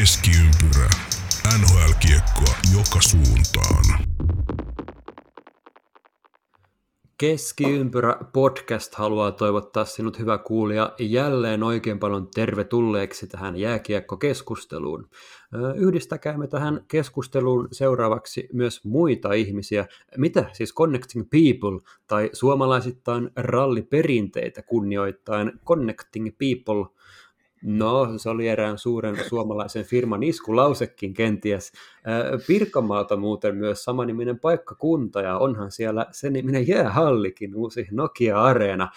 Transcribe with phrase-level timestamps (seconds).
[0.00, 0.90] Keskiympyrä.
[1.58, 3.84] NHL-kiekkoa joka suuntaan.
[7.18, 15.08] Keskiympyrä podcast haluaa toivottaa sinut hyvä kuulija jälleen oikein paljon tervetulleeksi tähän jääkiekkokeskusteluun.
[15.76, 19.86] Yhdistäkäämme tähän keskusteluun seuraavaksi myös muita ihmisiä.
[20.16, 26.86] Mitä siis Connecting People tai suomalaisittain ralliperinteitä kunnioittain Connecting People–
[27.66, 31.72] No, se oli erään suuren suomalaisen firman iskulausekin kenties.
[32.46, 38.90] Pirkanmaalta muuten myös samaniminen paikkakunta ja onhan siellä sen niminen jäähallikin, uusi Nokia-areena.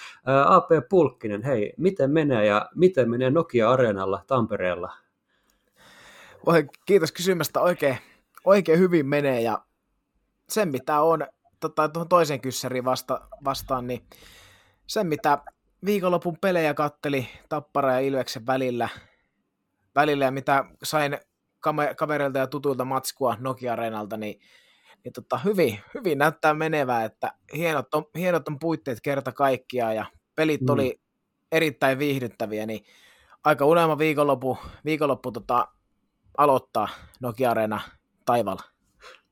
[0.46, 4.94] AP Pulkkinen, hei, miten menee ja miten menee Nokia-areenalla Tampereella?
[6.46, 7.98] Oi, kiitos kysymästä, oikein,
[8.46, 9.62] oikein hyvin menee ja
[10.50, 11.28] sen mitä on,
[11.60, 14.02] tota, tuohon toiseen kyssäriin vasta, vastaan, niin
[14.88, 15.38] sen mitä
[15.86, 18.90] viikonlopun pelejä katteli Tappara ja Ilveksen välillä,
[19.96, 21.18] välillä ja mitä sain
[21.98, 24.40] kavereilta ja tutuilta matskua Nokia-areenalta, niin,
[25.04, 30.06] niin tota, hyvin, hyvin näyttää menevää, että hienot on, hienot on puitteet kerta kaikkiaan ja
[30.36, 30.70] pelit mm.
[30.70, 31.02] oli
[31.52, 32.86] erittäin viihdyttäviä, niin
[33.44, 35.68] aika unelma viikonloppu, viikonloppu tota,
[36.38, 37.82] aloittaa Nokia-areena
[38.26, 38.77] taivalla.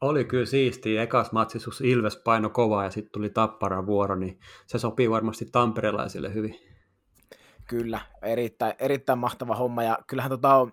[0.01, 0.97] Oli kyllä siisti.
[0.97, 6.33] Ekas matsisus Ilves paino kovaa ja sitten tuli Tappara vuoro, niin se sopii varmasti tamperelaisille
[6.33, 6.59] hyvin.
[7.67, 9.83] Kyllä, erittäin, erittäin mahtava homma.
[9.83, 10.71] Ja kyllähän tota on,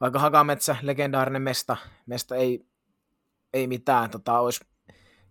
[0.00, 2.66] vaikka Hakametsä, legendaarinen mesta, mesta ei,
[3.52, 4.64] ei mitään, tota, olisi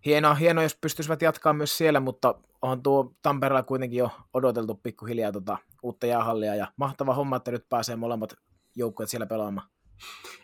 [0.04, 5.32] hienoa, hienoa, jos pystyisivät jatkaa myös siellä, mutta on tuo Tampereella kuitenkin jo odoteltu pikkuhiljaa
[5.32, 8.34] tota, uutta jäähallia ja mahtava homma, että nyt pääsee molemmat
[8.76, 9.68] joukkueet siellä pelaamaan.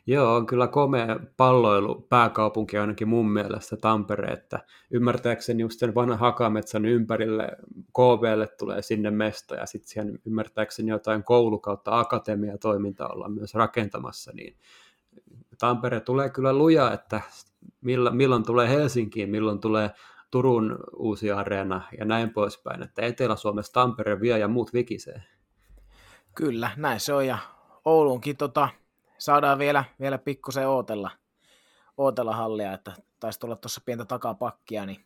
[0.07, 6.85] Joo, kyllä komea palloilu pääkaupunki ainakin mun mielestä Tampere, että ymmärtääkseni just sen vanhan Hakametsän
[6.85, 7.49] ympärille
[7.97, 14.33] KVlle tulee sinne mesta ja sitten siihen ymmärtääkseni jotain koulu kautta akatemiatoimintaa ollaan myös rakentamassa,
[14.35, 14.57] niin
[15.59, 17.21] Tampere tulee kyllä luja, että
[17.81, 19.91] milloin, milloin tulee Helsinkiin, milloin tulee
[20.31, 25.23] Turun uusi areena ja näin poispäin, että Etelä-Suomessa Tampere vie ja muut vikisee.
[26.35, 27.39] Kyllä, näin se on ja
[27.85, 28.69] Ouluunkin tota,
[29.19, 31.11] saadaan vielä, vielä pikkusen ootella,
[31.97, 35.05] ootella hallia, että taisi tulla tuossa pientä takapakkia, niin,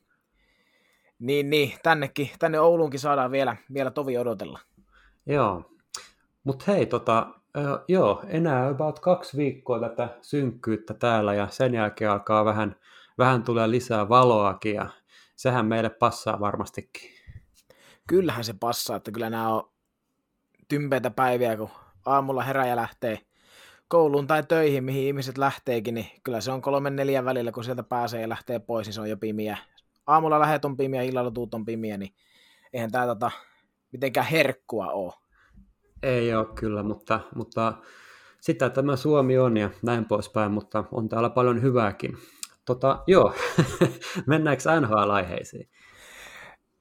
[1.18, 4.58] niin, niin tännekin, tänne Ouluunkin saadaan vielä, vielä tovi odotella.
[5.26, 5.70] Joo,
[6.44, 7.26] mutta hei, tota,
[7.88, 12.76] joo, enää about kaksi viikkoa tätä synkkyyttä täällä ja sen jälkeen alkaa vähän,
[13.18, 14.88] vähän tulee lisää valoakin ja
[15.36, 17.10] sehän meille passaa varmastikin.
[18.08, 19.72] Kyllähän se passaa, että kyllä nämä on
[20.68, 21.70] tympeitä päiviä, kun
[22.06, 23.18] aamulla heräjä lähtee
[23.92, 27.82] kouluun tai töihin, mihin ihmiset lähteekin, niin kyllä se on kolmen neljän välillä, kun sieltä
[27.82, 29.58] pääsee ja lähtee pois, niin se on jo pimiä.
[30.06, 32.14] Aamulla lähet on pimiä, illalla tuut on pimiä, niin
[32.72, 33.30] eihän tämä tota,
[33.92, 35.12] mitenkään herkkua ole.
[36.02, 37.72] Ei ole kyllä, mutta, mutta
[38.40, 42.16] sitä tämä Suomi on ja näin poispäin, mutta on täällä paljon hyvääkin.
[42.64, 43.34] Tota, joo,
[44.26, 45.68] mennäänkö NHL-aiheisiin?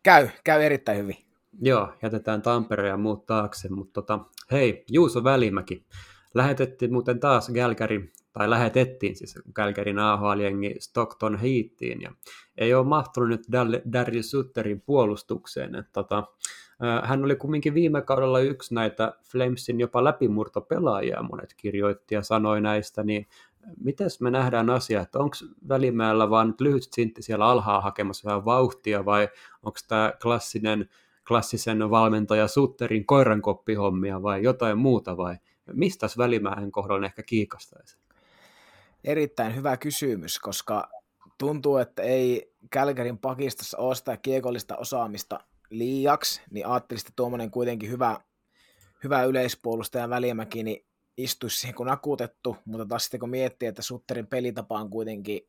[0.03, 1.17] Käy, käy erittäin hyvin.
[1.61, 4.19] Joo, jätetään Tampere ja muut taakse, mutta tota,
[4.51, 5.85] hei, Juuso Välimäki,
[6.33, 12.11] lähetettiin muuten taas Gälkäri, tai lähetettiin siis Gälkärin AHL-jengi Stockton Heatiin, ja
[12.57, 13.47] ei ole mahtunut nyt
[13.93, 16.23] Darius Sutterin puolustukseen, että tota,
[17.03, 23.03] hän oli kumminkin viime kaudella yksi näitä Flamesin jopa läpimurtopelaajia, monet kirjoitti ja sanoi näistä,
[23.03, 23.27] niin
[23.83, 25.35] miten me nähdään asia, että onko
[25.69, 29.29] Välimäellä vaan nyt lyhyt sintti siellä alhaalla hakemassa vähän vauhtia vai
[29.63, 30.89] onko tämä klassinen,
[31.27, 35.35] klassisen valmentaja Sutterin koirankoppihommia vai jotain muuta vai
[35.73, 37.97] Mistä Välimäen kohdalla ehkä kiikastaisi?
[39.03, 40.89] Erittäin hyvä kysymys, koska
[41.37, 45.39] tuntuu, että ei Kälkärin pakistossa ole sitä kiekollista osaamista
[45.69, 48.19] liiaksi, niin ajattelin, että tuommoinen kuitenkin hyvä,
[49.03, 50.85] hyvä yleispuolustaja Välimäki niin
[51.17, 55.47] istuisi siihen kun akuutettu, mutta taas sitten kun miettii, että Sutterin pelitapa on kuitenkin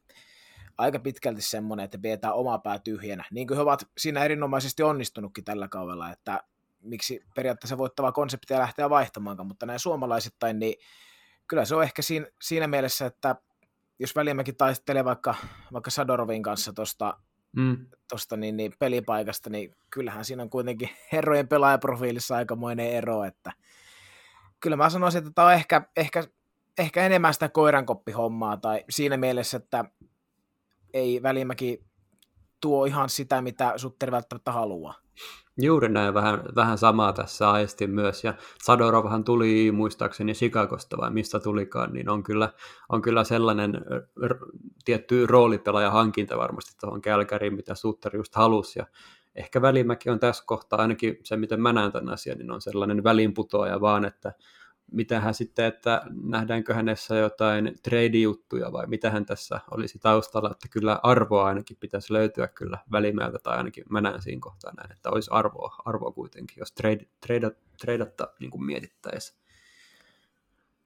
[0.79, 5.45] aika pitkälti semmoinen, että pidetään oma pää tyhjänä, niin kuin he ovat siinä erinomaisesti onnistunutkin
[5.45, 6.45] tällä kaudella, että
[6.83, 10.75] miksi periaatteessa voittavaa konseptia lähteä vaihtamaan, mutta näin suomalaisittain, niin
[11.49, 13.37] kyllä se on ehkä siinä, siinä mielessä, että
[13.99, 15.35] jos Välimäki taistelee vaikka,
[15.73, 17.19] vaikka Sadorovin kanssa tuosta
[17.57, 17.87] mm.
[18.09, 23.53] tosta niin, niin pelipaikasta, niin kyllähän siinä on kuitenkin herrojen pelaajaprofiilissa aikamoinen ero, että
[24.61, 26.25] kyllä mä sanoisin, että tämä on ehkä, ehkä,
[26.79, 29.85] ehkä enemmän sitä koirankoppihommaa, tai siinä mielessä, että
[30.95, 31.85] ei Välimäki
[32.61, 35.02] tuo ihan sitä, mitä Sutteri välttämättä haluaa.
[35.61, 41.41] Juuri näin, vähän, vähän samaa tässä aistin myös, ja Sadorovhan tuli muistaakseni Chicagosta vai mistä
[41.41, 42.53] tulikaan, niin on kyllä,
[42.89, 43.75] on kyllä sellainen
[44.27, 44.47] r-
[44.85, 48.87] tietty roolipelaaja hankinta varmasti tuohon Kälkäriin, mitä Sutter just halusi, ja
[49.35, 53.05] ehkä Välimäki on tässä kohtaa, ainakin se miten mä näen tämän asian, niin on sellainen
[53.05, 54.33] välinputoaja vaan, että
[54.91, 61.47] mitähän sitten, että nähdäänkö hänessä jotain trade-juttuja vai mitähän tässä olisi taustalla, että kyllä arvoa
[61.47, 65.77] ainakin pitäisi löytyä kyllä välimäältä tai ainakin mä näen siinä kohtaa näin, että olisi arvoa,
[65.85, 67.51] arvoa kuitenkin, jos trade, trade,
[67.81, 69.43] tradeatta niin mietittäisiin.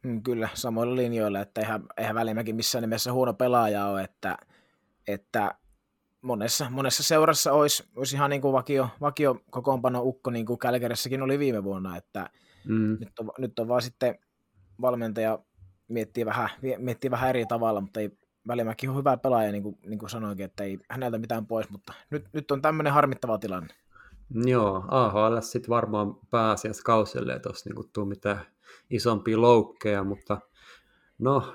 [0.02, 4.38] Mm, kyllä, samoilla linjoilla, että eihän, eihän Välimäki missään nimessä huono pelaaja ole, että,
[5.08, 5.54] että
[6.22, 11.22] monessa, monessa seurassa olisi, olisi ihan niin kuin vakio, vakio kokoonpano ukko, niin kuin Kälkärissäkin
[11.22, 12.30] oli viime vuonna, että
[12.68, 12.96] mm.
[13.00, 14.18] nyt, on, nyt on vaan sitten
[14.80, 15.38] valmentaja
[15.88, 16.48] miettii vähän,
[16.78, 18.10] miettii vähän eri tavalla, mutta ei
[18.48, 21.92] Välimäki on hyvä pelaaja, niin kuin, niin kuin sanoinkin, että ei häneltä mitään pois, mutta
[22.10, 23.74] nyt, nyt on tämmöinen harmittava tilanne.
[24.30, 28.40] Joo, AHL sitten varmaan pääasiassa kauselle, että olisi niin tuu mitään
[28.90, 30.38] isompia loukkeja, mutta
[31.18, 31.54] no,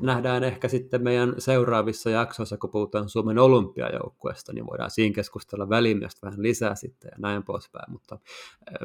[0.00, 6.26] nähdään ehkä sitten meidän seuraavissa jaksoissa, kun puhutaan Suomen olympiajoukkueesta, niin voidaan siinä keskustella välimiestä
[6.26, 8.18] vähän lisää sitten ja näin poispäin, mutta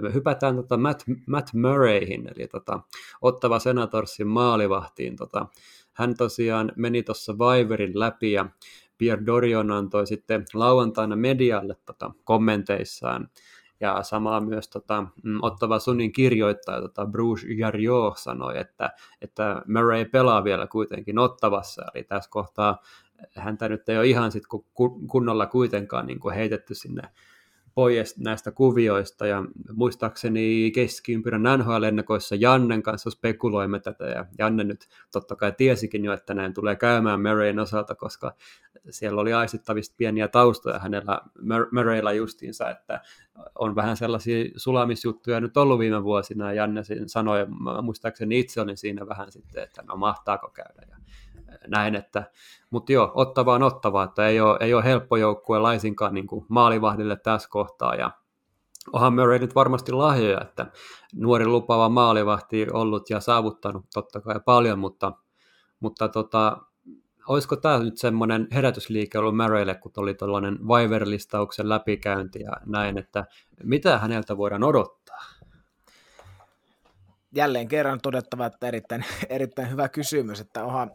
[0.01, 2.79] me hypätään tota Matt, Matt Murrayhin, eli tota,
[3.21, 5.15] ottava Senatorsin maalivahtiin.
[5.15, 5.45] Tota,
[5.93, 8.45] hän tosiaan meni tuossa Viverin läpi ja
[8.97, 13.29] Pierre Dorion antoi sitten lauantaina medialle tota, kommenteissaan
[13.79, 18.89] ja samaa myös tota, mm, Ottava Sunin kirjoittaja tota Bruce Jarriot sanoi, että,
[19.21, 22.81] että Murray pelaa vielä kuitenkin Ottavassa, eli tässä kohtaa
[23.35, 24.43] häntä nyt ei ole ihan sit
[25.07, 27.01] kunnolla kuitenkaan niin kuin heitetty sinne
[27.77, 29.43] pois näistä kuvioista ja
[29.73, 36.33] muistaakseni keskiympyrän NHL-ennakoissa Jannen kanssa spekuloimme tätä ja Janne nyt totta kai tiesikin jo, että
[36.33, 38.33] näin tulee käymään Murrayn osalta, koska
[38.89, 41.21] siellä oli aistittavista pieniä taustoja hänellä
[41.71, 43.01] Murraylla justiinsa, että
[43.55, 47.47] on vähän sellaisia sulamisjuttuja nyt ollut viime vuosina ja Janne sanoi,
[47.81, 50.97] muistaakseni itse olin siinä vähän sitten, että no mahtaako käydä ja
[51.67, 52.23] näin, että,
[52.69, 56.45] mutta joo, ottavaa on ottavaa, että ei ole, ei ole helppo joukkue laisinkaan niin kuin
[56.49, 58.11] maalivahdille tässä kohtaa, ja
[58.93, 60.65] onhan Murray nyt varmasti lahjoja, että
[61.15, 65.11] nuori lupaava maalivahti ollut ja saavuttanut totta kai paljon, mutta,
[65.79, 66.57] mutta tota,
[67.27, 73.25] olisiko tämä nyt semmoinen herätysliike ollut Murraylle, kun oli tuollainen Viver-listauksen läpikäynti ja näin, että
[73.63, 75.23] mitä häneltä voidaan odottaa?
[77.35, 80.91] Jälleen kerran todettava, että erittäin, erittäin hyvä kysymys, että onhan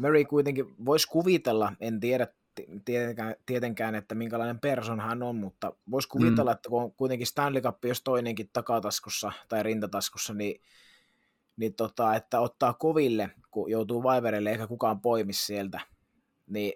[0.00, 2.26] Murray kuitenkin voisi kuvitella, en tiedä
[2.84, 6.54] tietenkään, tietenkään, että minkälainen person hän on, mutta voisi kuvitella, mm.
[6.54, 10.60] että kun on kuitenkin Stanley Cup, jos toinenkin takataskussa tai rintataskussa, niin,
[11.56, 15.80] niin tota, että ottaa koville, kun joutuu vaiverelle eikä kukaan poimi sieltä,
[16.46, 16.72] niin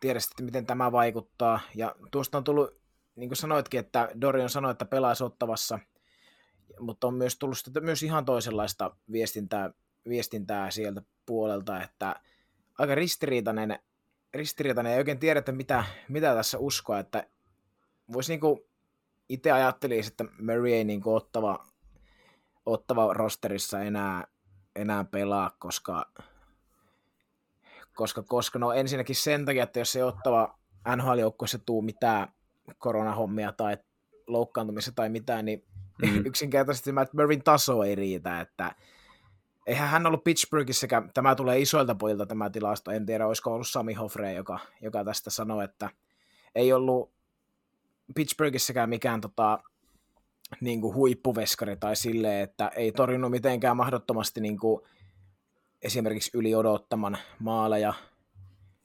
[0.00, 1.60] tiedä sitten, miten tämä vaikuttaa.
[1.74, 2.80] Ja tuosta on tullut,
[3.16, 5.78] niin kuin sanoitkin, että Dorion sanoi, että pelaisi ottavassa,
[6.80, 9.70] mutta on myös tullut myös ihan toisenlaista viestintää,
[10.08, 12.16] viestintää sieltä puolelta, että
[12.78, 13.78] aika ristiriitainen,
[14.34, 17.26] ristiriitainen ei oikein tiedä, että mitä, mitä tässä uskoa, että
[18.12, 18.68] voisi niinku,
[19.28, 21.66] itse ajattelisi, että Murray ei niinku ottava,
[22.66, 24.24] ottava rosterissa enää,
[24.76, 26.12] enää pelaa, koska,
[27.94, 30.58] koska, koska no ensinnäkin sen takia, että jos ei ottava
[30.96, 32.28] NHL-joukkueessa tuu mitään
[32.78, 33.78] koronahommia tai
[34.26, 35.64] loukkaantumista tai mitään, niin
[36.02, 36.22] mm.
[36.26, 38.74] yksinkertaisesti Matt Murrayn taso ei riitä, että
[39.68, 43.94] eihän hän ollut Pittsburghissäkään, tämä tulee isoilta pojilta tämä tilasto, en tiedä olisiko ollut Sami
[43.94, 45.90] Hofre, joka, joka tästä sanoi, että
[46.54, 47.12] ei ollut
[48.14, 49.62] Pittsburghissäkään mikään tota,
[50.60, 54.82] niin kuin huippuveskari tai silleen, että ei torjunut mitenkään mahdottomasti niin kuin
[55.82, 57.94] esimerkiksi yli odottaman maaleja.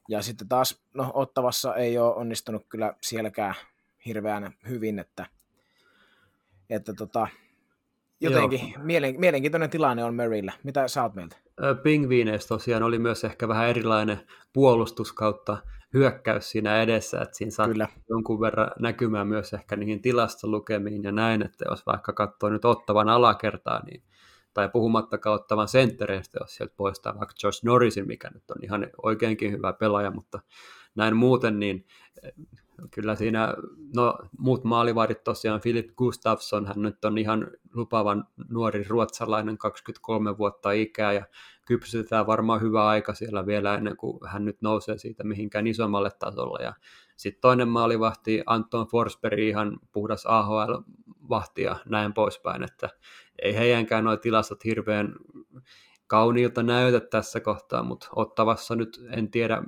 [0.09, 3.55] Ja sitten taas, no Ottavassa ei ole onnistunut kyllä sielläkään
[4.05, 5.25] hirveän hyvin, että,
[6.69, 7.27] että tota,
[8.23, 10.53] jotenkin mielen, mielenkiintoinen tilanne on Murrayllä.
[10.63, 11.35] Mitä sä oot mieltä?
[11.83, 14.19] Pingviineistä tosiaan oli myös ehkä vähän erilainen
[14.53, 15.57] puolustus kautta
[15.93, 17.87] hyökkäys siinä edessä, että siinä saa Kyllä.
[18.09, 23.09] jonkun verran näkymään myös ehkä niihin tilastolukemiin ja näin, että jos vaikka katsoo nyt ottavan
[23.09, 24.03] alakertaa, niin
[24.53, 29.51] tai puhumattakaan ottavan senttereistä, jos sieltä poistaa vaikka Josh Norrisin, mikä nyt on ihan oikeinkin
[29.51, 30.39] hyvä pelaaja, mutta
[30.95, 31.85] näin muuten, niin
[32.91, 33.53] kyllä siinä,
[33.95, 40.71] no muut maalivahdit tosiaan, Philip Gustafsson, hän nyt on ihan lupavan nuori ruotsalainen, 23 vuotta
[40.71, 41.25] ikää ja
[41.65, 46.63] kypsytetään varmaan hyvä aika siellä vielä ennen kuin hän nyt nousee siitä mihinkään isommalle tasolle.
[46.63, 46.73] Ja
[47.17, 52.89] sitten toinen maalivahti, Anton Forsberg, ihan puhdas AHL-vahti ja näin poispäin, että
[53.41, 55.15] ei heidänkään nuo tilastot hirveän
[56.07, 59.63] kauniilta näytä tässä kohtaa, mutta ottavassa nyt en tiedä,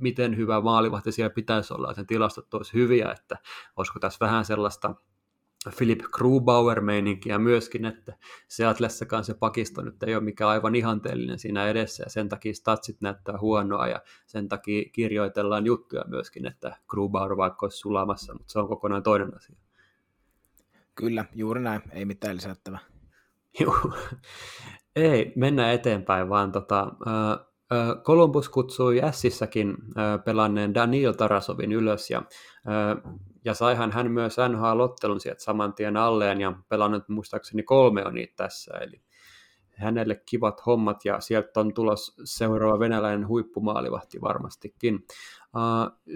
[0.00, 3.38] miten hyvä maalivahti siellä pitäisi olla, että tilastot olisi hyviä, että
[3.76, 4.94] olisiko tässä vähän sellaista
[5.76, 8.16] Philip Grubauer-meininkiä myöskin, että
[8.48, 13.00] Seatlessakaan se pakisto nyt ei ole mikään aivan ihanteellinen siinä edessä ja sen takia statsit
[13.00, 18.58] näyttää huonoa ja sen takia kirjoitellaan juttuja myöskin, että Grubauer vaikka olisi sulamassa, mutta se
[18.58, 19.56] on kokonaan toinen asia.
[20.94, 22.80] Kyllä, juuri näin, ei mitään lisättävää.
[23.60, 23.94] Juu.
[24.96, 26.92] Ei, mennään eteenpäin, vaan tota,
[28.02, 29.76] Columbus kutsui Sissäkin
[30.24, 32.22] pelanneen Daniel Tarasovin ylös ja,
[33.44, 38.34] ja saihan hän myös NHL-ottelun sieltä saman tien alleen ja pelannut muistaakseni kolme on niitä
[38.36, 39.02] tässä, eli
[39.78, 45.06] hänelle kivat hommat ja sieltä on tulos seuraava venäläinen huippumaalivahti varmastikin.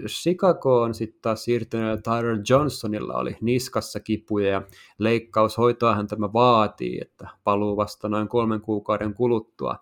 [0.07, 4.61] Chicago on sitten taas siirtynyt Tyler Johnsonilla oli niskassa kipuja ja
[4.97, 9.75] leikkaushoitoahan tämä vaatii, että paluu vasta noin kolmen kuukauden kuluttua.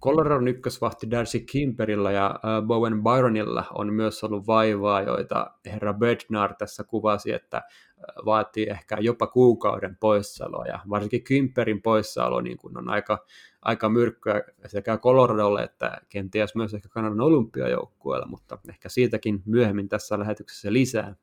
[0.00, 6.54] Coloradon ykkösvahti Darcy Kimperillä ja uh, Bowen Byronilla on myös ollut vaivaa, joita herra Bednar
[6.54, 7.62] tässä kuvasi, että
[7.96, 13.26] uh, vaatii ehkä jopa kuukauden poissaoloa, ja varsinkin Kimperin poissaolo niin kun on aika,
[13.62, 20.18] aika myrkkyä sekä Coloradolle että kenties myös ehkä Kanadan olympiajoukkueella, mutta ehkä siitäkin myöhemmin tässä
[20.18, 21.14] lähetyksessä lisää.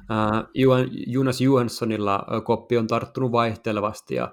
[0.00, 4.32] Uh, Jonas Johanssonilla koppi on tarttunut vaihtelevasti ja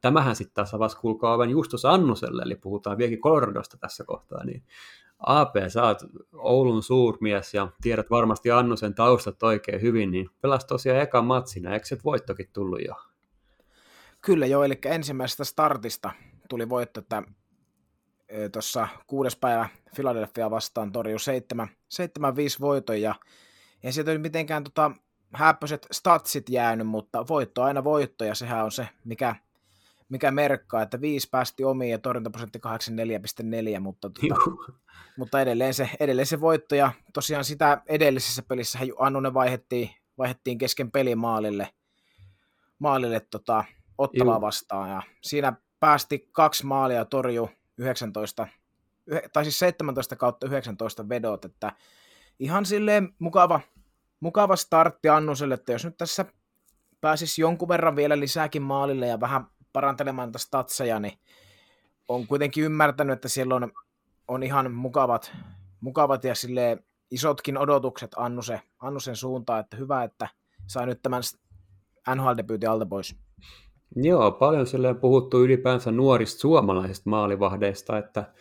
[0.00, 4.62] tämähän sitten taas avasi kuulkaa aivan Justus Annuselle, eli puhutaan vieläkin Coloradosta tässä kohtaa, niin
[5.18, 5.98] AP, sä oot
[6.32, 11.86] Oulun suurmies ja tiedät varmasti Annusen taustat oikein hyvin, niin pelas tosiaan eka matsina, eikö
[11.86, 12.94] se voittokin tullut jo?
[14.20, 16.10] Kyllä joo, eli ensimmäisestä startista
[16.48, 17.22] tuli voitto, että
[18.52, 21.70] tuossa kuudes päivä Philadelphia vastaan torjui 7, 7-5
[22.60, 23.14] voiton ja
[23.82, 24.90] ei sieltä ole mitenkään tota,
[25.34, 29.36] häppöiset statsit jäänyt, mutta voitto aina voitto ja sehän on se, mikä
[30.08, 32.60] mikä merkkaa, että viisi päästi omiin ja torjuntaprosentti
[33.74, 34.50] 84,4, mutta, tuota,
[35.18, 40.90] mutta edelleen, se, edelleen se voitto ja tosiaan sitä edellisessä pelissä Annunen vaihettiin, vaihettiin kesken
[40.90, 41.68] pelimaalille
[42.78, 43.64] maalille tota,
[43.98, 48.48] Ottavaa vastaan ja siinä päästi kaksi maalia torju 19,
[49.32, 51.72] tai siis 17 kautta 19 vedot, että
[52.38, 53.60] ihan silleen mukava,
[54.20, 56.24] mukava startti Annuselle, että jos nyt tässä
[57.00, 61.18] pääsisi jonkun verran vielä lisääkin maalille ja vähän parantelemaan tästä statseja, niin
[62.08, 63.72] on kuitenkin ymmärtänyt, että siellä on,
[64.28, 65.32] on ihan mukavat,
[65.80, 66.78] mukavat ja sille
[67.10, 70.28] isotkin odotukset Annuse, Annusen suuntaan, että hyvä, että
[70.66, 71.22] sai nyt tämän
[72.14, 73.16] NHL-debyytin alta pois.
[73.96, 78.32] Joo, paljon silleen puhuttu ylipäänsä nuorista suomalaisista maalivahdeista, että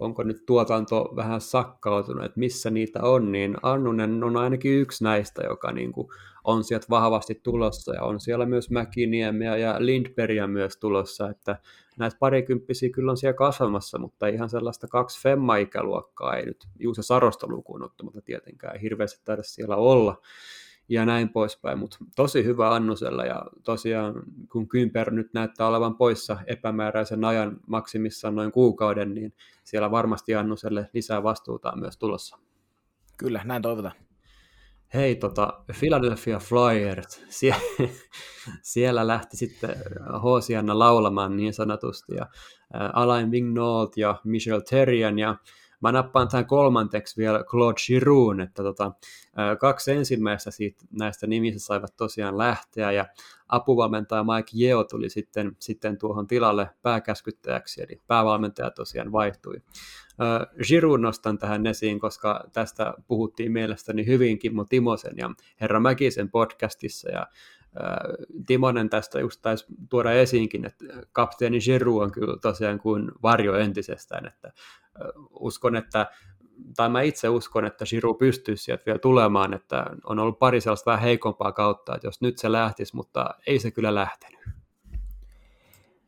[0.00, 5.42] onko nyt tuotanto vähän sakkautunut, että missä niitä on, niin Annunen on ainakin yksi näistä,
[5.42, 6.08] joka niin kuin
[6.44, 11.56] on sieltä vahvasti tulossa, ja on siellä myös Mäkiniemeä ja Lindbergia myös tulossa, että
[11.98, 17.46] näitä parikymppisiä kyllä on siellä kasvamassa, mutta ihan sellaista kaksi femma-ikäluokkaa ei nyt Juuse Sarosta
[17.46, 20.20] lukuun ottamatta tietenkään hirveästi taida siellä olla,
[20.92, 24.14] ja näin poispäin, mutta tosi hyvä Annusella ja tosiaan
[24.52, 29.34] kun Kymper nyt näyttää olevan poissa epämääräisen ajan maksimissaan noin kuukauden, niin
[29.64, 32.38] siellä varmasti Annuselle lisää vastuuta myös tulossa.
[33.16, 33.94] Kyllä, näin toivotaan.
[34.94, 37.54] Hei, tota, Philadelphia Flyers, Sie-
[38.62, 39.76] siellä lähti sitten
[40.22, 42.26] Hosianna laulamaan niin sanotusti, ja
[42.92, 45.36] Alain Vignault ja Michel Terrian, ja
[45.82, 48.92] Mä nappaan tähän kolmanteksi vielä Claude Giroux, että tota,
[49.60, 53.06] kaksi ensimmäistä siitä, näistä nimistä saivat tosiaan lähteä, ja
[53.48, 59.62] apuvalmentaja Mike Yeo tuli sitten, sitten tuohon tilalle pääkäskyttäjäksi, eli päävalmentaja tosiaan vaihtui.
[60.68, 67.10] Giroux nostan tähän esiin, koska tästä puhuttiin mielestäni hyvin Kimmo Timosen ja Herra Mäkisen podcastissa,
[67.10, 67.26] ja
[68.46, 74.26] Timonen tästä just taisi tuoda esiinkin, että kapteeni Giroux on kyllä tosiaan kuin varjo entisestään,
[74.26, 74.52] että
[75.30, 76.06] uskon, että
[76.76, 80.90] tai mä itse uskon, että Shiru pystyisi sieltä vielä tulemaan, että on ollut pari sellaista
[80.90, 84.40] vähän heikompaa kautta, että jos nyt se lähtisi, mutta ei se kyllä lähtenyt.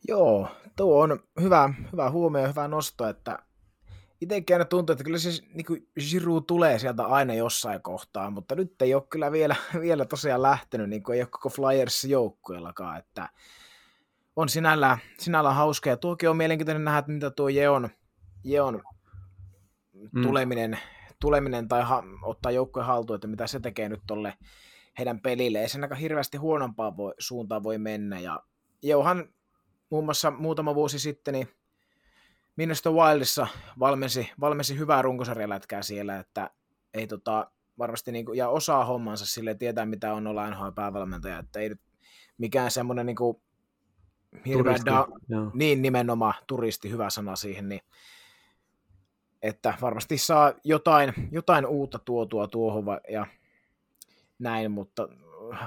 [0.08, 3.38] Joo, tuo on hyvä, hyvä huomio ja hyvä nosto, että
[4.20, 8.82] itsekin aina tuntuu, että kyllä se niin kuin tulee sieltä aina jossain kohtaa, mutta nyt
[8.82, 13.28] ei ole kyllä vielä, vielä tosiaan lähtenyt, niin kuin ei ole koko Flyers joukkueellakaan, että
[14.36, 17.90] on sinällään, sinällään hauska, ja tuokin on mielenkiintoinen nähdä, että mitä tuo Jeon,
[18.44, 18.82] Jeon
[20.12, 20.22] mm.
[20.22, 20.78] tuleminen,
[21.20, 24.34] tuleminen tai ha, ottaa joukkueen haltuun, että mitä se tekee nyt tolle
[24.98, 25.60] heidän pelille.
[25.60, 28.20] Ei sen aika hirveästi huonompaa voi, suuntaan voi mennä.
[28.20, 28.40] Ja
[28.82, 29.28] Johan
[29.90, 31.48] muun muassa muutama vuosi sitten niin
[32.56, 33.46] Minnesota Wildissa
[33.78, 36.50] valmensi, valmensi hyvää runkosarjalätkää siellä, että
[36.94, 41.60] ei tota, varmasti niinku, ja osaa hommansa sille tietää mitä on olla NHL päävalmentaja, että
[41.60, 41.80] ei nyt
[42.38, 43.42] mikään semmoinen niinku,
[44.46, 45.06] hirveä da,
[45.54, 47.80] niin nimenomaan turisti, hyvä sana siihen, niin
[49.44, 53.26] että varmasti saa jotain, jotain uutta tuotua tuohon ja
[54.38, 55.08] näin, mutta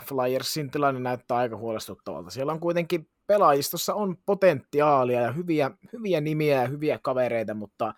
[0.05, 2.29] Flyersin tilanne näyttää aika huolestuttavalta.
[2.29, 7.93] Siellä on kuitenkin pelaajistossa on potentiaalia ja hyviä, hyviä nimiä ja hyviä kavereita, mutta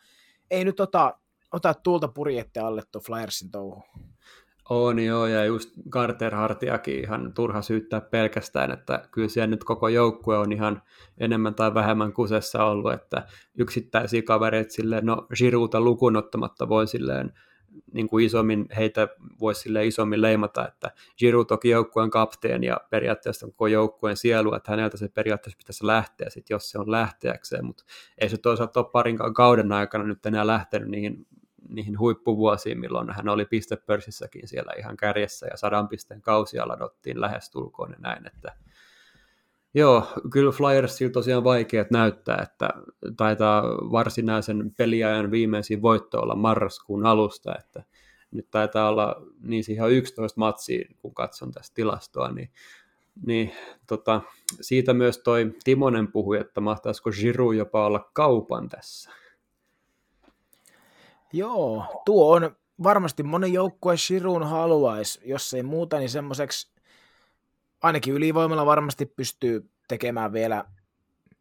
[0.51, 1.17] ei nyt ota,
[1.51, 3.83] ota tuolta purjette alle tuo Flyersin touhu.
[4.69, 9.87] On joo, ja just Carter Hartiakin ihan turha syyttää pelkästään, että kyllä siellä nyt koko
[9.87, 10.81] joukkue on ihan
[11.17, 17.33] enemmän tai vähemmän kusessa ollut, että yksittäisiä kavereita silleen, no Girouta lukuun ottamatta voi silleen
[17.93, 19.07] niin kuin isommin, heitä
[19.39, 24.71] voisi sille isommin leimata, että Giroud toki joukkueen kapteeni ja periaatteessa koko joukkueen sielu, että
[24.71, 27.83] häneltä se periaatteessa pitäisi lähteä, sit, jos se on lähteäkseen, mutta
[28.17, 31.27] ei se toisaalta ole parin kauden aikana nyt enää lähtenyt niihin
[31.69, 37.91] niihin huippuvuosiin, milloin hän oli pistepörssissäkin siellä ihan kärjessä ja sadan pisteen kausia ladottiin lähestulkoon
[37.91, 38.55] ja näin, että
[39.73, 42.69] Joo, kyllä Flyersilla tosiaan vaikeat näyttää, että
[43.17, 47.83] taitaa varsinaisen peliajan viimeisin voitto olla marraskuun alusta, että
[48.31, 52.49] nyt taitaa olla niin ihan 11 matsia, kun katson tästä tilastoa, niin,
[53.25, 53.51] niin
[53.87, 54.21] tota,
[54.61, 59.11] siitä myös toi Timonen puhui, että mahtaisiko Giroud jopa olla kaupan tässä.
[61.33, 66.71] Joo, tuo on varmasti moni joukkue Shirun haluaisi, jos ei muuta, niin semmoiseksi
[67.81, 70.65] ainakin ylivoimalla varmasti pystyy tekemään vielä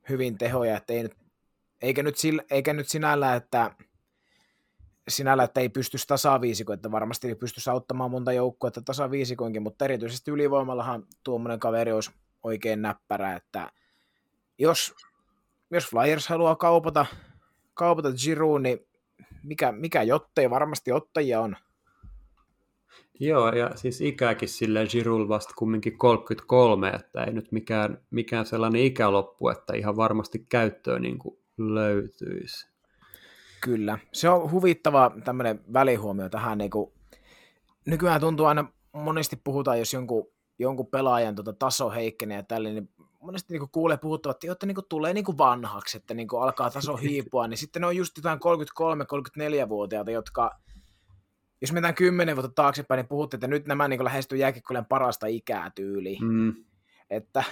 [0.08, 1.16] hyvin tehoja, että ei nyt,
[1.82, 3.70] eikä, nyt sillä, eikä nyt sinällä, että
[5.08, 11.06] sinällä, että ei pystyisi tasaviisiko, että varmasti pystyisi auttamaan monta joukkoa, tasaviisikoinkin, mutta erityisesti ylivoimallahan
[11.24, 12.10] tuommoinen kaveri olisi
[12.42, 13.72] oikein näppärä, että
[14.58, 14.94] jos,
[15.70, 17.06] jos Flyers haluaa kaupata,
[17.74, 18.87] kaupata Giroud, niin
[19.48, 21.56] mikä, mikä jottei, varmasti ottajia on.
[23.20, 28.82] Joo, ja siis ikäkin sille Giroud vasta kumminkin 33, että ei nyt mikään, mikään sellainen
[28.82, 32.68] ikäloppu, että ihan varmasti käyttöön niin kuin löytyisi.
[33.60, 36.92] Kyllä, se on huvittava tämmöinen välihuomio tähän, niin kuin,
[37.86, 42.90] nykyään tuntuu aina, monesti puhutaan, jos jonkun, jonkun pelaajan tota, taso heikkenee ja tälle, niin
[43.20, 47.48] monesti niin kuulee puhuttavat, että, että niin tulee niin vanhaksi, että niin alkaa taso hiipua,
[47.48, 50.58] niin sitten ne on just jotain 33-34-vuotiaita, jotka,
[51.60, 55.70] jos mennään kymmenen vuotta taaksepäin, niin puhutte, että nyt nämä niin lähestyy jääkikkojen parasta ikää
[55.74, 56.24] tyyliin.
[56.24, 56.54] Mm.
[57.10, 57.44] Että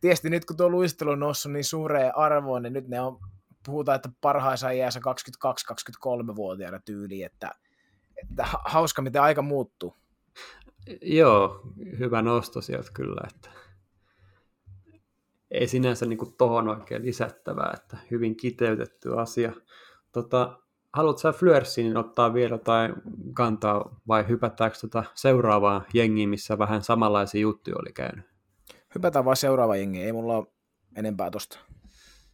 [0.00, 3.18] tietysti nyt kun tuo luistelu on noussut niin suureen arvoon, niin nyt ne on,
[3.66, 7.50] puhutaan, että parhaissa iässä 22-23-vuotiaana tyyliin, että,
[8.22, 9.96] että hauska, miten aika muuttuu.
[11.02, 11.60] Joo,
[11.98, 13.50] hyvä nosto sieltä kyllä, että
[15.50, 19.52] ei sinänsä niin kuin tohon oikein lisättävää, että hyvin kiteytetty asia.
[20.12, 20.58] Tota,
[20.92, 22.94] haluatko sä Flyersiin ottaa vielä tai
[23.34, 28.24] kantaa vai hypätäänkö tota seuraavaan jengiin, missä vähän samanlaisia juttuja oli käynyt?
[28.94, 30.46] Hypätään vaan seuraava jengi, ei mulla ole
[30.96, 31.58] enempää tosta.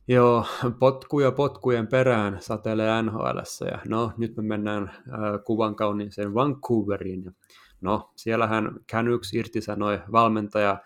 [0.09, 0.47] Joo,
[0.79, 3.39] potkuja potkujen perään satelee NHL.
[3.71, 7.37] Ja no, nyt me mennään äh, kuvan kauniiseen Vancouveriin.
[7.81, 10.79] No, siellähän Canucks irtisanoi valmentaja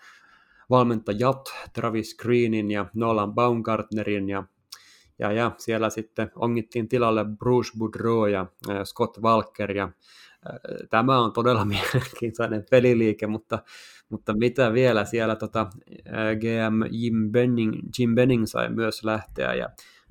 [0.69, 4.43] valmentajat Travis Greenin ja Nolan Baumgartnerin ja,
[5.19, 8.45] ja, ja siellä sitten ongittiin tilalle Bruce Boudreau ja
[8.83, 9.91] Scott Walker ja
[10.89, 13.59] tämä on todella mielenkiintoinen peliliike, mutta,
[14.09, 15.67] mutta mitä vielä siellä tota,
[16.39, 19.69] GM Jim Benning, Jim Benning sai myös lähteä ja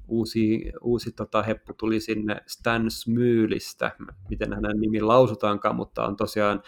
[0.08, 3.90] uusi, uusi tota, heppu tuli sinne Stan Smyylistä,
[4.30, 6.62] miten hänen nimi lausutaankaan, mutta on tosiaan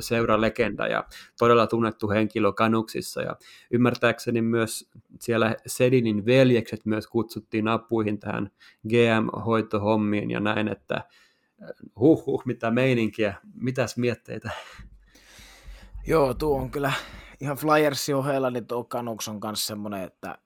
[0.00, 1.04] seuralegenda ja
[1.38, 3.36] todella tunnettu henkilö Kanuksissa ja
[3.70, 8.50] ymmärtääkseni myös siellä Sedinin veljekset myös kutsuttiin apuihin tähän
[8.88, 11.04] GM-hoitohommiin ja näin, että
[12.00, 14.50] huh, huh mitä meininkiä, mitäs mietteitä?
[16.06, 16.92] Joo, tuo on kyllä
[17.40, 20.38] ihan Flyersin ohella, niin tuo Canucks on kanssa semmoinen, että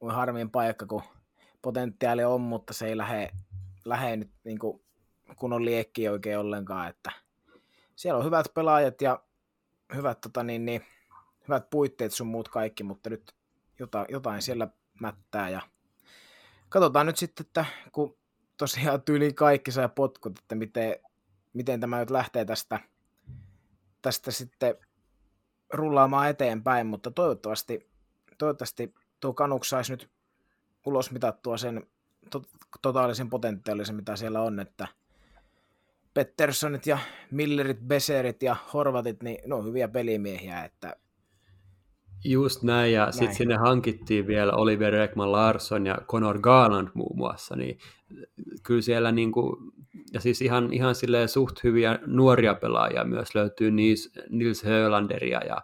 [0.00, 1.02] on harmiin paikka, kun
[1.62, 3.30] potentiaali on, mutta se ei lähde,
[3.84, 4.82] lähde nyt niin kuin
[5.36, 7.12] kunnon liekki oikein ollenkaan, että
[7.96, 9.22] siellä on hyvät pelaajat ja
[9.94, 10.84] hyvät, tota, niin, niin,
[11.48, 13.34] hyvät puitteet sun muut kaikki, mutta nyt
[13.78, 14.68] jotain, jotain siellä
[15.00, 15.62] mättää ja
[16.68, 18.18] katsotaan nyt sitten, että kun
[18.56, 20.96] tosiaan tyyli kaikki sai potkut, että miten,
[21.52, 22.80] miten tämä nyt lähtee tästä,
[24.02, 24.74] tästä sitten
[25.72, 27.90] rullaamaan eteenpäin, mutta toivottavasti,
[28.38, 30.10] toivottavasti tuo Kanuks saisi nyt
[30.86, 31.86] ulos mitattua sen
[32.30, 32.42] to-
[32.82, 34.88] totaalisen potentiaalisen, mitä siellä on, että
[36.14, 36.98] Petterssonit ja
[37.30, 40.96] Millerit, Beserit ja Horvatit, niin ne on hyviä pelimiehiä, että
[42.24, 47.56] Just näin, ja sitten sinne hankittiin vielä Oliver Ekman Larsson ja Conor Garland muun muassa,
[47.56, 47.78] niin
[48.62, 49.72] kyllä siellä niinku,
[50.12, 55.56] ja siis ihan, ihan silleen suht hyviä nuoria pelaajia myös löytyy Nils, Nils Hölanderia ja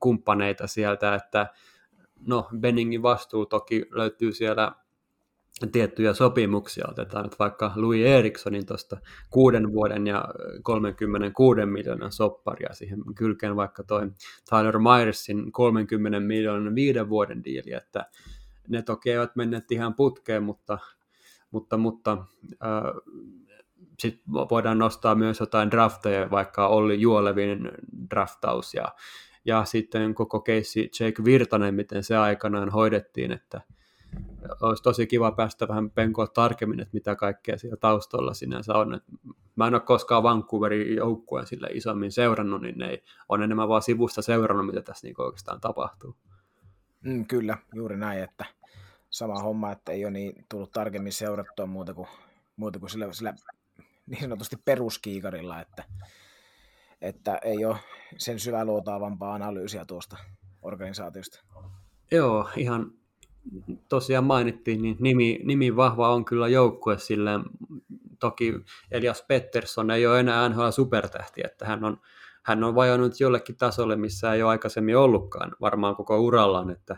[0.00, 1.46] kumppaneita sieltä, että
[2.26, 4.72] no Benningin vastuu toki löytyy siellä
[5.72, 6.84] tiettyjä sopimuksia.
[6.88, 8.96] Otetaan nyt vaikka Louis Erikssonin tuosta
[9.30, 10.24] kuuden vuoden ja
[10.62, 14.10] 36 miljoonan sopparia siihen kylkeen vaikka toi
[14.50, 18.06] Tyler Myersin 30 miljoonan viiden vuoden diili, että
[18.68, 20.78] ne toki eivät menneet ihan putkeen, mutta,
[21.50, 22.12] mutta, mutta
[22.62, 22.82] äh,
[23.98, 27.70] sitten voidaan nostaa myös jotain drafteja, vaikka oli Juolevin
[28.10, 28.84] draftaus ja,
[29.44, 33.60] ja sitten koko keissi Jake Virtanen, miten se aikanaan hoidettiin, että
[34.60, 39.00] olisi tosi kiva päästä vähän penkoa tarkemmin, että mitä kaikkea siellä taustalla sinänsä on.
[39.56, 43.82] Mä en ole koskaan Vancouverin joukkueen sille isommin seurannut, niin ne ei, on enemmän vaan
[43.82, 46.16] sivusta seurannut, mitä tässä niin oikeastaan tapahtuu.
[47.00, 48.44] Mm, kyllä, juuri näin, että
[49.10, 52.08] sama homma, että ei ole niin tullut tarkemmin seurattua muuta kuin,
[52.56, 53.34] muuta kuin sillä, sillä
[54.06, 55.84] niin sanotusti peruskiikarilla, että,
[57.02, 57.76] että ei ole
[58.16, 60.16] sen syväluotaavampaa analyysiä tuosta
[60.62, 61.44] organisaatiosta.
[62.10, 62.92] Joo, ihan
[63.88, 67.42] tosiaan mainittiin, niin nimi, nimi vahva on kyllä joukkue silleen,
[68.18, 68.54] toki
[68.90, 72.00] Elias Pettersson ei ole enää NHL supertähti, että hän on,
[72.42, 76.96] hän on vajonnut jollekin tasolle, missä ei ole aikaisemmin ollutkaan varmaan koko urallaan, että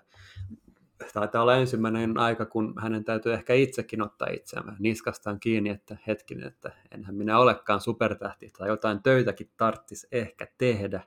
[1.15, 6.47] taitaa olla ensimmäinen aika, kun hänen täytyy ehkä itsekin ottaa itseään niskastaan kiinni, että hetkinen,
[6.47, 11.03] että enhän minä olekaan supertähti tai jotain töitäkin tarttis ehkä tehdä.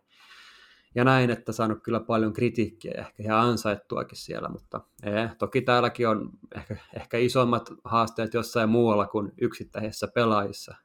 [0.96, 6.08] Ja näin, että saanut kyllä paljon kritiikkiä ehkä ihan ansaittuakin siellä, mutta ee, toki täälläkin
[6.08, 10.76] on ehkä, ehkä isommat haasteet jossain muualla kuin yksittäisissä pelaajissa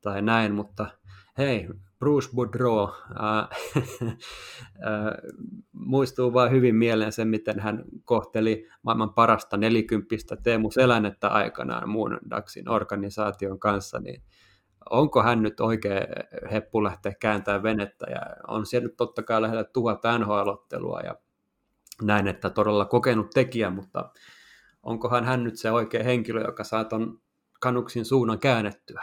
[0.00, 0.86] tai näin, mutta
[1.38, 1.68] hei,
[2.02, 3.48] Bruce Boudreau äh,
[4.86, 5.14] äh,
[5.72, 12.18] muistuu vain hyvin mieleen sen, miten hän kohteli maailman parasta nelikymppistä Teemu Selänettä aikanaan muun
[12.30, 14.22] DAXin organisaation kanssa, niin
[14.90, 16.00] onko hän nyt oikea
[16.52, 21.14] heppu lähteä kääntämään venettä, ja on siellä nyt totta kai lähellä tuhat NHL-ottelua, ja
[22.02, 24.10] näin, että todella kokenut tekijä, mutta
[24.82, 27.20] onkohan hän nyt se oikea henkilö, joka saa ton
[27.60, 29.02] kanuksin suunnan käännettyä?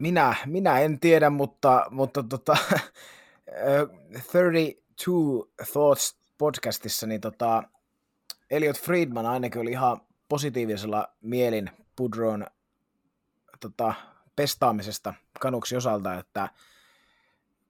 [0.00, 2.56] Minä, minä en tiedä, mutta, mutta tota,
[4.32, 4.82] 32
[5.72, 7.62] Thoughts podcastissa, niin tota,
[8.50, 12.46] Elliot Friedman ainakin oli ihan positiivisella mielin Pudron
[13.60, 13.94] tota,
[14.36, 16.48] pestaamisesta kanuksi osalta, että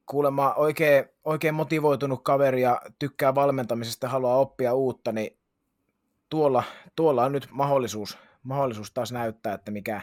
[0.06, 5.38] kuulemma oikein, oikein motivoitunut kaveri ja tykkää valmentamisesta ja haluaa oppia uutta, niin
[6.28, 6.62] tuolla,
[6.96, 10.02] tuolla on nyt mahdollisuus, mahdollisuus taas näyttää, että mikä,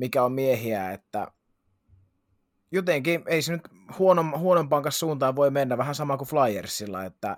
[0.00, 1.32] mikä on miehiä, että
[2.72, 7.36] jotenkin ei se nyt huonon, huonompaan kanssa suuntaan voi mennä, vähän sama kuin Flyersilla, että,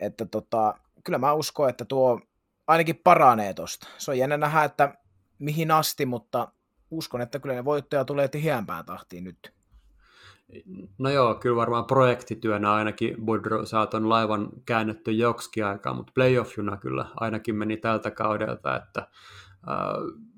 [0.00, 2.20] että tota, kyllä mä uskon, että tuo
[2.66, 3.88] ainakin paranee tosta.
[3.98, 4.94] Se on jännä nähdä, että
[5.38, 6.48] mihin asti, mutta
[6.90, 9.52] uskon, että kyllä ne voittaja tulee tiheämpään tahtiin nyt.
[10.98, 17.06] No joo, kyllä varmaan projektityönä ainakin Budro saaton laivan käännetty joksikin aikaa, mutta playoffjuna kyllä
[17.16, 20.35] ainakin meni tältä kaudelta, että äh,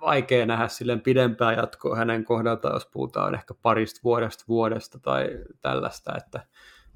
[0.00, 5.28] vaikea nähdä silleen pidempää jatkoa hänen kohdalta, jos puhutaan ehkä parista vuodesta vuodesta tai
[5.60, 6.40] tällaista, että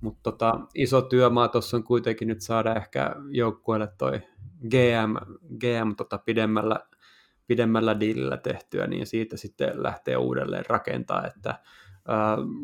[0.00, 4.20] mutta tota, iso työmaa tuossa on kuitenkin nyt saada ehkä joukkueelle toi
[4.68, 6.80] GM, GM tota pidemmällä
[7.46, 11.58] pidemmällä diilillä tehtyä, niin siitä sitten lähtee uudelleen rakentaa, että äh,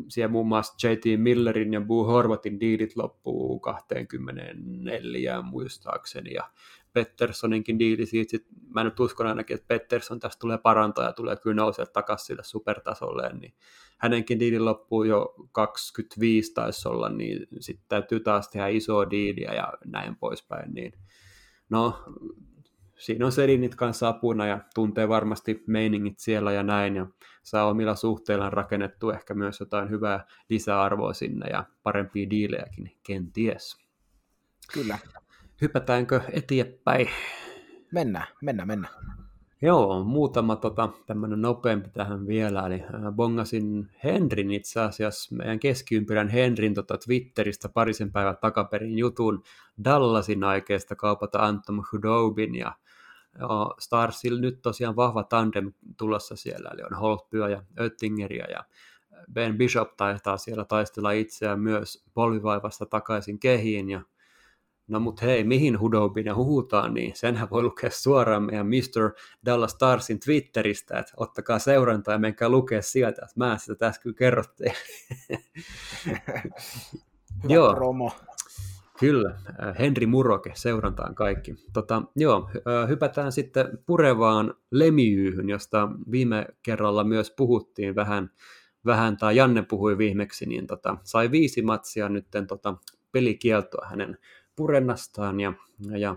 [0.07, 6.49] siellä muun muassa JT Millerin ja Boo Horvatin diilit loppuu 24 muistaakseni, ja
[6.93, 11.35] Petterssoninkin diili siitä, sit, mä nyt uskon ainakin, että Pettersson tästä tulee parantaa ja tulee
[11.35, 13.53] kyllä nousee takaisin sille supertasolle, niin
[13.97, 19.73] hänenkin diili loppuu jo 25 taisi olla, niin sitten täytyy taas tehdä isoa diiliä ja
[19.85, 20.93] näin poispäin, niin
[21.69, 22.03] no
[23.01, 27.07] siinä on Selinit kanssa apuna ja tuntee varmasti meiningit siellä ja näin ja
[27.43, 33.77] saa omilla suhteillaan rakennettu ehkä myös jotain hyvää lisäarvoa sinne ja parempia diilejäkin, kenties.
[34.73, 34.97] Kyllä.
[35.61, 37.09] Hypätäänkö eteenpäin?
[37.91, 38.93] Mennään, mennään, mennään.
[39.61, 46.29] Joo, muutama tota, tämmöinen nopeampi tähän vielä, eli äh, bongasin Henrin itse asiassa, meidän keskiympyrän
[46.29, 49.43] Henrin tota, Twitteristä parisen päivän takaperin jutun
[49.83, 52.73] Dallasin aikeesta kaupata Anton Hudobin ja
[53.39, 58.63] Joo, Starsilla nyt tosiaan vahva tandem tulossa siellä, eli on Holtbyä ja Oettingeria ja
[59.33, 64.01] Ben Bishop taitaa siellä taistella itseään myös polvivaivasta takaisin kehiin ja
[64.91, 69.11] No mut hei, mihin Hudobina huhutaan, niin senhän voi lukea suoraan meidän Mr.
[69.45, 74.15] Dallas Starsin Twitteristä, että ottakaa seurantaa ja menkää lukea sieltä, että mä sitä tässä kyllä
[74.15, 74.73] kerrottiin.
[77.49, 77.73] Joo.
[77.73, 78.11] Promo.
[78.99, 81.55] Kyllä, äh, Henri Muroke, seurantaan kaikki.
[81.73, 88.29] Tota, joo, äh, hypätään sitten purevaan Lemiyhyn, josta viime kerralla myös puhuttiin vähän,
[88.85, 92.75] vähän tai Janne puhui viimeksi, niin tota, sai viisi matsia nyt tota,
[93.11, 94.17] pelikieltoa hänen
[94.61, 95.53] purennastaan ja,
[95.97, 96.15] ja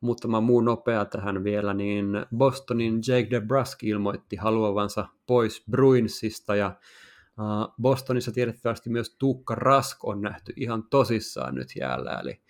[0.00, 6.74] muutama muu nopea tähän vielä, niin Bostonin Jake DeBrusk ilmoitti haluavansa pois Bruinsista ja
[7.82, 12.40] Bostonissa tiedettävästi myös Tuukka Rask on nähty ihan tosissaan nyt jäällä, eli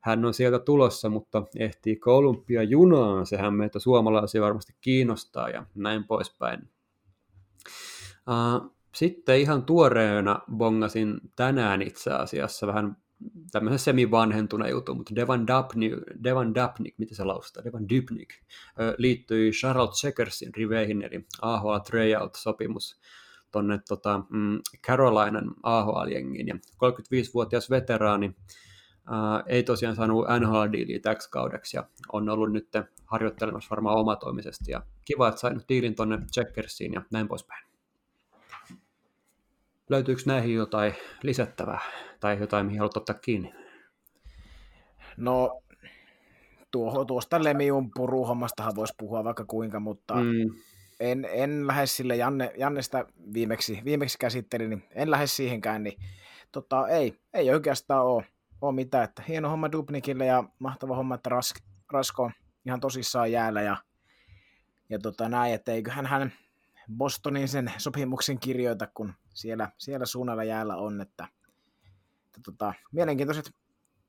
[0.00, 6.04] hän on sieltä tulossa, mutta ehtiikö olympia junaan, sehän meitä suomalaisia varmasti kiinnostaa ja näin
[6.04, 6.68] poispäin.
[8.94, 13.03] Sitten ihan tuoreena bongasin tänään itse asiassa vähän
[13.52, 15.92] tämmöisen semi-vanhentuneen jutun, mutta Devan Dapnik,
[16.24, 18.34] Devan Dapnik miten se laustaa, Devan Dupnik,
[18.98, 23.00] liittyi Charlotte Checkersin riveihin, eli AHL Tryout-sopimus
[23.52, 28.36] tuonne tota, mm, Carolinan AHL-jengiin, ja 35-vuotias veteraani
[29.06, 32.68] ää, ei tosiaan saanut NHL-diiliä täksi kaudeksi, ja on ollut nyt
[33.06, 37.73] harjoittelemassa varmaan omatoimisesti, ja kiva, että sain diilin tuonne Checkersiin, ja näin poispäin.
[39.90, 41.80] Löytyykö näihin jotain lisättävää
[42.20, 43.54] tai jotain, mihin haluat ottaa kiinni?
[45.16, 45.60] No,
[46.70, 50.54] tuohon, tuosta Lemiun puruhommastahan voisi puhua vaikka kuinka, mutta mm.
[51.00, 56.00] en, en lähde sille, Janne, Janne sitä viimeksi, viimeksi käsitteli, niin en lähde siihenkään, niin
[56.52, 58.24] tota, ei, ei oikeastaan ole,
[58.60, 61.56] ole mitään, että hieno homma Dubnikille ja mahtava homma, että Rask,
[61.92, 62.32] Rasko on
[62.66, 63.76] ihan tosissaan jäällä ja,
[64.88, 66.32] ja tota näin, että eiköhän hän
[66.92, 71.28] Bostonin sen sopimuksen kirjoita, kun siellä, siellä suunnalla jäällä on, että,
[72.26, 73.50] että tota, mielenkiintoiset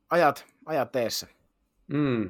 [0.09, 1.27] ajat, ajat teessä.
[1.87, 2.29] Mm.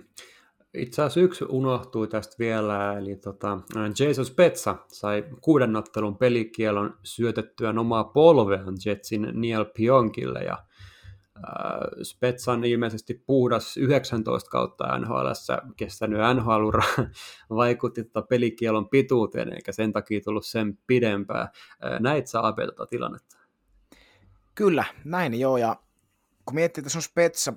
[0.74, 3.60] Itse asiassa yksi unohtui tästä vielä, eli tota,
[4.00, 10.66] Jason Spetsa sai kuuden ottelun pelikielon syötettyä omaa polveaan Jetsin Neil Pionkille, ja
[11.38, 15.28] äh, Spetsan ilmeisesti puhdas 19 kautta nhl
[15.78, 16.84] kestänyt NHL-ura
[17.50, 21.42] vaikutti tota pelikielon pituuteen, eikä sen takia tullut sen pidempää.
[21.42, 23.38] Äh, näit sä Abe tota tilannetta?
[24.56, 25.76] Kyllä, näin joo, ja
[26.46, 27.54] kun miettii, että se on Spetsa,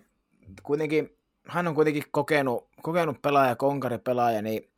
[0.63, 1.17] kuitenkin,
[1.49, 4.71] hän on kuitenkin kokenut, kokenut pelaaja, konkari pelaaja, niin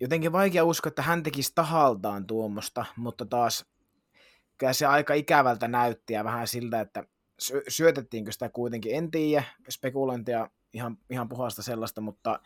[0.00, 3.66] jotenkin vaikea uskoa, että hän tekisi tahaltaan tuommoista, mutta taas
[4.58, 7.04] kyllä se aika ikävältä näytti ja vähän siltä, että
[7.68, 12.40] syötettiinkö sitä kuitenkin, en tiedä, spekulointia ihan, ihan puhasta sellaista, mutta,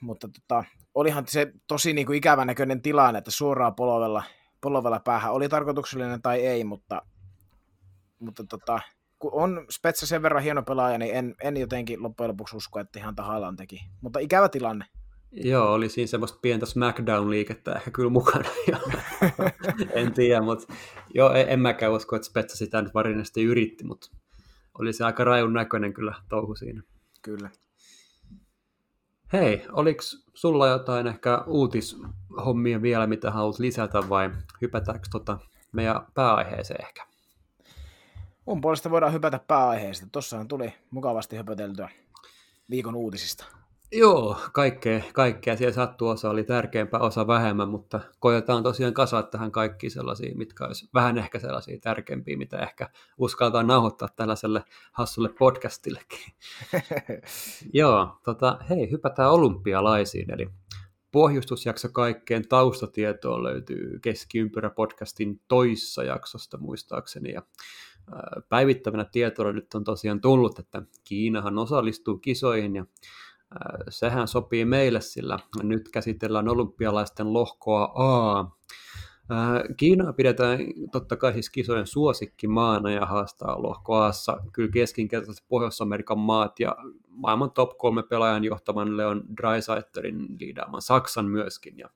[0.00, 4.22] mutta tota, olihan se tosi niin kuin ikävän näköinen tilanne, että suoraan polovella,
[4.60, 7.02] polovella päähän oli tarkoituksellinen tai ei, mutta,
[8.18, 8.80] mutta tota,
[9.18, 12.98] kun on Spetsa sen verran hieno pelaaja, niin en, en jotenkin loppujen lopuksi usko, että
[12.98, 13.80] ihan tahallaan teki.
[14.00, 14.84] Mutta ikävä tilanne.
[15.36, 18.48] Joo, oli siinä semmoista pientä SmackDown-liikettä ehkä kyllä mukana.
[19.92, 20.74] en tiedä, mutta
[21.14, 24.10] joo, en, en mäkään usko, että Spetsa sitä nyt varinasti yritti, mutta
[24.78, 26.82] oli se aika rajun näköinen kyllä touhu siinä.
[27.22, 27.50] Kyllä.
[29.32, 30.02] Hei, oliko
[30.34, 34.30] sulla jotain ehkä uutishommia vielä, mitä haluat lisätä vai
[34.62, 35.38] hypätäänkö tota
[35.72, 37.06] meidän pääaiheeseen ehkä?
[38.46, 40.06] Mun puolesta voidaan hypätä pääaiheesta.
[40.12, 41.88] Tossahan tuli mukavasti höpöteltyä
[42.70, 43.44] viikon uutisista.
[43.92, 45.56] Joo, kaikkea, kaikkea.
[45.56, 50.66] Siellä sattuu, osa oli tärkeämpää, osa vähemmän, mutta koetaan tosiaan kasvaa tähän kaikki sellaisia, mitkä
[50.66, 56.34] olisi vähän ehkä sellaisia tärkeämpiä, mitä ehkä uskaltaan nauhoittaa tällaiselle hassulle podcastillekin.
[57.72, 60.48] Joo, tota, hei, hypätään olympialaisiin, eli
[61.12, 67.42] pohjustusjakso kaikkeen taustatietoon löytyy Keskiympyrä-podcastin toissa jaksosta muistaakseni, ja
[68.48, 72.86] päivittävänä tietona nyt on tosiaan tullut, että Kiinahan osallistuu kisoihin ja
[73.88, 78.44] sehän sopii meille, sillä nyt käsitellään olympialaisten lohkoa A.
[79.76, 80.58] Kiinaa pidetään
[80.92, 86.76] totta kai siis kisojen suosikkimaana ja haastaa lohko Aassa kyllä keskinkertaiset Pohjois-Amerikan maat ja
[87.08, 91.78] maailman top kolme pelaajan johtavan Leon Dreisaitlerin liidaaman Saksan myöskin.
[91.78, 91.88] Ja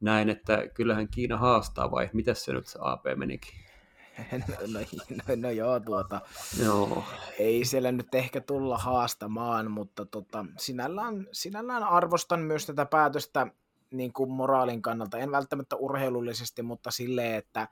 [0.00, 3.71] näin, että kyllähän Kiina haastaa vai miten se nyt se AP menikin?
[4.32, 4.80] No, no,
[5.28, 6.20] no, no joo, tuota,
[6.62, 7.04] joo.
[7.38, 13.46] ei siellä nyt ehkä tulla haastamaan, mutta tota, sinällään, sinällään arvostan myös tätä päätöstä
[13.90, 17.68] niin kuin moraalin kannalta, en välttämättä urheilullisesti, mutta silleen, että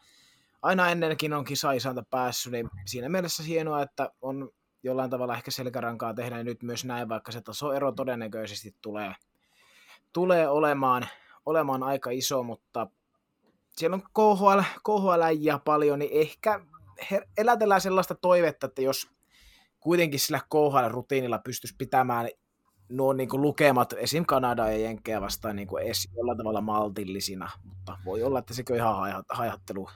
[0.63, 4.51] aina ennenkin on kisa-isäntä päässyt, niin siinä mielessä hienoa, että on
[4.83, 9.15] jollain tavalla ehkä selkärankaa tehdä nyt myös näin, vaikka se tasoero todennäköisesti tulee,
[10.13, 11.09] tulee olemaan,
[11.47, 12.87] olemaan aika iso, mutta
[13.77, 16.61] siellä on KHL, KHL paljon, niin ehkä
[17.39, 19.09] elätellään sellaista toivetta, että jos
[19.81, 22.29] kuitenkin sillä KHL-rutiinilla pystyisi pitämään
[22.89, 24.25] nuo niin kuin lukemat esim.
[24.27, 28.77] Kanada ja Jenkkejä vastaan niin kuin edes jollain tavalla maltillisina, mutta voi olla, että sekö
[28.77, 29.89] ihan hajattelu.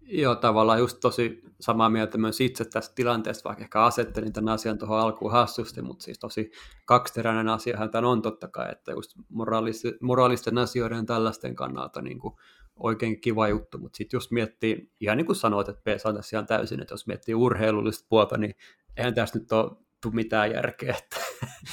[0.00, 4.78] Joo, tavallaan just tosi samaa mieltä myös itse tästä tilanteesta, vaikka ehkä asettelin tämän asian
[4.78, 6.50] tuohon alkuun hassusti, mutta siis tosi
[6.84, 12.34] kaksiteräinen asiahan tämän on totta kai, että just moraalisten, moraalisten asioiden tällaisten kannalta niin kuin
[12.76, 16.36] oikein kiva juttu, mutta sitten jos miettii, ihan niin kuin sanoit, että PS on tässä
[16.36, 18.54] ihan täysin, että jos miettii urheilullista puolta, niin
[18.96, 19.70] eihän tässä nyt ole
[20.12, 20.94] mitään järkeä.
[20.98, 21.16] Että.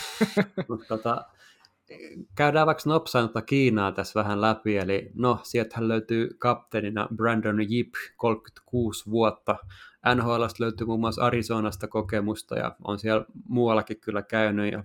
[0.70, 1.26] mutta tota,
[2.36, 9.10] käydään vaikka nopsaan Kiinaa tässä vähän läpi, eli no, sieltähän löytyy kapteenina Brandon Yip, 36
[9.10, 9.56] vuotta,
[10.16, 14.84] NHLsta löytyy muun muassa Arizonasta kokemusta ja on siellä muuallakin kyllä käynyt ja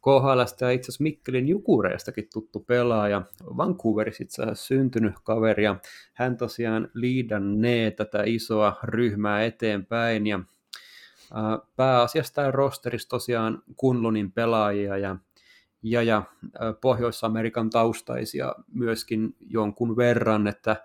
[0.00, 3.22] KHLstä ja itse asiassa Mikkelin Jukureistakin tuttu pelaaja,
[3.56, 5.76] Vancouverissa itse asiassa syntynyt kaveri ja
[6.14, 10.26] hän tosiaan liidannee tätä isoa ryhmää eteenpäin.
[10.26, 10.40] Ja
[11.76, 15.16] pääasiassa tämä rosterissa tosiaan Kunlunin pelaajia ja
[15.82, 16.22] ja, ja
[16.80, 20.76] Pohjois-Amerikan taustaisia myöskin jonkun verran, että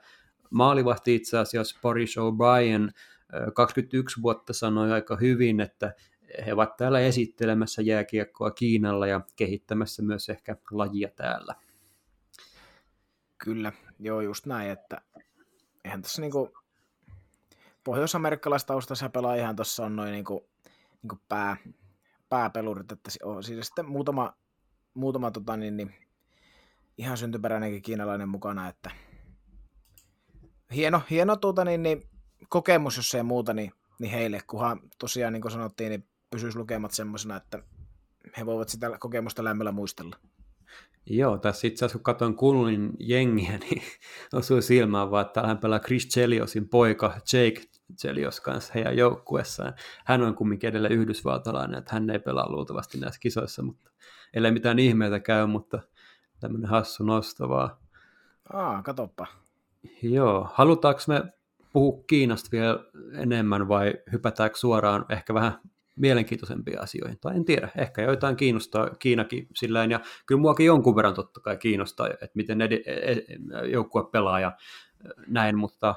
[0.49, 2.91] maalivahti itse asiassa Boris O'Brien
[3.53, 5.93] 21 vuotta sanoi aika hyvin, että
[6.45, 11.55] he ovat täällä esittelemässä jääkiekkoa Kiinalla ja kehittämässä myös ehkä lajia täällä.
[13.37, 15.01] Kyllä, joo just näin, että
[15.85, 16.53] eihän tässä niinku
[17.83, 20.49] pohjois-amerikkalaistaustaisia ihan tuossa on noin niinku,
[21.01, 21.57] niinku pää,
[22.29, 24.33] pääpelurit, että on siinä sitten muutama,
[24.93, 25.95] muutama tota, niin, niin,
[26.97, 28.91] ihan syntyperäinenkin kiinalainen mukana, että
[30.75, 32.09] hieno, hieno tuota, niin, niin,
[32.49, 36.91] kokemus, jos ei muuta, niin, niin heille, kunhan tosiaan niin kuin sanottiin, niin pysyisi lukemat
[36.91, 37.63] semmoisena, että
[38.37, 40.15] he voivat sitä kokemusta lämmöllä muistella.
[41.05, 43.81] Joo, tässä itse asiassa kun katsoin Kunlin jengiä, niin
[44.33, 47.61] osui silmään vaan, että hän pelaa Chris Cheliosin poika Jake
[48.01, 49.73] Chelios kanssa heidän joukkuessaan.
[50.05, 53.91] Hän on kumminkin edelleen yhdysvaltalainen, että hän ei pelaa luultavasti näissä kisoissa, mutta
[54.33, 55.79] ellei mitään ihmeitä käy, mutta
[56.39, 57.69] tämmöinen hassu nosto vaan.
[58.53, 59.27] Aa, katoppa.
[60.01, 61.23] Joo, halutaanko me
[61.73, 62.79] puhua Kiinasta vielä
[63.13, 65.59] enemmän vai hypätäänkö suoraan ehkä vähän
[65.95, 67.19] mielenkiintoisempia asioihin.
[67.19, 71.57] Tai en tiedä, ehkä joitain kiinnostaa Kiinakin silleen, ja kyllä muakin jonkun verran totta kai
[71.57, 74.51] kiinnostaa, että miten ed- e, e, joukkue pelaa ja
[75.27, 75.95] näin, mutta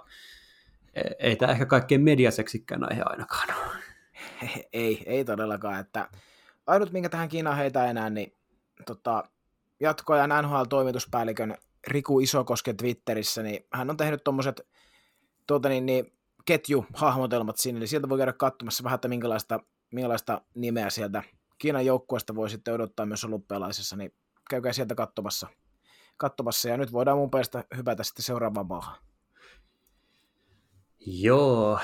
[0.95, 3.49] e, ei tämä ehkä kaikkein mediaseksikkään aihe ainakaan
[4.73, 6.09] Ei, ei todellakaan, että
[6.67, 8.33] ainut minkä tähän Kiinaan heitä enää, niin
[8.87, 9.25] tota,
[9.81, 11.57] jatkoajan NHL-toimituspäällikön
[11.87, 14.67] Riku Isokoske Twitterissä, niin hän on tehnyt tuommoiset
[15.47, 16.13] tuota niin, niin,
[16.45, 19.61] ketjuhahmotelmat sinne, eli sieltä voi käydä katsomassa vähän, että minkälaista
[19.93, 21.23] minkälaista nimeä sieltä
[21.59, 24.15] Kiinan joukkueesta voi sitten odottaa myös olympialaisessa, niin
[24.51, 25.49] käykää sieltä katsomassa.
[26.17, 26.69] katsomassa.
[26.69, 28.99] Ja nyt voidaan mun mielestä hypätä sitten seuraavaan maahan.
[31.07, 31.79] Joo,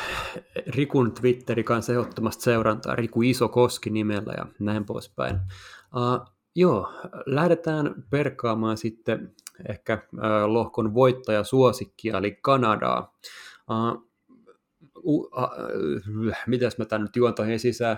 [0.66, 5.40] Rikun Twitteri kanssa ehdottomasti seurantaa, Riku Iso Koski nimellä ja näin poispäin.
[5.96, 6.92] Uh, joo,
[7.26, 9.34] lähdetään perkaamaan sitten
[9.68, 13.14] ehkä uh, lohkon voittaja suosikkia, eli Kanadaa.
[13.70, 14.11] Uh,
[15.02, 15.28] uh,
[16.46, 17.96] mitäs mä tämän nyt juontoihin sisään,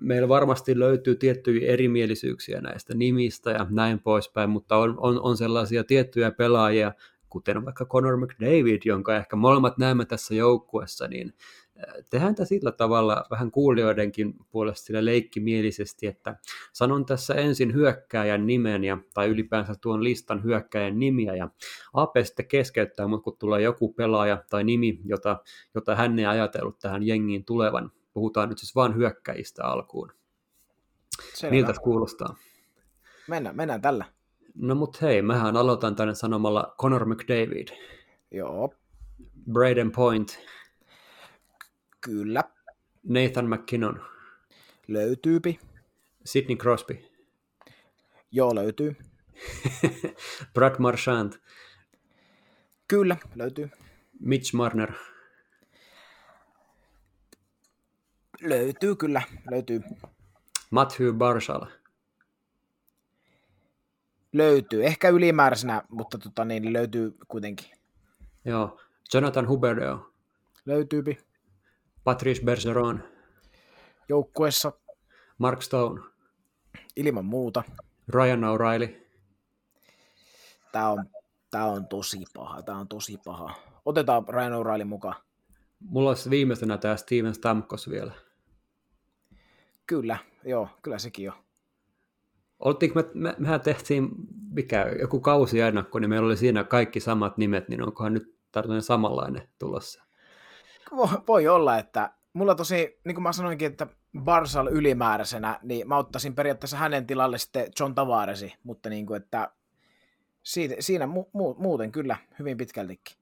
[0.00, 5.84] meillä varmasti löytyy tiettyjä erimielisyyksiä näistä nimistä ja näin poispäin, mutta on, on, on sellaisia
[5.84, 6.92] tiettyjä pelaajia,
[7.28, 11.34] kuten vaikka Conor McDavid, jonka ehkä molemmat näemme tässä joukkuessa, niin
[12.10, 16.36] tehdään tämä sillä tavalla vähän kuulijoidenkin puolesta sillä leikkimielisesti, että
[16.72, 21.50] sanon tässä ensin hyökkääjän nimen ja, tai ylipäänsä tuon listan hyökkääjän nimiä ja
[21.94, 25.36] AP sitten keskeyttää, mutta kun tulee joku pelaaja tai nimi, jota,
[25.74, 30.12] jota hän ei ajatellut tähän jengiin tulevan, puhutaan nyt siis vain hyökkäistä alkuun.
[31.34, 31.50] Selvä.
[31.50, 32.36] Miltä kuulostaa?
[33.28, 34.04] Mennään, mennään tällä.
[34.54, 37.68] No mut hei, mähän aloitan tänne sanomalla Conor McDavid.
[38.30, 38.74] Joo.
[39.52, 40.38] Braden Point.
[42.02, 42.44] Kyllä.
[43.02, 44.00] Nathan McKinnon.
[44.88, 45.60] Löytyypi.
[46.24, 46.94] Sidney Crosby.
[48.32, 48.96] Joo, löytyy.
[50.54, 51.32] Brad Marchand.
[52.88, 53.70] Kyllä, löytyy.
[54.20, 54.92] Mitch Marner.
[58.40, 59.80] Löytyy kyllä, löytyy.
[60.70, 61.66] Matthew Barsal.
[64.32, 67.66] Löytyy, ehkä ylimääräisenä, mutta tota, niin, löytyy kuitenkin.
[68.44, 68.80] Joo,
[69.14, 69.98] Jonathan Huberdeau.
[70.66, 71.31] Löytyypi.
[72.04, 73.00] Patrice Bergeron.
[74.08, 74.72] Joukkuessa.
[75.38, 76.00] Mark Stone.
[76.96, 77.62] Ilman muuta.
[78.08, 79.02] Ryan O'Reilly.
[80.72, 81.04] Tämä on,
[81.50, 83.54] tämä on tosi paha, tämä on tosi paha.
[83.84, 85.14] Otetaan Ryan O'Reilly mukaan.
[85.80, 88.12] Mulla olisi viimeisenä tämä Steven Stamkos vielä.
[89.86, 91.36] Kyllä, joo, kyllä sekin on.
[92.58, 94.08] Oltiinko me, me, mehän tehtiin
[94.50, 98.82] mikä, joku kausi ennakko, niin meillä oli siinä kaikki samat nimet, niin onkohan nyt tällainen
[98.82, 100.02] samanlainen tulossa?
[101.28, 103.86] Voi olla, että mulla tosi, niin kuin mä sanoinkin, että
[104.18, 109.50] Barsal ylimääräisenä, niin mä ottaisin periaatteessa hänen tilalle sitten John Tavaresi, mutta niin kuin, että
[110.42, 113.16] siitä, siinä mu, mu, muuten kyllä hyvin pitkältikin.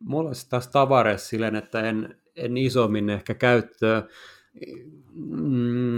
[0.00, 4.02] Mulla olisi taas Tavares silleen, että en, en isommin ehkä käyttöä.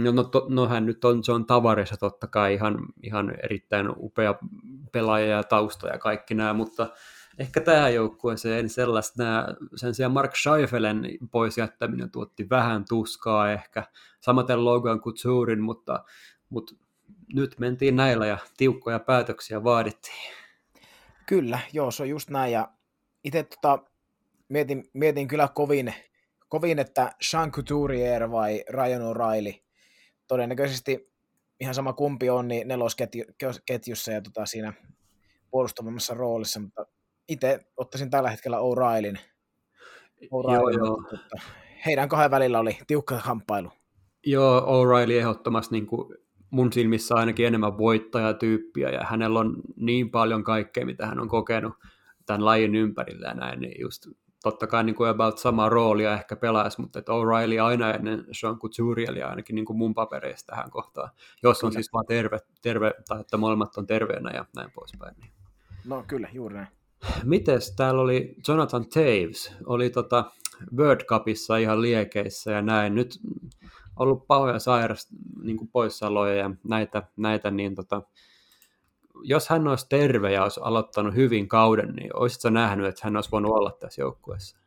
[0.03, 4.35] No, no, to, no hän nyt on John Tavares totta kai ihan, ihan erittäin upea
[4.91, 6.89] pelaaja ja tausta ja kaikki nämä, mutta
[7.39, 13.83] ehkä tähän joukkueeseen sellaista nämä, sen sijaan Mark Scheifelen pois jättäminen tuotti vähän tuskaa ehkä,
[14.21, 16.03] samaten Logan Couturin, mutta,
[16.49, 16.75] mutta
[17.33, 20.33] nyt mentiin näillä ja tiukkoja päätöksiä vaadittiin.
[21.25, 22.71] Kyllä, joo, se on just näin ja
[23.23, 23.79] itse tota,
[24.49, 25.93] mietin, mietin kyllä kovin,
[26.49, 29.65] kovin, että Sean Couturier vai Ryan O'Reilly.
[30.27, 31.13] Todennäköisesti
[31.59, 34.73] ihan sama kumpi on, niin nelosketjussa ja tota siinä
[35.51, 36.85] puolustavassa roolissa, mutta
[37.29, 39.19] itse ottaisin tällä hetkellä O'Reillyn.
[40.31, 41.03] Joo, joo.
[41.85, 43.71] heidän kahden välillä oli tiukka kamppailu.
[44.25, 46.17] Joo, O'Reilly ehdottomasti niin kuin
[46.49, 51.73] mun silmissä ainakin enemmän voittajatyyppiä, ja hänellä on niin paljon kaikkea, mitä hän on kokenut
[52.25, 54.07] tämän lajin ympärillä ja näin, niin just
[54.43, 58.59] totta kai niin kuin about samaa roolia ehkä pelaisi, mutta että O'Reilly aina ennen Sean
[58.59, 61.09] Couturielia ainakin niin kuin mun papereista tähän kohtaan,
[61.43, 61.81] jos on kyllä.
[61.81, 65.15] siis vaan terve, terve, tai että molemmat on terveenä ja näin poispäin.
[65.21, 65.31] Niin.
[65.85, 66.67] No kyllä, juuri näin.
[67.23, 70.31] Mites täällä oli Jonathan Taves, oli tota
[70.77, 72.95] World Cupissa ihan liekeissä ja näin.
[72.95, 73.19] Nyt
[73.95, 75.07] ollut pahoja sairas
[75.43, 78.01] niin poissaoloja ja näitä, näitä niin tota,
[79.23, 83.31] jos hän olisi terve ja olisi aloittanut hyvin kauden, niin olisitko nähnyt, että hän olisi
[83.31, 84.57] voinut olla tässä joukkueessa?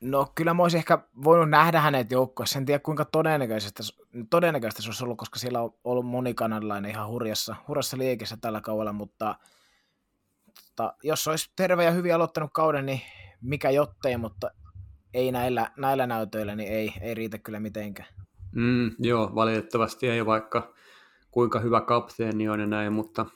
[0.00, 2.58] No kyllä mä olisin ehkä voinut nähdä hänet joukkueessa.
[2.58, 3.82] En tiedä kuinka todennäköistä,
[4.30, 8.60] todennäköistä se olisi ollut, koska siellä on ollut moni kanadalainen ihan hurjassa, hurjassa liikessä tällä
[8.60, 9.34] kaudella, mutta
[10.78, 13.00] tota, jos olisi terve ja hyvin aloittanut kauden, niin
[13.42, 14.50] mikä jottei, mutta
[15.14, 18.08] ei näillä, näillä näytöillä, niin ei, ei riitä kyllä mitenkään.
[18.52, 20.74] Mm, joo, valitettavasti ei, vaikka
[21.30, 23.26] kuinka hyvä kapteeni on ja näin, mutta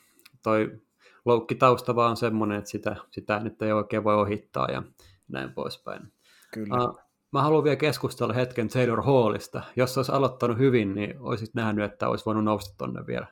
[0.43, 0.81] toi
[1.25, 4.83] loukkitausta vaan on semmoinen, että sitä, sitä nyt ei oikein voi ohittaa ja
[5.29, 6.13] näin poispäin.
[6.55, 6.85] Kyllä.
[6.85, 7.01] Uh,
[7.33, 9.63] mä haluan vielä keskustella hetken Taylor Hallista.
[9.77, 13.27] Jos olisi aloittanut hyvin, niin olisit nähnyt, että olisi voinut nousta tonne vielä.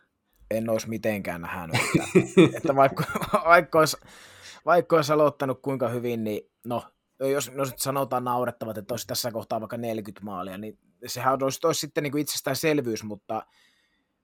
[0.50, 1.76] En olisi mitenkään nähnyt.
[1.76, 2.20] Että,
[2.56, 3.04] että vaikka,
[3.44, 3.96] vaikka, olisi,
[4.66, 6.82] vaikka olisi aloittanut kuinka hyvin, niin no,
[7.20, 11.60] jos, jos nyt sanotaan naurettavat, että olisi tässä kohtaa vaikka 40 maalia, niin sehän olisi,
[11.64, 13.42] olisi sitten niin kuin itsestäänselvyys, mutta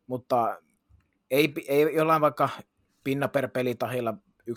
[0.07, 0.63] mutta
[1.31, 2.49] ei, ei jollain vaikka
[3.05, 4.15] pinna per pelitahilla
[4.51, 4.57] 1,2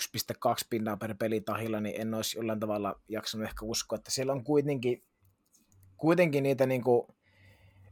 [0.70, 5.04] pinnaa per pelitahilla, niin en olisi jollain tavalla jaksanut ehkä uskoa, että siellä on kuitenkin,
[5.98, 7.08] kuitenkin niitä niin kuin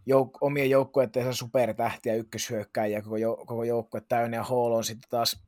[0.08, 5.44] jouk- omien joukkueiden supertähtiä, ykköshyökkäjiä, koko, jou- koko joukkue täynnä, ja Hall on sitten taas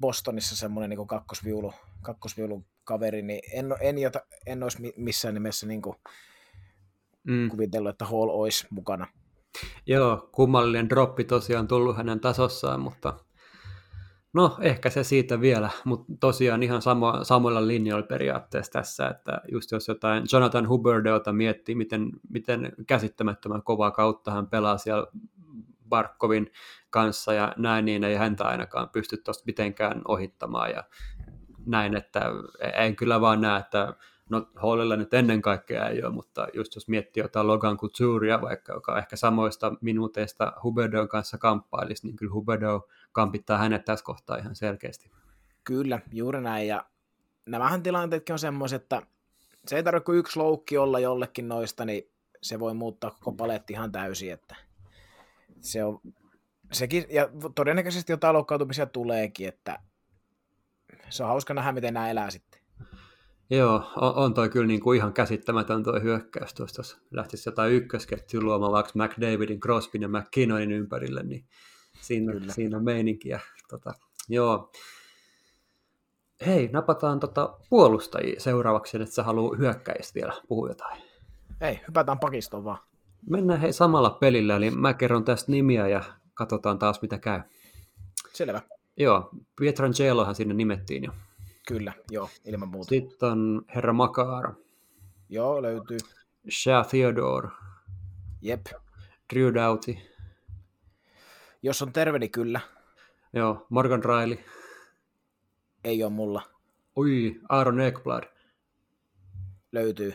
[0.00, 5.82] Bostonissa semmoinen niin kakkosviulu, kakkosviulu kaveri, niin en, en, jota, en olisi missään nimessä niin
[5.82, 5.96] kuin
[7.24, 7.48] mm.
[7.48, 9.06] kuvitellut, että Hall olisi mukana.
[9.86, 13.14] Joo, kummallinen droppi tosiaan tullut hänen tasossaan, mutta
[14.36, 19.72] no ehkä se siitä vielä, mutta tosiaan ihan samo, samoilla linjoilla periaatteessa tässä, että just
[19.72, 25.06] jos jotain Jonathan Huberdeota miettii, miten, miten käsittämättömän kovaa kautta hän pelaa siellä
[25.88, 26.52] Barkovin
[26.90, 30.84] kanssa ja näin, niin ei häntä ainakaan pysty tuosta mitenkään ohittamaan ja
[31.66, 32.20] näin, että
[32.74, 33.94] en kyllä vaan näe, että
[34.30, 38.72] no Hallilla nyt ennen kaikkea ei ole, mutta just jos miettii jotain Logan Coutourea vaikka,
[38.72, 44.54] joka ehkä samoista minuuteista Huberdon kanssa kamppailisi, niin kyllä Huberdo kampittaa hänet tässä kohtaa ihan
[44.54, 45.10] selkeästi.
[45.64, 46.84] Kyllä, juuri näin, ja
[47.46, 49.02] nämähän tilanteetkin on semmoiset, että
[49.66, 52.10] se ei tarvitse kuin yksi loukki olla jollekin noista, niin
[52.42, 54.56] se voi muuttaa koko paletti ihan täysin, että
[55.60, 56.00] se on
[56.72, 59.78] sekin, ja todennäköisesti jotain loukkaantumisia tuleekin, että
[61.10, 62.60] se on hauska nähdä, miten nämä elää sitten.
[63.50, 67.72] Joo, on, on toi kyllä niin kuin ihan käsittämätön toi hyökkäys tuosta, jos lähtisi jotain
[67.72, 71.46] ykkösketjua luomaan vaikka McDavidin, Crosbyn ja McKinnonin ympärille, niin
[72.00, 72.52] siinä, kyllä.
[72.52, 73.40] siinä on meininkiä.
[73.68, 73.94] Tota,
[74.28, 74.70] joo.
[76.46, 81.02] Hei, napataan tota puolustajia seuraavaksi, että sä haluaa hyökkäistä vielä puhua jotain.
[81.60, 82.78] Ei, hypätään pakistoon vaan.
[83.30, 87.40] Mennään hei samalla pelillä, eli mä kerron tästä nimiä ja katsotaan taas mitä käy.
[88.32, 88.62] Selvä.
[88.96, 91.12] Joo, Pietrangelohan sinne nimettiin jo.
[91.68, 92.88] Kyllä, joo, ilman muuta.
[92.88, 94.54] Sitten on Herra Makar.
[95.28, 95.98] Joo, löytyy.
[96.50, 97.48] Shea Theodore.
[98.42, 98.66] Jep.
[99.34, 99.96] Drew Doughty.
[101.66, 102.60] Jos on terve, niin kyllä.
[103.32, 104.38] Joo, Morgan Riley.
[105.84, 106.42] Ei ole mulla.
[106.96, 108.24] Ui, Aaron Ekblad.
[109.72, 110.14] Löytyy.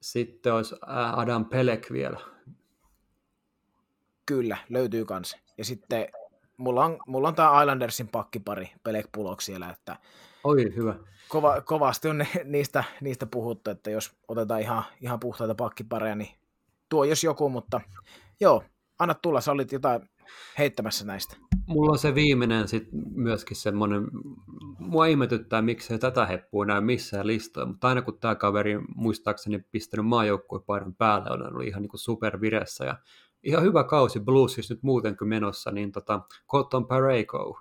[0.00, 0.76] Sitten olisi
[1.16, 2.20] Adam Pelek vielä.
[4.26, 5.36] Kyllä, löytyy kans.
[5.58, 6.08] Ja sitten
[6.56, 9.96] mulla on, mulla on tämä Islandersin pakkipari, Pelek Pulok siellä, että
[10.44, 10.94] Oi, hyvä.
[11.28, 16.34] Kova, kovasti on ne, niistä, niistä puhuttu, että jos otetaan ihan, ihan puhtaita pakkipareja, niin
[16.88, 17.80] tuo jos joku, mutta
[18.40, 18.64] joo,
[18.98, 20.00] anna tulla, sä olit jotain
[20.58, 21.36] heittämässä näistä.
[21.66, 24.08] Mulla on se viimeinen sit myöskin semmoinen,
[24.78, 30.06] mua ihmetyttää, miksei tätä heppua näy missään listoja, mutta aina kun tämä kaveri muistaakseni pistänyt
[30.06, 32.98] maajoukkuepaidan päälle, on ollut ihan niin superviressä ja
[33.42, 36.20] ihan hyvä kausi bluesissa nyt muutenkin menossa, niin tota,
[36.50, 37.60] Cotton Pareko,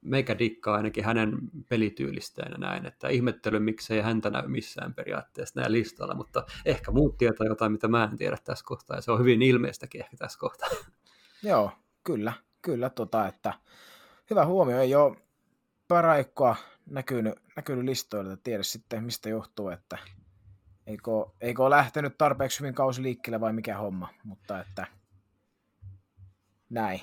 [0.00, 1.38] meikä dikkaa ainakin hänen
[1.68, 7.18] pelityylistään ja näin, että ihmettely miksei häntä näy missään periaatteessa näin listalla, mutta ehkä muut
[7.18, 10.38] tietää jotain, mitä mä en tiedä tässä kohtaa, ja se on hyvin ilmeistäkin ehkä tässä
[10.38, 10.68] kohtaa.
[11.42, 11.72] Joo,
[12.04, 12.32] kyllä,
[12.62, 13.54] kyllä, tota, että
[14.30, 15.16] hyvä huomio, ei ole,
[15.88, 19.98] paraikkoa näkynyt, näkynyt listoilla, tiedä sitten mistä johtuu, että
[20.86, 24.86] eikö, eikö ole lähtenyt tarpeeksi hyvin kausi liikkeelle vai mikä homma, mutta että
[26.70, 27.00] näin.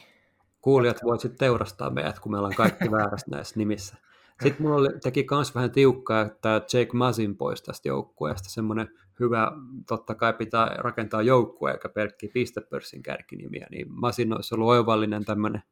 [0.65, 3.95] Kuulijat voivat sitten teurastaa meidät, kun meillä on kaikki väärässä näissä nimissä.
[4.43, 8.49] Sitten mulla oli, teki myös vähän tiukkaa, että Jake Masin pois tästä joukkueesta.
[8.49, 8.89] Semmoinen
[9.19, 9.51] hyvä,
[9.87, 13.67] totta kai pitää rakentaa joukkue, eikä pelkkiä pistepörssin kärkinimiä.
[13.71, 15.63] Niin Masin olisi ollut oivallinen tämmöinen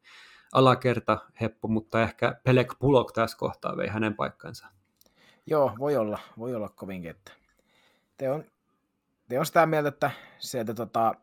[0.52, 4.66] alakerta heppu, mutta ehkä Pelek Pulok tässä kohtaa vei hänen paikkansa.
[5.46, 7.32] Joo, voi olla, voi olla kovinkin, että
[8.16, 8.44] te on,
[9.28, 11.14] te on sitä mieltä, että sieltä tota,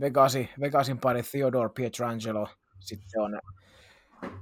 [0.00, 2.48] Vegasin, Vegasin pari Theodore Pietrangelo,
[2.86, 3.40] sitten on,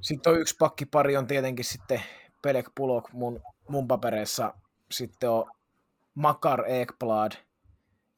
[0.01, 2.03] sitten on yksi pakkipari on tietenkin sitten
[2.43, 4.55] Pelek Pulok mun, mun papereissa,
[4.91, 5.51] sitten on
[6.15, 7.33] Makar Ekblad,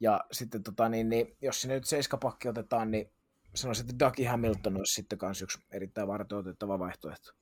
[0.01, 3.11] ja sitten tota, niin, niin, jos sinne nyt seiskapakki otetaan, niin
[3.55, 7.33] sanoisin, että Dougie Hamilton olisi sitten myös yksi erittäin varteutettava vaihtoehto.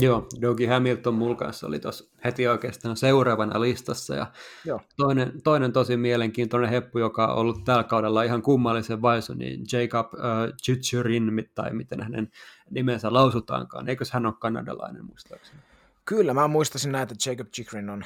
[0.00, 4.14] Joo, Dougie Hamilton mulla kanssa oli tuossa heti oikeastaan seuraavana listassa.
[4.14, 4.26] Ja
[4.64, 4.80] Joo.
[4.96, 10.14] Toinen, toinen tosi mielenkiintoinen heppu, joka on ollut tällä kaudella ihan kummallisen vaisu, niin Jacob
[10.14, 12.30] äh, Chichurin, tai miten hänen
[12.70, 13.88] nimensä lausutaankaan.
[13.88, 15.58] Eikös hän ole kanadalainen muistaakseni?
[16.04, 18.04] Kyllä, mä muistasin näitä, että Jacob Chikrin on,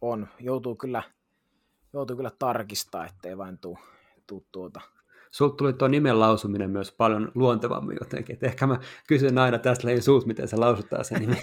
[0.00, 1.02] on, joutuu kyllä,
[1.92, 3.78] joutuu kyllä tarkistaa, ettei vain tuu,
[4.26, 4.80] tuu tuota
[5.34, 8.34] sulta tuli tuo nimen lausuminen myös paljon luontevammin jotenkin.
[8.34, 8.78] Et ehkä mä
[9.08, 11.36] kysyn aina tästä lähin suut, miten se lausutaan se nimi.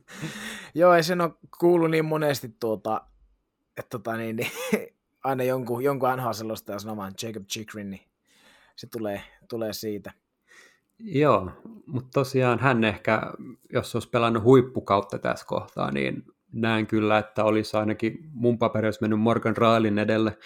[0.74, 3.00] Joo, ei sen ole kuullut niin monesti tuota,
[3.76, 4.50] että tota, niin, niin,
[5.24, 8.02] aina jonkun, jonkun NHL-selostaja sanomaan Jacob Chikrin, niin
[8.76, 10.12] se tulee, tulee siitä.
[10.98, 11.50] Joo,
[11.86, 13.22] mutta tosiaan hän ehkä,
[13.72, 19.20] jos olisi pelannut huippukautta tässä kohtaa, niin näen kyllä, että olisi ainakin mun paperissa mennyt
[19.20, 20.38] Morgan Raalin edelle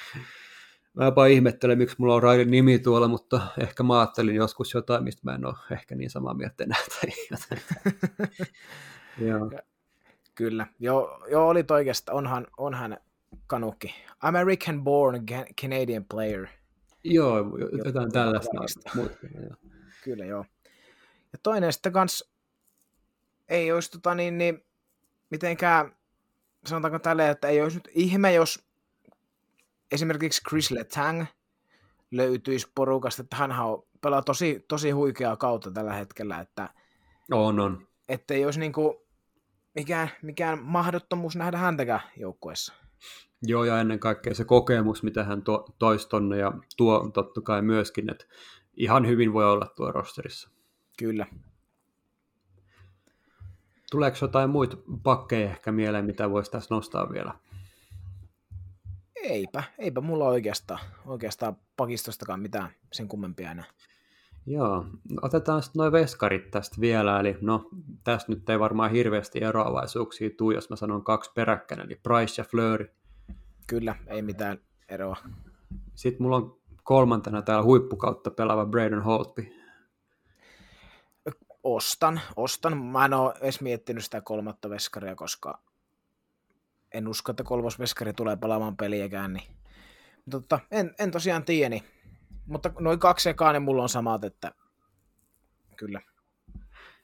[0.94, 5.04] Mä jopa ihmettelen, miksi mulla on Raidin nimi tuolla, mutta ehkä mä ajattelin joskus jotain,
[5.04, 6.78] mistä mä en ole ehkä niin samaa mieltä enää.
[9.28, 9.50] Joo.
[10.34, 10.66] Kyllä.
[10.78, 12.98] Joo, joo oli oikeastaan, onhan, onhan
[13.46, 13.94] kanukki.
[14.20, 15.26] American born
[15.60, 16.46] Canadian player.
[17.04, 18.60] Joo, jotain tällaista.
[20.04, 20.44] Kyllä, joo.
[21.32, 22.34] Ja toinen sitten kans,
[23.48, 24.64] ei olisi tota niin, niin
[25.30, 25.96] mitenkään,
[26.66, 28.64] sanotaanko tälleen, että ei olisi nyt ihme, jos
[29.92, 31.24] esimerkiksi Chris Letang
[32.10, 33.50] löytyisi porukasta, että hän
[34.00, 36.68] pelaa tosi, tosi huikeaa kautta tällä hetkellä, että
[37.32, 37.86] on, on.
[38.08, 39.06] Että ei olisi niinku
[39.74, 42.74] mikään, mikään mahdottomuus nähdä häntäkään joukkueessa.
[43.42, 47.62] Joo, ja ennen kaikkea se kokemus, mitä hän to, toisi tonne, ja tuo totta kai
[47.62, 48.24] myöskin, että
[48.76, 50.50] ihan hyvin voi olla tuo rosterissa.
[50.98, 51.26] Kyllä.
[53.90, 57.34] Tuleeko jotain muita pakkeja ehkä mieleen, mitä voisi tässä nostaa vielä?
[59.24, 63.64] Eipä, eipä mulla oikeastaan, oikeastaan pakistostakaan mitään sen kummempia enää.
[64.46, 64.86] Joo,
[65.22, 67.68] otetaan sitten noin veskarit tästä vielä, eli no
[68.04, 72.44] tästä nyt ei varmaan hirveästi eroavaisuuksia tule, jos mä sanon kaksi peräkkäin, eli Price ja
[72.44, 72.90] Fleury.
[73.66, 74.58] Kyllä, ei mitään
[74.88, 75.16] eroa.
[75.94, 79.46] Sitten mulla on kolmantena täällä huippukautta pelaava Braden Holtby.
[81.62, 82.78] Ostan, ostan.
[82.78, 85.62] Mä en ole edes miettinyt sitä kolmatta veskaria, koska
[86.94, 89.56] en usko, että kolmosveskari tulee palaamaan peliäkään, niin
[90.32, 91.82] mutta en, en tosiaan tiedä, niin,
[92.46, 94.52] mutta noin kaksi ekaa, niin mulla on samat, että
[95.76, 96.00] kyllä.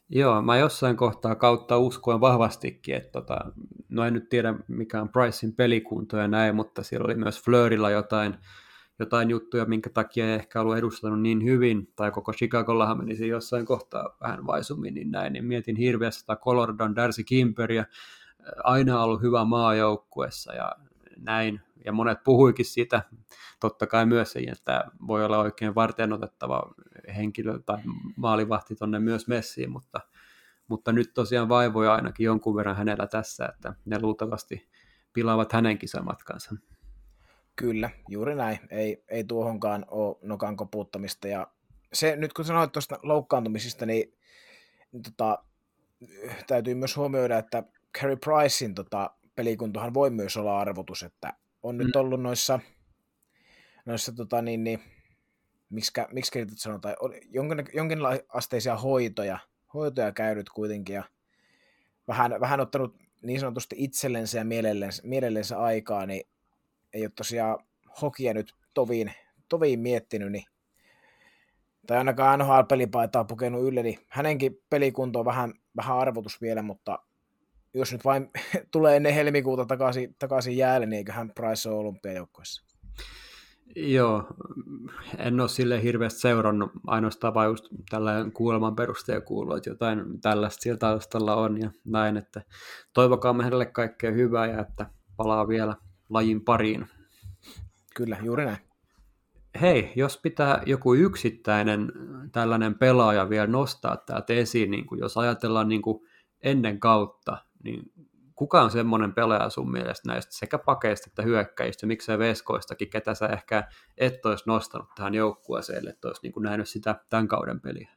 [0.08, 3.38] Joo, mä jossain kohtaa kautta uskoen vahvastikin, että tota,
[3.88, 7.90] no en nyt tiedä mikä on Pricein pelikunto ja näin, mutta siellä oli myös Fleurilla
[7.90, 8.34] jotain,
[8.98, 13.66] jotain juttuja, minkä takia ei ehkä ollut edustanut niin hyvin, tai koko Chicagollahan menisi jossain
[13.66, 17.84] kohtaa vähän vaisummin, niin näin, niin mietin hirveästi sitä Coloradon Darcy Kimperiä,
[18.64, 20.72] aina ollut hyvä maajoukkuessa ja
[21.16, 23.02] näin, ja monet puhuikin siitä,
[23.60, 26.62] totta kai myös että voi olla oikein varten otettava
[27.16, 27.78] henkilö tai
[28.16, 30.00] maalivahti tonne myös messiin, mutta,
[30.68, 34.68] mutta nyt tosiaan vaivoja ainakin jonkun verran hänellä tässä, että ne luultavasti
[35.12, 36.54] pilaavat hänen kisamatkansa.
[37.56, 38.58] Kyllä, juuri näin.
[38.70, 41.28] Ei, ei tuohonkaan ole nokan koputtamista.
[41.28, 41.46] Ja
[41.92, 44.14] se, nyt kun sanoit tuosta loukkaantumisista, niin,
[44.92, 45.38] niin tota,
[46.46, 47.62] täytyy myös huomioida, että
[47.98, 51.32] Carey Pricein tota, pelikuntohan voi myös olla arvotus, että
[51.62, 51.78] on mm.
[51.78, 52.60] nyt ollut noissa,
[53.86, 54.80] noissa tota, niin, niin,
[55.70, 56.96] miksikä, miksi nyt sanotaan,
[57.28, 59.38] jonkin, jonkinasteisia hoitoja,
[59.74, 61.04] hoitoja käynyt kuitenkin ja
[62.08, 66.28] vähän, vähän ottanut niin sanotusti itsellensä ja mielellensä, mielellensä aikaa, niin
[66.92, 67.58] ei ole tosiaan
[68.02, 69.12] hokia nyt toviin,
[69.48, 70.44] toviin miettinyt, niin,
[71.86, 76.98] tai ainakaan NHL-pelipaitaa pukenut ylle, niin hänenkin pelikunto on vähän, vähän arvotus vielä, mutta
[77.74, 78.30] jos nyt vain
[78.72, 82.70] tulee ennen helmikuuta takaisin, takaisin jäälle, niin eiköhän Price ole olympiajoukkoissa.
[83.76, 84.26] Joo,
[85.18, 90.62] en ole sille hirveästi seurannut, ainoastaan vain just tällä kuuleman perusteella kuullut, että jotain tällaista
[90.62, 92.42] siellä taustalla on ja näin, että
[92.94, 95.76] toivokaa hänelle kaikkea hyvää ja että palaa vielä
[96.08, 96.86] lajin pariin.
[97.96, 98.58] Kyllä, juuri näin.
[99.60, 101.92] Hei, jos pitää joku yksittäinen
[102.32, 106.08] tällainen pelaaja vielä nostaa täältä esiin, niin kuin jos ajatellaan niin kuin
[106.42, 107.92] ennen kautta, niin
[108.34, 113.26] kuka on semmoinen pelaaja sun mielestä näistä sekä pakeista että hyökkäistä, miksei veskoistakin, ketä sä
[113.26, 117.90] ehkä et olisi nostanut tähän joukkueeseen, että olisi niin kuin nähnyt sitä tämän kauden peliä?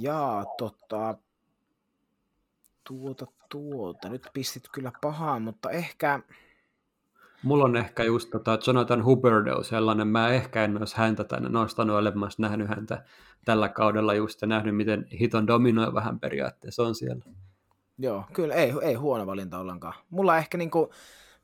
[0.00, 1.14] Jaa, tota,
[2.84, 6.20] tuota, tuota, nyt pistit kyllä pahaan, mutta ehkä...
[7.42, 11.96] Mulla on ehkä just tota Jonathan Huberdeau sellainen, mä ehkä en olisi häntä tänne nostanut,
[11.96, 13.04] olen mä nähnyt häntä
[13.44, 17.24] tällä kaudella just ja nähnyt, miten hiton dominoi vähän periaatteessa on siellä.
[17.98, 19.94] Joo, kyllä ei, ei huono valinta ollenkaan.
[20.10, 20.90] Mulla ehkä, niin kuin,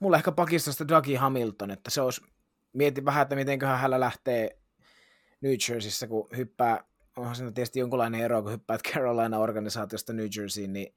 [0.01, 2.23] mulla ehkä pakistosta Dougie Hamilton, että se olisi,
[2.73, 4.59] mietin vähän, että mitenköhän hänellä lähtee
[5.41, 6.85] New Jerseyssä, kun hyppää,
[7.17, 10.95] onhan siinä tietysti jonkunlainen ero, kun hyppäät Carolina-organisaatiosta New Jerseyin, niin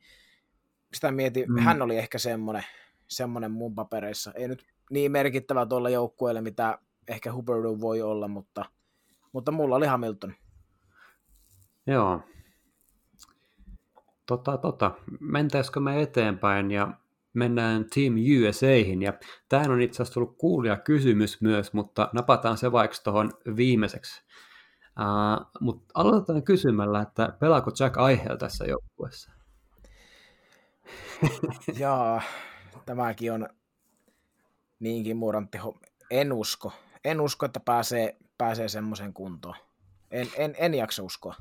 [0.94, 1.60] sitä mietin, mm.
[1.60, 2.64] hän oli ehkä semmoinen,
[3.08, 4.32] semmoinen mun papereissa.
[4.36, 8.66] Ei nyt niin merkittävä tuolla joukkueelle, mitä ehkä Huberdeau voi olla, mutta,
[9.32, 10.34] mutta mulla oli Hamilton.
[11.88, 12.22] Joo,
[14.26, 14.92] Tota, tota.
[15.20, 16.94] Mentäisikö me eteenpäin ja
[17.34, 18.14] mennään Team
[18.50, 19.02] USAihin.
[19.02, 19.14] Ja
[19.50, 24.24] tähän on itse asiassa tullut kuulia kysymys myös, mutta napataan se vaikka tuohon viimeiseksi.
[25.00, 29.32] Uh, mutta aloitetaan kysymällä, että pelaako Jack Aihel tässä joukkueessa?
[31.80, 32.22] Jaa,
[32.86, 33.50] tämäkin on
[34.80, 35.58] niinkin murantti.
[36.12, 36.74] En usko.
[37.04, 39.56] En usko, että pääsee, pääsee semmoisen kuntoon.
[40.12, 41.36] En, en, en jaksa uskoa.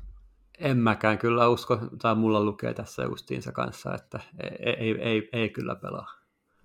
[0.59, 5.49] En mäkään kyllä usko, tai mulla lukee tässä justiinsa kanssa, että ei, ei, ei, ei
[5.49, 6.11] kyllä pelaa.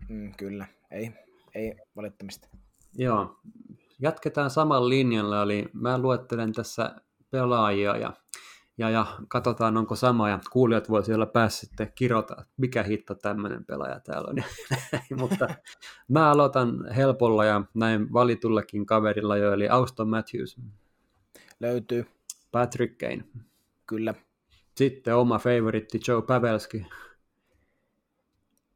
[0.08, 1.12] Mm, kyllä, ei,
[1.54, 2.48] ei valittamista.
[2.94, 3.40] Joo,
[4.00, 6.96] jatketaan saman linjalla, eli mä luettelen tässä
[7.30, 8.12] pelaajia ja,
[8.81, 13.14] ja, ja katsotaan onko sama, ja kuulijat voi siellä päässä sitten kirota, että mikä hitto
[13.14, 14.37] tämmöinen pelaaja täällä on.
[15.20, 15.49] Mutta
[16.09, 20.61] mä aloitan helpolla ja näin valitullakin kaverilla jo, eli Auston Matthews.
[21.61, 22.07] Löytyy.
[22.53, 23.24] Patrick Kane.
[23.87, 24.14] Kyllä.
[24.76, 26.87] Sitten oma favoritti Joe Pavelski.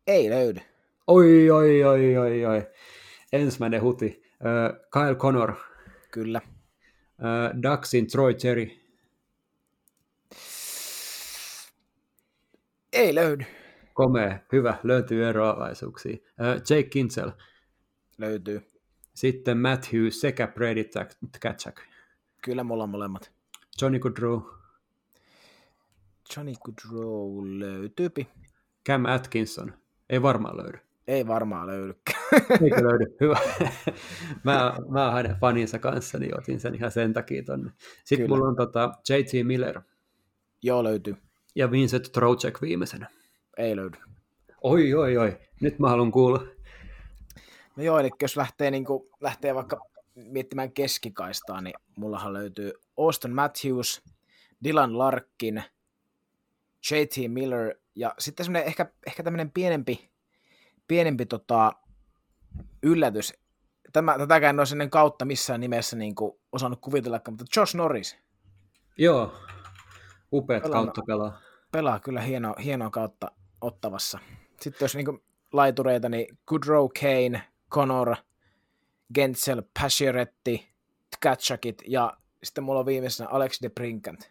[0.06, 0.60] Ei löydy.
[1.06, 2.66] Oi, oi, oi, oi, oi.
[3.32, 4.22] Ensimmäinen huti.
[4.92, 5.54] Kyle Connor.
[6.10, 6.40] Kyllä.
[7.62, 8.83] Ducksin Troy Cherry.
[12.94, 13.44] Ei löydy.
[13.94, 16.12] Komea, hyvä, löytyy eroavaisuuksia.
[16.12, 17.30] Uh, Jake Kinsel.
[18.18, 18.62] Löytyy.
[19.14, 20.84] Sitten Matthew sekä Brady
[21.32, 21.80] Tkachuk.
[22.42, 23.32] Kyllä mulla on molemmat.
[23.82, 24.42] Johnny Goodrow.
[26.36, 28.26] Johnny Goodrow löytyy.
[28.86, 29.72] Cam Atkinson.
[30.10, 30.78] Ei varmaan löydy.
[31.06, 31.94] Ei varmaan löydy.
[32.64, 33.16] Eikö löydy?
[33.20, 33.38] Hyvä.
[34.44, 37.70] mä, mä oon hänen faninsa kanssa, niin otin sen ihan sen takia tonne.
[38.04, 38.36] Sitten Kyllä.
[38.36, 39.80] mulla on tota JT Miller.
[40.62, 41.16] Joo, löytyy.
[41.54, 43.10] Ja Vincent Trocek viimeisenä.
[43.56, 43.98] Ei löydy.
[44.62, 45.38] Oi, oi, oi.
[45.60, 46.46] Nyt mä haluan kuulla.
[47.76, 49.80] No joo, eli jos lähtee, niin kuin, lähtee vaikka
[50.14, 54.02] miettimään keskikaistaa, niin mullahan löytyy Austin Matthews,
[54.64, 55.62] Dylan Larkin,
[56.90, 60.10] JT Miller ja sitten semmoinen ehkä, ehkä tämmöinen pienempi,
[60.88, 61.72] pienempi tota,
[62.82, 63.34] yllätys.
[63.92, 68.16] Tämä, tätäkään en olisi ennen kautta missään nimessä niin kuin osannut kuvitella, mutta Josh Norris.
[68.98, 69.34] Joo,
[70.32, 71.40] upeat pelaa, kautta pelaa.
[71.74, 74.18] Pelaa kyllä hienoa, hienoa kautta ottavassa.
[74.60, 75.22] Sitten jos niin
[75.52, 78.16] laitureita, niin Goodrow, Kane, Connor,
[79.14, 80.68] Gensel, Passioretti,
[81.16, 84.30] Tkachakit ja sitten mulla on viimeisenä Alex de Brinkant.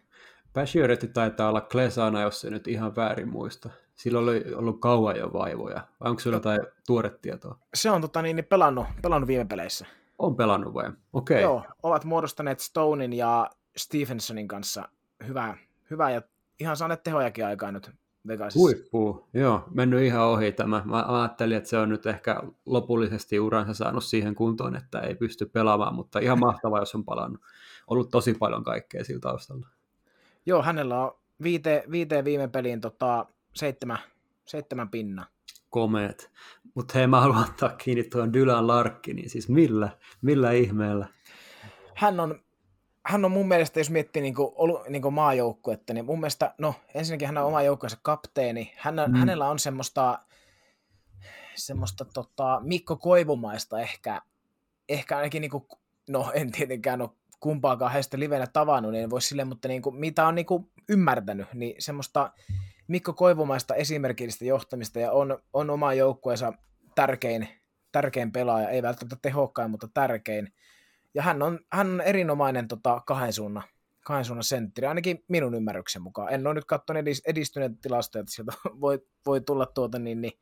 [0.52, 3.70] Passioretti taitaa olla Klesana, jos se nyt ihan väärin muista.
[3.94, 5.86] Sillä oli ollut kauan jo vaivoja.
[6.00, 7.58] Vai onko sinulla jotain tuoretietoa?
[7.74, 9.86] Se on tota, niin, niin pelannut, pelannut viime peleissä.
[10.18, 10.84] On pelannut vai?
[10.84, 11.34] Okei.
[11.34, 11.42] Okay.
[11.42, 14.88] Joo, ovat muodostaneet Stonein ja Stephensonin kanssa
[15.26, 15.56] hyvää,
[15.90, 16.22] hyvää ja
[16.60, 17.90] ihan saaneet tehojakin aikaa nyt
[18.28, 18.58] Vegasissa.
[18.58, 20.82] Huippu, joo, mennyt ihan ohi tämä.
[20.84, 25.46] Mä ajattelin, että se on nyt ehkä lopullisesti uransa saanut siihen kuntoon, että ei pysty
[25.46, 27.40] pelaamaan, mutta ihan mahtavaa, jos on palannut.
[27.86, 29.68] Ollut tosi paljon kaikkea sillä taustalla.
[30.46, 33.98] Joo, hänellä on viite, viiteen viime peliin tota, seitsemän,
[34.44, 35.26] seitsemän pinna.
[35.70, 36.30] Komeet.
[36.74, 38.66] Mutta hei, mä haluan ottaa kiinni tuon Dylan
[39.06, 39.88] niin siis millä,
[40.22, 41.06] millä ihmeellä?
[41.94, 42.43] Hän on,
[43.06, 44.54] hän on mun mielestä, jos miettii niin kuin,
[44.88, 48.72] niin kuin maajoukkuetta, niin mun mielestä, no ensinnäkin hän on oma joukkueensa kapteeni.
[48.76, 49.14] Hän, mm.
[49.14, 50.18] Hänellä on semmoista,
[51.54, 54.22] semmoista tota, Mikko Koivumaista ehkä,
[54.88, 55.66] ehkä ainakin, niin kuin,
[56.08, 60.26] no en tietenkään ole kumpaakaan heistä livenä tavannut, niin voi sille, mutta niin kuin, mitä
[60.26, 62.32] on niin kuin ymmärtänyt, niin semmoista
[62.88, 66.52] Mikko Koivumaista esimerkillistä johtamista ja on, on oma joukkueensa
[66.94, 67.48] tärkein,
[67.92, 70.52] tärkein pelaaja, ei välttämättä tehokkain, mutta tärkein.
[71.14, 73.62] Ja hän on, hän on erinomainen tota, kahden suunnan
[74.04, 76.32] kahden suunnan sentteri, ainakin minun ymmärryksen mukaan.
[76.32, 80.32] En ole nyt katsonut edistyneitä tilastoja, että sieltä voi, voi tulla tuota niin, niin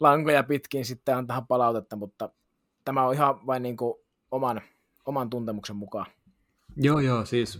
[0.00, 2.30] lankoja pitkin sitten antaa palautetta, mutta
[2.84, 3.94] tämä on ihan vain niin kuin
[4.30, 4.60] oman,
[5.06, 6.06] oman tuntemuksen mukaan.
[6.76, 7.58] Joo, joo, siis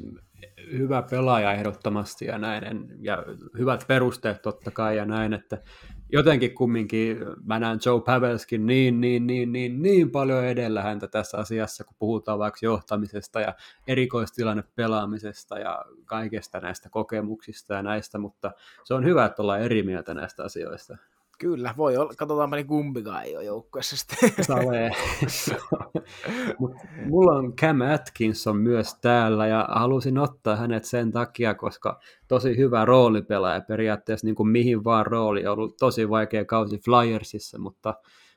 [0.72, 3.24] hyvä pelaaja ehdottomasti ja näin, ja
[3.58, 5.58] hyvät perusteet totta kai ja näin, että
[6.12, 11.38] jotenkin kumminkin mä näen Joe Pavelskin niin, niin, niin, niin, niin paljon edellä häntä tässä
[11.38, 13.54] asiassa, kun puhutaan vaikka johtamisesta ja
[13.86, 18.50] erikoistilanne pelaamisesta ja kaikesta näistä kokemuksista ja näistä, mutta
[18.84, 20.96] se on hyvä, että ollaan eri mieltä näistä asioista.
[21.42, 22.12] Kyllä, voi olla.
[22.16, 24.44] Katsotaanpa niin kumpikaan ei ole joukkueessa sitten.
[24.44, 24.90] Salee.
[27.10, 32.84] mulla on Cam Atkinson myös täällä ja halusin ottaa hänet sen takia, koska tosi hyvä
[32.84, 35.46] roolipelaaja periaatteessa niin kuin mihin vaan rooli.
[35.46, 37.94] On ollut tosi vaikea kausi Flyersissa, mutta,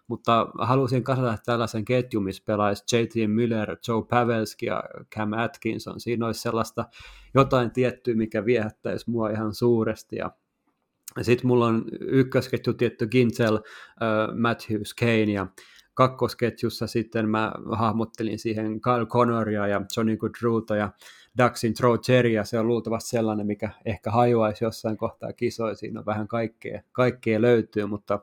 [0.07, 3.13] mutta halusin kasata tällaisen ketjun, missä pelaisi J.T.
[3.27, 4.83] Miller, Joe Pavelski ja
[5.15, 5.99] Cam Atkinson.
[5.99, 6.85] Siinä olisi sellaista
[7.33, 10.31] jotain tiettyä, mikä viehättäisi mua ihan suuresti ja
[11.21, 15.47] sitten mulla on ykkösketju tietty Ginzel, äh, Matthews, Kane ja
[15.95, 20.91] kakkosketjussa sitten mä hahmottelin siihen Kyle Connoria ja Johnny Goodruuta ja
[21.37, 26.27] Daxin Trocheria, se on luultavasti sellainen, mikä ehkä hajoaisi jossain kohtaa kisoja, siinä on vähän
[26.27, 28.19] kaikkea, kaikkea löytyy, mutta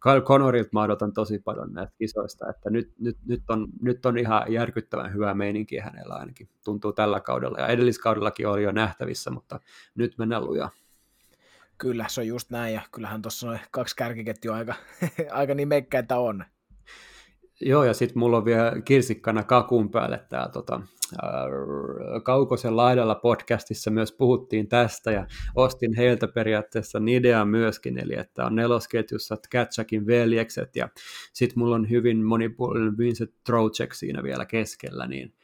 [0.00, 4.18] Kyle Connorilta mä odotan tosi paljon näistä kisoista, että nyt, nyt, nyt, on, nyt on
[4.18, 9.60] ihan järkyttävän hyvä meininki hänellä ainakin, tuntuu tällä kaudella, ja edelliskaudellakin oli jo nähtävissä, mutta
[9.94, 10.70] nyt mennään lujaa.
[11.78, 14.74] Kyllä, se on just näin, ja kyllähän tuossa noin kaksi kärkiketjua aika,
[15.30, 16.44] aika niin mekkäitä on.
[17.60, 20.80] Joo, ja sitten mulla on vielä kirsikkana kakun päälle tämä tota,
[22.22, 28.54] Kaukosen laidalla podcastissa myös puhuttiin tästä, ja ostin heiltä periaatteessa idea myöskin, eli että on
[28.54, 30.88] nelosketjussa Katsakin veljekset, ja
[31.32, 35.34] sitten mulla on hyvin monipuolinen Vincent Trocek siinä vielä keskellä, niin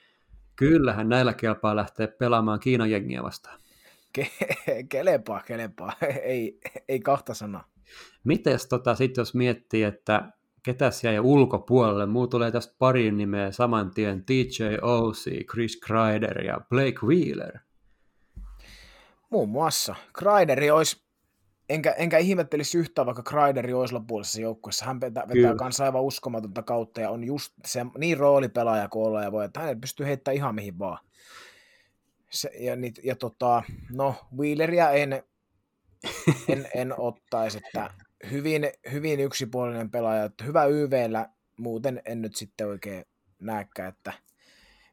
[0.56, 3.60] kyllähän näillä kelpaa lähteä pelaamaan Kiinan jengiä vastaan.
[4.18, 4.30] Ke-
[4.88, 5.92] kelepaa, kelepaa.
[6.22, 7.64] ei, ei kahta sanaa.
[8.24, 10.32] Mites tota, sitten jos miettii, että
[10.62, 16.60] ketä jäi ulkopuolelle, muu tulee tästä pari nimeä saman tien, TJ Osi, Chris Kreider ja
[16.70, 17.58] Blake Wheeler.
[19.32, 19.94] Muun muassa.
[20.18, 21.02] Kreideri olisi,
[21.68, 24.84] enkä, enkä ihmettelisi yhtään, vaikka Kreideri olisi lopullisessa joukkueessa.
[24.84, 29.22] Hän vetää, vetää kanssa aivan uskomatonta kautta ja on just se niin roolipelaaja kuin olla
[29.22, 30.98] ja voi, että hän pystyy heittämään ihan mihin vaan.
[32.32, 35.22] Se, ja, niit, ja tota, no, Wheeleria en,
[36.48, 37.90] en, en ottaisi, että
[38.30, 43.04] hyvin, hyvin yksipuolinen pelaaja, että hyvä YVllä, muuten en nyt sitten oikein
[43.38, 44.12] näekään, että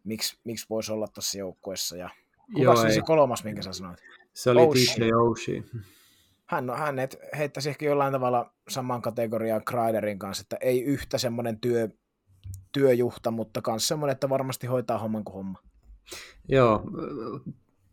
[0.04, 1.98] miksi, miksi voisi olla tässä joukkueessa.
[1.98, 2.10] Ja
[2.46, 4.00] kuka Joo, se kolmas, minkä sä sanoit?
[4.34, 5.64] Se oli DJ Oshie.
[6.46, 6.96] Hän, no, hän
[7.38, 11.90] heittäisi ehkä jollain tavalla saman kategoriaan Kreiderin kanssa, että ei yhtä semmoinen työ,
[12.72, 15.60] työjuhta, mutta myös semmoinen, että varmasti hoitaa homman kuin homma.
[16.48, 16.84] Joo,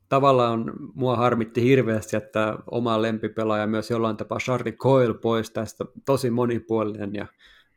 [0.09, 6.31] tavallaan mua harmitti hirveästi, että oma lempipelaaja myös jollain tapaa Charlie Coyle pois tästä, tosi
[6.31, 7.27] monipuolinen ja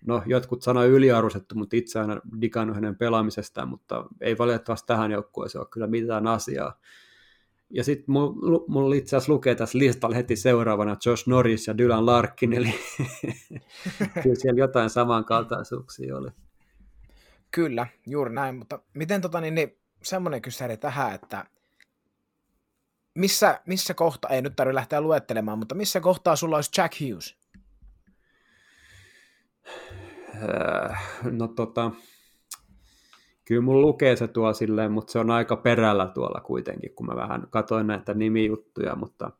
[0.06, 5.60] no jotkut sanoi yliarvostettu, mutta itse aina digannut hänen pelaamisestaan, mutta ei valitettavasti tähän joukkueeseen
[5.60, 6.80] ole kyllä mitään asiaa.
[7.70, 12.06] Ja sitten mulla mul itse asiassa lukee tässä listalla heti seuraavana Josh Norris ja Dylan
[12.06, 12.74] Larkin, eli
[14.24, 16.30] kyllä siellä jotain samankaltaisuuksia oli.
[17.52, 21.46] Kyllä, juuri näin, mutta miten tota, niin, niin semmoinen kysymys tähän, että
[23.16, 27.38] missä, missä kohtaa, ei nyt tarvitse lähteä luettelemaan, mutta missä kohtaa sulla olisi Jack Hughes?
[30.90, 31.92] Äh, no tota,
[33.46, 37.16] kyllä mun lukee se tuo silleen, mutta se on aika perällä tuolla kuitenkin, kun mä
[37.16, 39.32] vähän katoin näitä nimijuttuja, mutta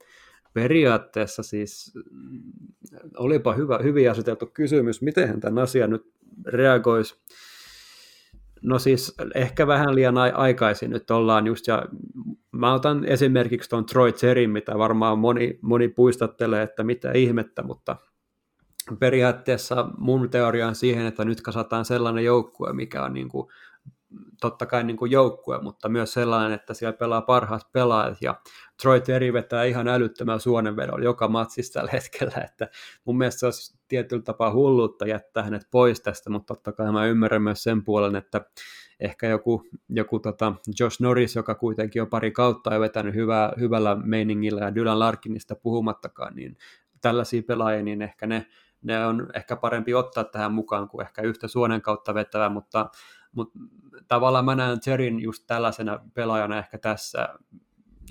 [0.54, 2.42] periaatteessa siis mm,
[3.18, 6.14] olipa hyvä, hyvin aseteltu kysymys, miten tämän asian nyt
[6.46, 7.16] reagoisi
[8.62, 10.92] No siis ehkä vähän liian aikaisin.
[10.92, 11.86] Nyt ollaan just, ja
[12.52, 17.96] mä otan esimerkiksi tuon Troy Cherin, mitä varmaan moni, moni puistattelee, että mitä ihmettä, mutta
[19.00, 23.48] periaatteessa mun teoria on siihen, että nyt kasataan sellainen joukkue, mikä on niin kuin
[24.42, 28.36] totta kai niin kuin joukkue, mutta myös sellainen, että siellä pelaa parhaat pelaajat, ja
[28.82, 32.70] Troy Terry vetää ihan älyttömän suonenvedon joka matsissa tällä hetkellä, että
[33.06, 37.06] mun mielestä se olisi tietyllä tapaa hulluutta jättää hänet pois tästä, mutta totta kai mä
[37.06, 38.42] ymmärrän myös sen puolen, että
[39.00, 43.96] ehkä joku, joku tota Josh Norris, joka kuitenkin on pari kautta ja vetänyt hyvää, hyvällä
[43.96, 46.58] meiningillä ja Dylan Larkinista puhumattakaan, niin
[47.02, 48.46] tällaisia pelaajia, niin ehkä ne,
[48.82, 52.90] ne on ehkä parempi ottaa tähän mukaan kuin ehkä yhtä suonen kautta vetävä, mutta
[53.32, 53.60] mutta
[54.08, 57.30] tavallaan mä näen Zerin just tällaisena pelaajana ehkä tässä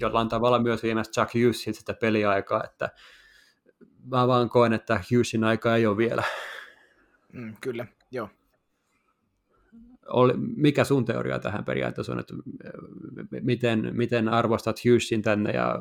[0.01, 2.89] jollain tavalla myös viemässä Chuck Hughesin sitä peliaikaa, että
[4.05, 6.23] mä vaan koen, että Hughesin aika ei ole vielä.
[7.33, 8.29] Mm, kyllä, joo.
[10.07, 12.35] oli, mikä sun teoria tähän periaatteessa on, että
[13.43, 15.79] miten, miten arvostat Hughesin tänne, ja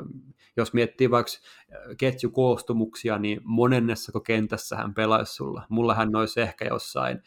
[0.58, 1.32] jos miettii vaikka
[1.98, 5.64] ketjukoostumuksia, niin monennessako kentässä hän pelaisi sulla?
[5.70, 7.22] Mulla hän olisi ehkä jossain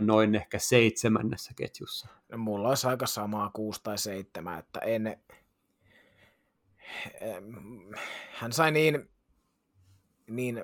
[0.00, 2.08] noin ehkä seitsemännessä ketjussa.
[2.28, 5.16] No, mulla olisi aika samaa kuusi tai seitsemän, että en...
[8.32, 9.10] Hän sai niin,
[10.30, 10.62] niin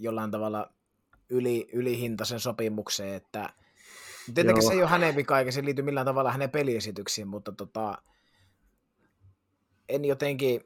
[0.00, 0.72] jollain tavalla
[1.30, 3.52] yli, ylihintaisen sopimukseen, että
[4.34, 4.70] tietenkin Joo.
[4.70, 8.02] se ei ole hänen vika, eikä se liity millään tavalla hänen peliesityksiin, mutta tota,
[9.88, 10.60] en jotenkin,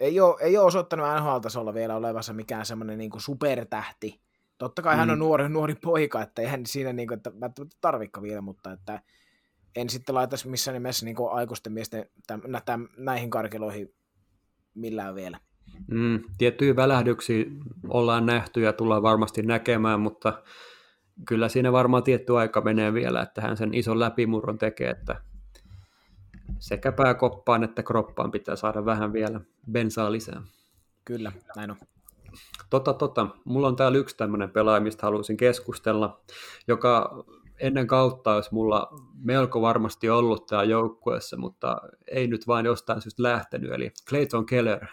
[0.00, 4.20] ei ole, ei ole osoittanut NHL-tasolla vielä olevassa mikään semmoinen niin supertähti,
[4.60, 4.98] Totta kai mm.
[4.98, 5.20] hän on mm.
[5.20, 9.02] nuori, nuori poika, että eihän siinä niin kuin, että välttämättä tarvikka vielä, mutta että
[9.76, 13.94] en sitten laitaisi missään nimessä niin aikuisten miesten täm, täm, näihin karkeloihin
[14.74, 15.38] millään vielä.
[15.86, 17.44] Mm, tiettyjä välähdyksiä
[17.88, 20.42] ollaan nähty ja tullaan varmasti näkemään, mutta
[21.28, 25.20] kyllä siinä varmaan tietty aika menee vielä, että hän sen ison läpimurron tekee, että
[26.58, 29.40] sekä pääkoppaan että kroppaan pitää saada vähän vielä
[29.72, 30.42] bensaa lisää.
[31.04, 31.76] Kyllä, näin on.
[32.70, 33.26] Tota, tota.
[33.44, 36.20] Mulla on täällä yksi tämmöinen pelaaja, mistä haluaisin keskustella,
[36.68, 37.24] joka
[37.60, 38.88] ennen kautta olisi mulla
[39.24, 41.76] melko varmasti ollut täällä joukkueessa, mutta
[42.06, 44.86] ei nyt vain jostain syystä lähtenyt, eli Clayton Keller,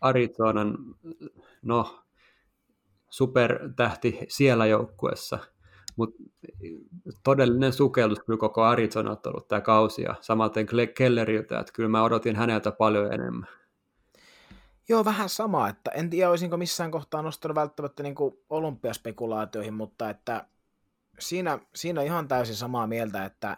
[0.00, 0.78] Arizonan,
[1.62, 2.02] no,
[3.10, 5.38] supertähti siellä joukkueessa,
[5.96, 6.22] mutta
[7.24, 12.36] todellinen sukellus kyllä koko Arizonat ollut tämä kausi, ja samaten Kelleriltä, että kyllä mä odotin
[12.36, 13.48] häneltä paljon enemmän.
[14.92, 18.14] Joo, vähän sama, että en tiedä olisinko missään kohtaa nostanut välttämättä niin
[18.50, 20.46] olympiaspekulaatioihin, mutta että
[21.18, 23.56] siinä, siinä ihan täysin samaa mieltä, että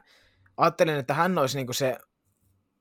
[0.56, 1.98] ajattelin, että hän olisi niin se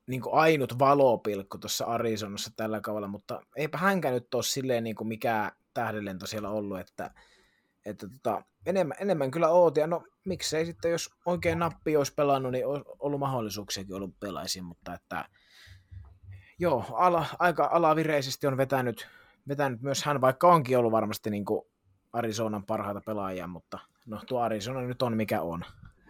[0.08, 5.52] niin ainut valopilkku tuossa Arizonassa tällä kaudella, mutta eipä hänkään nyt ole silleen niin mikään
[5.74, 7.12] tähdenlento siellä ollut, että,
[7.86, 12.52] että tota, enemmän, enemmän kyllä oot, ja no miksei sitten, jos oikein nappi olisi pelannut,
[12.52, 15.26] niin olisi ollut mahdollisuuksiakin ollut pelaisiin, mutta että
[16.64, 19.08] joo, ala, aika alavireisesti on vetänyt,
[19.48, 21.62] vetänyt myös hän, vaikka onkin ollut varmasti niin kuin
[22.14, 25.66] Arizonan parhaita pelaajia, mutta no tuo Arizona nyt on mikä on.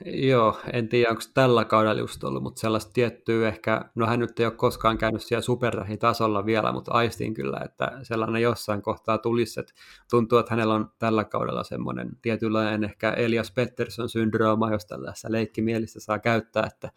[0.06, 4.39] Joo, en tiedä onko tällä kaudella just ollut, mutta sellaista tiettyä ehkä, no hän nyt
[4.39, 9.60] ei ole koskaan käynyt siellä tasolla vielä, mutta aistin kyllä, että sellainen jossain kohtaa tulisi,
[9.60, 9.74] että
[10.10, 15.99] tuntuu, että hänellä on tällä kaudella semmoinen tietynlainen ehkä Elias Pettersson syndrooma, jos tällaisessa leikkimielistä
[15.99, 16.89] saa käyttää, että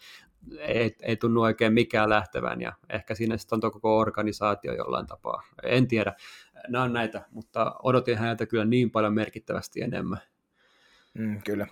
[0.59, 5.43] ei, ei tunnu oikein mikään lähtevän ja ehkä siinä sitten on koko organisaatio jollain tapaa.
[5.63, 6.15] En tiedä,
[6.69, 10.19] nämä on näitä, mutta odotin häneltä kyllä niin paljon merkittävästi enemmän.
[11.15, 11.67] Mm, kyllä.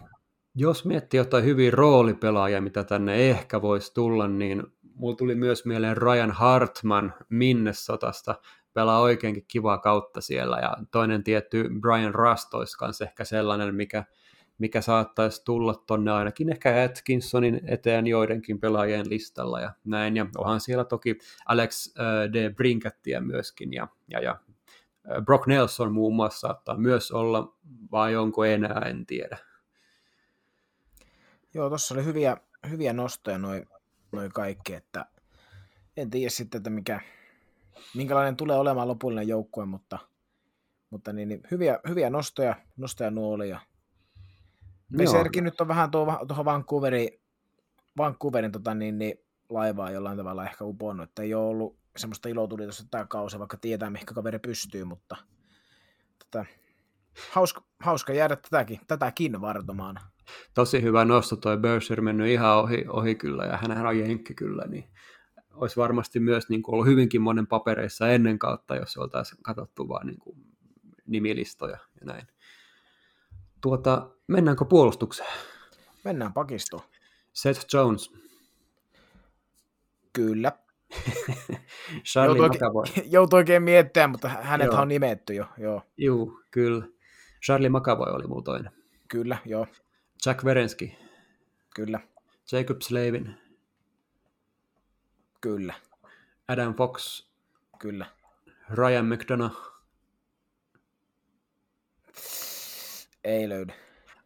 [0.54, 4.62] Jos miettii jotain hyviä roolipelaajia, mitä tänne ehkä voisi tulla, niin
[4.94, 8.34] mulla tuli myös mieleen Ryan Hartman Minnesotasta,
[8.72, 14.04] pelaa oikeinkin kivaa kautta siellä, ja toinen tietty Brian Rust olisi kanssa ehkä sellainen, mikä,
[14.58, 20.60] mikä saattaisi tulla tonne ainakin ehkä Atkinsonin eteen joidenkin pelaajien listalla ja näin, ja onhan
[20.60, 24.40] siellä toki Alex äh, Brinkettiä myöskin, ja, ja, ja
[25.10, 27.56] äh, Brock Nelson muun muassa saattaa myös olla,
[27.92, 29.38] vai onko enää, en tiedä.
[31.54, 32.36] Joo, tuossa oli hyviä,
[32.70, 33.66] hyviä nostoja noin
[34.12, 35.06] noi kaikki, että
[35.96, 37.00] en tiedä sitten, että mikä,
[37.94, 39.98] minkälainen tulee olemaan lopullinen joukkue, mutta,
[40.90, 43.48] mutta niin, niin hyviä, hyviä nostoja, nostoja nuo oli.
[43.48, 43.60] Ja
[44.96, 47.08] Beserkin nyt on vähän tuohon tuo Vancouverin,
[47.96, 49.18] Vancouverin tota, niin, niin,
[49.48, 53.90] laivaa jollain tavalla ehkä uponnut, että ei ole ollut semmoista ilotulitusta tämä kausi, vaikka tietää,
[53.90, 55.16] mihin kaveri pystyy, mutta
[56.18, 56.44] tota,
[57.30, 59.98] hauska, hauska jäädä tätäkin, tätäkin vartomaan
[60.54, 64.64] tosi hyvä nosto toi Berser mennyt ihan ohi, ohi kyllä ja hänhän on jenkki kyllä,
[64.66, 64.84] niin
[65.52, 70.06] olisi varmasti myös niin kuin ollut hyvinkin monen papereissa ennen kautta, jos oltaisiin katsottu vain
[70.06, 70.36] niin kuin
[71.06, 72.26] nimilistoja ja näin.
[73.64, 75.32] Tuota, mennäänkö puolustukseen?
[76.04, 76.82] Mennään pakistoon.
[77.32, 78.12] Seth Jones.
[80.12, 80.52] Kyllä.
[82.14, 82.84] McAvoy.
[83.16, 85.46] joutuu oikein miettimään, mutta hänet on nimetty jo.
[85.58, 85.82] Joo.
[85.96, 86.86] Juu, kyllä.
[87.46, 88.72] Charlie McAvoy oli mulla toinen.
[89.08, 89.66] Kyllä, joo.
[90.26, 90.98] Jack Verenski.
[91.74, 92.00] Kyllä.
[92.52, 93.34] Jacob Slavin.
[95.40, 95.74] Kyllä.
[96.48, 97.26] Adam Fox.
[97.78, 98.06] Kyllä.
[98.70, 99.74] Ryan McDonough.
[103.24, 103.72] Ei löydy.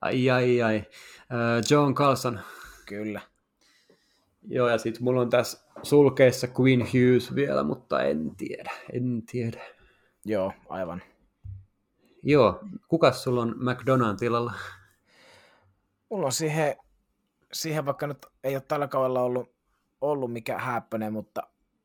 [0.00, 0.76] Ai ai ai.
[0.76, 2.40] Uh, John Carlson.
[2.86, 3.20] Kyllä.
[4.48, 9.60] Joo, ja sitten mulla on tässä sulkeessa Queen Hughes vielä, mutta en tiedä, en tiedä.
[10.24, 11.02] Joo, aivan.
[12.22, 14.52] Joo, kukas sulla on McDonald's tilalla?
[16.10, 16.76] mulla on siihen,
[17.52, 19.50] siihen vaikka nyt ei ole tällä kaudella ollut,
[20.00, 21.42] ollut mikä häppönen, mutta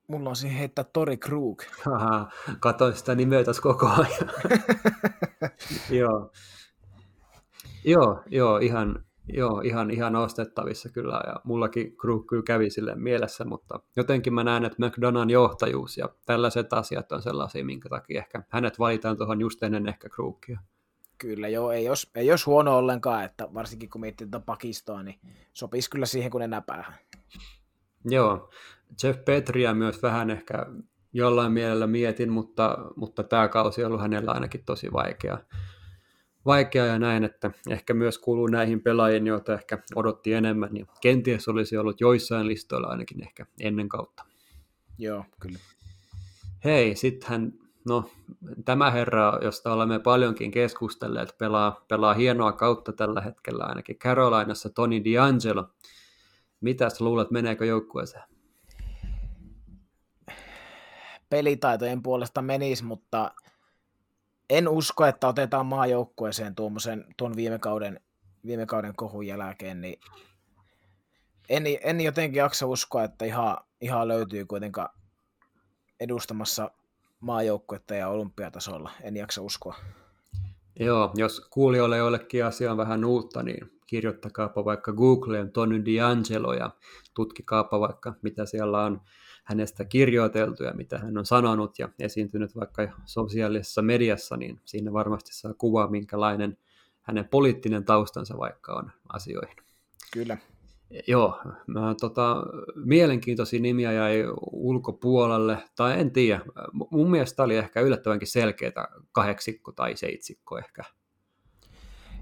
[0.08, 1.62] mulla on siihen heittää Tori Krug.
[1.96, 4.32] Aha, katoin sitä nimeä tässä koko ajan.
[6.00, 6.32] Joo.
[7.86, 13.46] Joo, joo, ihan, joo, ihan, ihan ostettavissa kyllä, ja mullakin Krug kyllä kävi sille mielessä,
[13.46, 18.44] mutta jotenkin mä näen, että McDonald's johtajuus ja tällaiset asiat on sellaisia, minkä takia ehkä
[18.50, 20.60] hänet valitaan tuohon just ennen ehkä Krugia.
[21.18, 25.20] Kyllä joo, ei jos, ei jos huono ollenkaan, että varsinkin kun miettii tätä pakistoa, niin
[25.54, 26.94] sopisi kyllä siihen kun enäpäähän.
[28.06, 28.50] Joo,
[29.04, 30.66] Jeff Petria myös vähän ehkä
[31.14, 35.38] jollain mielellä mietin, mutta, mutta tämä kausi on ollut hänellä ainakin tosi vaikea.
[36.46, 41.48] Vaikea ja näin, että ehkä myös kuuluu näihin pelaajiin, joita ehkä odotti enemmän, niin kenties
[41.48, 44.26] olisi ollut joissain listoilla ainakin ehkä ennen kautta.
[44.98, 45.60] Joo, kyllä.
[46.64, 47.54] Hei, sittenhän,
[47.88, 48.10] no
[48.66, 55.00] tämä herra, josta olemme paljonkin keskustelleet, pelaa, pelaa hienoa kautta tällä hetkellä ainakin Carolinassa Tony
[55.00, 55.66] D'Angelo.
[56.62, 58.24] Mitäs luulet, meneekö joukkueeseen?
[61.34, 63.32] pelitaitojen puolesta menisi, mutta
[64.54, 68.00] en usko, että otetaan maajoukkueeseen tuommoisen tuon viime kauden,
[68.46, 70.00] viime kauden kohun jälkeen, niin
[71.50, 74.90] en, en jotenkin jaksa uskoa, että ihan, ihan löytyy kuitenkaan
[76.00, 76.72] edustamassa
[77.20, 78.92] maajoukkuetta ja olympiatasolla.
[79.02, 79.76] En jaksa uskoa.
[80.80, 86.70] Joo, jos kuulijoille jollekin asia on vähän uutta, niin kirjoittakaapa vaikka Googleen Tony D'Angelo ja
[87.14, 89.02] tutkikaapa vaikka, mitä siellä on
[89.44, 95.34] hänestä kirjoiteltu ja mitä hän on sanonut ja esiintynyt vaikka sosiaalisessa mediassa, niin siinä varmasti
[95.34, 96.58] saa kuvaa, minkälainen
[97.02, 99.56] hänen poliittinen taustansa vaikka on asioihin.
[100.14, 100.38] Kyllä.
[101.08, 102.44] Joo, mä, tota,
[102.76, 106.42] mielenkiintoisia nimiä jäi ulkopuolelle, tai en tiedä,
[106.92, 110.84] mun mielestä oli ehkä yllättävänkin selkeää kahdeksikko tai seitsikko ehkä.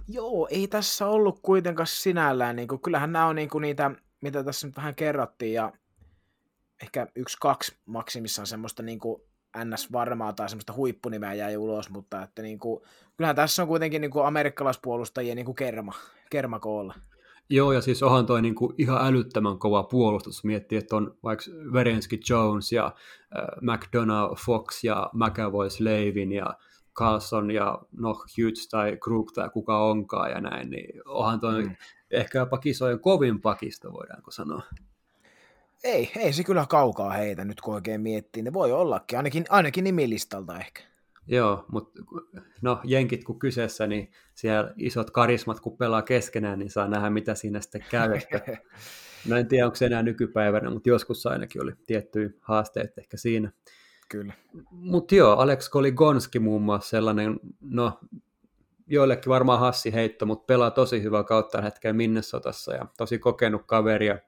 [0.08, 3.92] Joo, ei tässä ollut kuitenkaan sinällään, niin kuin, kyllähän nämä on niin kuin niitä,
[4.22, 5.72] mitä tässä nyt vähän kerrottiin, ja
[6.84, 9.22] ehkä yksi, kaksi maksimissaan semmoista niin kuin
[9.58, 12.84] NS-varmaa tai semmoista huippunimeä jäi ulos, mutta että niin kuin,
[13.18, 15.94] kyllähän tässä on kuitenkin niin kuin amerikkalaispuolustajien niin kuin kerma,
[16.30, 16.96] kerma koolla.
[17.50, 21.46] Joo, ja siis onhan toi niin kuin ihan älyttömän kova puolustus, miettii, että on vaikka
[21.74, 26.54] Verenski Jones ja äh, McDonough, Fox ja McAvoy Slavin ja
[26.94, 31.76] Carlson ja no Hughes tai Krug tai kuka onkaan ja näin, niin onhan toi mm.
[32.12, 34.62] ehkä jopa kisojen kovin pakisto, voidaanko sanoa.
[35.84, 38.44] Ei, ei se kyllä kaukaa heitä nyt kun oikein miettii.
[38.44, 40.82] Ne voi ollakin, ainakin, ainakin nimilistalta ehkä.
[41.28, 42.02] Joo, mutta
[42.62, 47.36] no jenkit kun kyseessä, niin siellä isot karismat kun pelaa keskenään, niin saa nähdä mitä
[47.36, 48.10] siinä sitten käy.
[49.28, 53.52] Mä en tiedä, onko se enää nykypäivänä, mutta joskus ainakin oli tiettyjä haasteet ehkä siinä.
[54.10, 54.34] Kyllä.
[54.72, 58.00] Mutta joo, Alex Koligonski muun muassa sellainen, no
[58.88, 64.08] joillekin varmaan hassi heitto, mutta pelaa tosi hyvää kautta hetkellä Minnesotassa ja tosi kokenut kaveri.
[64.08, 64.20] Ja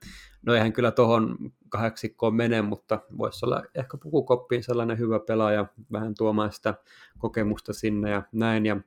[0.46, 1.38] no eihän kyllä tuohon
[1.70, 6.74] kahdeksikkoon mene, mutta voisi olla ehkä pukukoppiin sellainen hyvä pelaaja, vähän tuomaan sitä
[7.18, 8.66] kokemusta sinne ja näin.
[8.66, 8.78] Ja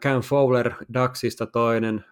[0.00, 2.04] Cam Fowler Daxista toinen,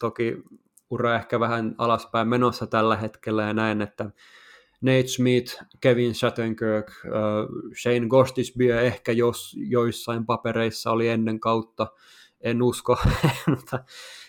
[0.00, 0.42] toki
[0.90, 4.10] ura ehkä vähän alaspäin menossa tällä hetkellä ja näin, että
[4.80, 6.92] Nate Smith, Kevin Shattenkirk,
[7.82, 11.86] Shane Gostisby ehkä jos joissain papereissa oli ennen kautta,
[12.40, 12.98] en usko,
[13.56, 13.84] mutta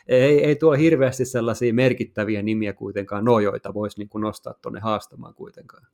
[0.08, 4.80] ei, ei tuo hirveästi sellaisia merkittäviä nimiä kuitenkaan no, joita voisi niin kuin nostaa tuonne
[4.80, 5.88] haastamaan kuitenkaan.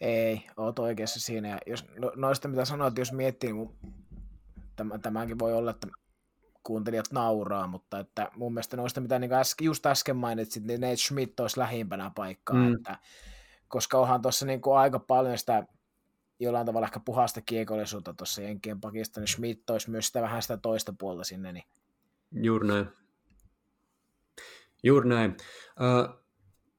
[0.00, 1.48] Ei, oot oikeassa siinä.
[1.48, 3.70] Ja jos, no, noista mitä sanoit, jos miettii, niin
[4.76, 5.88] tämä, tämäkin voi olla, että
[6.62, 10.96] kuuntelijat nauraa, mutta että mun mielestä noista, mitä niin äsken, just äsken mainitsit, niin Nate
[10.96, 12.74] Schmidt olisi lähimpänä paikkaa, mm.
[12.74, 12.98] että,
[13.68, 15.66] koska onhan tuossa niin aika paljon sitä
[16.40, 20.56] jollain tavalla ehkä puhasta kiekollisuutta tuossa Jenkien pakista, niin Schmidt olisi myös sitä vähän sitä
[20.56, 21.52] toista puolta sinne.
[21.52, 21.64] Niin...
[22.32, 22.86] Juuri näin.
[24.82, 25.36] Juuri näin.
[25.80, 26.22] Uh,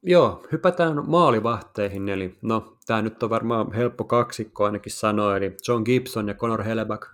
[0.04, 5.84] joo, hypätään maalivahteihin, eli no, tämä nyt on varmaan helppo kaksikko ainakin sanoa, eli John
[5.86, 7.08] Gibson ja Conor Helleback.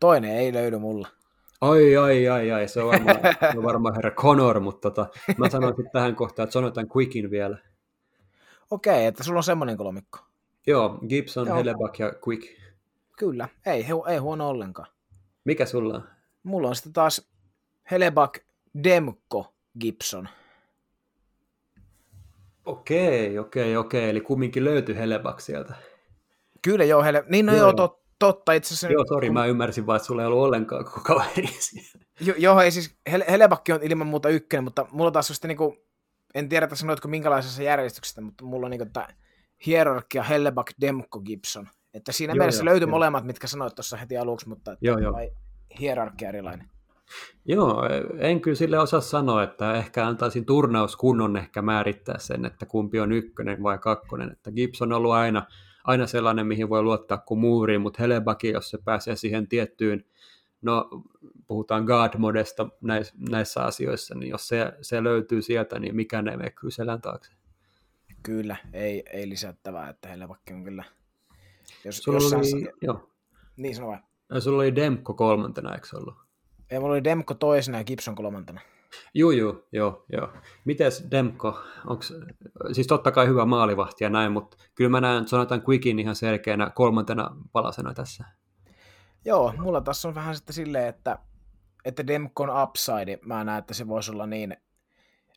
[0.00, 1.08] Toinen ei löydy mulla.
[1.60, 3.16] Ai, ai, ai, ai, se on varmaan,
[3.52, 5.06] se on varmaan herra Conor, mutta tota,
[5.38, 7.58] mä sanoisin tähän kohtaan, että Jonathan Quickin vielä.
[8.70, 10.29] Okei, okay, että sulla on semmoinen kolmikko.
[10.66, 11.56] Joo, Gibson, Joo.
[11.56, 12.60] Helleback ja Quick.
[13.18, 14.88] Kyllä, ei, ei huono ollenkaan.
[15.44, 16.08] Mikä sulla on?
[16.42, 17.30] Mulla on sitten taas
[17.90, 18.44] Helleback,
[18.84, 20.28] Demko, Gibson.
[22.64, 24.10] Okei, okei, okei.
[24.10, 25.74] Eli kumminkin löytyi Helleback sieltä.
[26.62, 27.24] Kyllä joo, Hele...
[27.28, 28.92] niin no joo, joo tot, totta itse asiassa.
[28.92, 29.34] Joo, sori, kun...
[29.34, 31.48] mä ymmärsin vaan, että sulla ei ollut ollenkaan koko kaveri
[32.20, 35.76] jo, Joo, ei siis, Hele, Helebakki on ilman muuta ykkönen, mutta mulla taas sitten niinku,
[36.34, 39.08] en tiedä, että sanoitko minkälaisessa järjestyksessä, mutta mulla on niinku, että
[39.66, 41.68] hierarkia Helleback, Demko, Gibson.
[41.94, 42.90] Että siinä joo, mielessä löytyi joo.
[42.90, 45.14] molemmat, mitkä sanoit tuossa heti aluksi, mutta joo, joo.
[45.80, 46.70] hierarkia erilainen.
[47.44, 47.82] Joo,
[48.18, 53.12] en kyllä sille osaa sanoa, että ehkä antaisin turnauskunnon ehkä määrittää sen, että kumpi on
[53.12, 54.32] ykkönen vai kakkonen.
[54.32, 55.46] Että Gibson on ollut aina,
[55.84, 60.04] aina sellainen, mihin voi luottaa kuin muuriin, mutta Helebaki, jos se pääsee siihen tiettyyn
[60.62, 60.90] no
[61.46, 66.50] puhutaan God-modesta näissä, näissä asioissa, niin jos se, se löytyy sieltä, niin mikään ei mene
[66.50, 67.32] kyllä selän taakse.
[68.22, 70.84] Kyllä, ei, ei lisättävää, että heillä vaikka on kyllä...
[71.84, 72.40] Jos, Sulla jossain...
[72.40, 73.10] oli, joo.
[73.56, 73.98] Niin sano vai.
[74.40, 76.14] Sulla oli Demko kolmantena, eikö ollut?
[76.70, 78.60] Ei, mulla oli Demko toisena ja Gibson kolmantena.
[79.14, 80.28] Joo, joo, joo, joo.
[80.64, 82.14] Mites Demko, onks,
[82.72, 86.70] siis totta kai hyvä maalivahti ja näin, mutta kyllä mä näen Jonathan Quickin ihan selkeänä
[86.74, 88.24] kolmantena palasena tässä.
[89.24, 91.18] Joo, mulla tässä on vähän sitten silleen, että,
[91.84, 94.56] että Demkon upside, mä näen, että se voisi olla niin,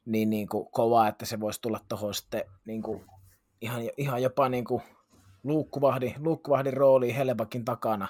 [0.05, 3.05] niin, niin kuin kova, että se voisi tulla tuohon sitten niin kuin,
[3.61, 4.81] ihan, ihan jopa niin kuin
[5.43, 8.07] luukkuvahdin, luukkuvahdin rooliin Hellebakin takana,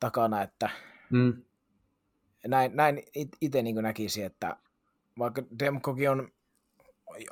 [0.00, 0.70] takana että
[1.10, 1.42] mm.
[2.46, 3.02] näin, näin
[3.40, 4.56] itse niin näkisin, että
[5.18, 6.28] vaikka Demkokin on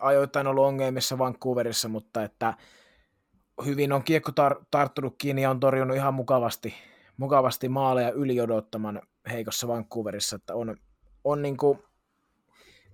[0.00, 2.54] ajoittain ollut ongelmissa Vancouverissa, mutta että
[3.64, 6.74] hyvin on kiekko tar- tarttunut kiinni ja on torjunut ihan mukavasti,
[7.16, 10.76] mukavasti maaleja yli odottaman heikossa Vancouverissa, että on,
[11.24, 11.78] on niin kuin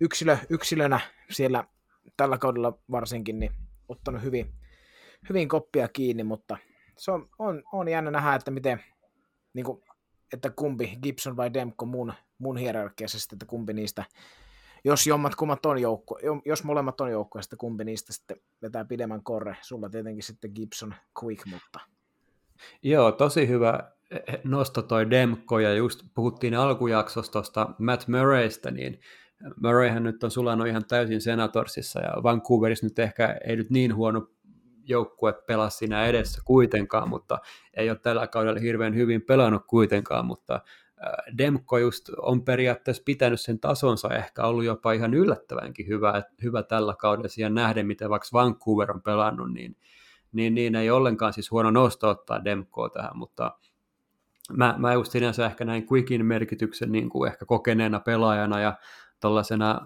[0.00, 1.64] yksilö, yksilönä siellä
[2.16, 3.52] tällä kaudella varsinkin niin
[3.88, 4.54] ottanut hyvin,
[5.28, 6.56] hyvin koppia kiinni, mutta
[6.98, 8.84] se on, on, on jännä nähdä, että miten
[9.54, 9.82] niin kuin
[10.32, 14.04] että kumpi, Gibson vai Demko mun, mun hierarkiassa sitten, että kumpi niistä,
[14.84, 19.22] jos jommat kummat on joukko, jos molemmat on joukko, sitten kumpi niistä sitten vetää pidemmän
[19.22, 19.56] korre.
[19.62, 21.80] Sulla tietenkin sitten Gibson Quick, mutta...
[22.82, 23.92] Joo, tosi hyvä
[24.44, 29.00] nosto toi Demko, ja just puhuttiin alkujaksosta tuosta Matt Murraystä, niin
[29.62, 34.28] Murrayhän nyt on sulannut ihan täysin Senatorsissa, ja Vancouverissa nyt ehkä ei nyt niin huono
[34.84, 37.38] joukkue pelasi siinä edessä kuitenkaan, mutta
[37.74, 40.60] ei ole tällä kaudella hirveän hyvin pelannut kuitenkaan, mutta
[41.38, 46.94] Demko just on periaatteessa pitänyt sen tasonsa, ehkä ollut jopa ihan yllättävänkin hyvä, hyvä tällä
[46.98, 49.76] kaudella siihen nähden, miten vaikka Vancouver on pelannut, niin,
[50.32, 53.58] niin, niin ei ollenkaan siis huono nosto ottaa Demkoa tähän, mutta
[54.52, 58.74] mä, mä just sinänsä ehkä näin Quickin merkityksen niin kuin ehkä kokeneena pelaajana ja
[59.22, 59.80] tuollaisena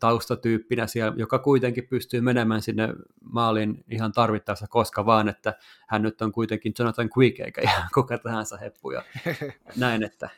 [0.00, 2.88] taustatyyppinä siellä, joka kuitenkin pystyy menemään sinne
[3.20, 5.54] maalin ihan tarvittaessa koska vaan, että
[5.88, 9.02] hän nyt on kuitenkin Jonathan Quick eikä ihan kuka tahansa heppu ja
[9.76, 10.30] näin, että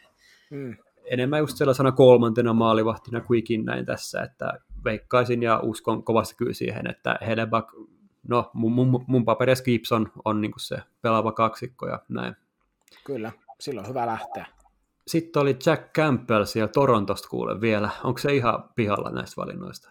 [0.51, 0.77] mm.
[1.05, 4.53] enemmän just sellaisena kolmantena maalivahtina Quickin näin tässä, että
[4.85, 7.73] veikkaisin ja uskon kovasti kyllä siihen, että Helebak,
[8.29, 12.37] no mun, mun, mun paperissa Gibson on niin se pelaava kaksikko ja näin.
[13.05, 14.47] Kyllä, silloin hyvä lähteä.
[15.09, 17.91] Sitten oli Jack Campbell siellä Torontosta kuule vielä.
[18.05, 19.91] Onko se ihan pihalla näistä valinnoista?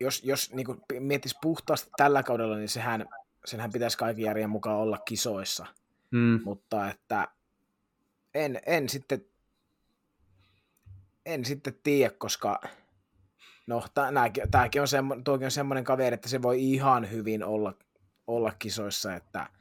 [0.00, 0.66] Jos, jos niin
[0.98, 3.08] miettis puhtaasti tällä kaudella, niin sehän,
[3.44, 5.66] senhän pitäisi kaiken järjen mukaan olla kisoissa.
[6.10, 6.40] Mm.
[6.44, 7.28] Mutta että
[8.34, 9.24] en, en sitten
[11.26, 12.60] en sitten tiedä, koska
[13.66, 13.84] no,
[14.50, 17.74] tämäkin on, semmo, on semmoinen kaveri, että se voi ihan hyvin olla,
[18.26, 19.46] olla kisoissa, että–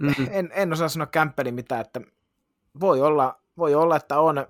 [0.00, 0.26] Mm-hmm.
[0.30, 2.00] En, en osaa sanoa Kämppelin mitään, että
[2.80, 4.46] voi olla, voi olla että on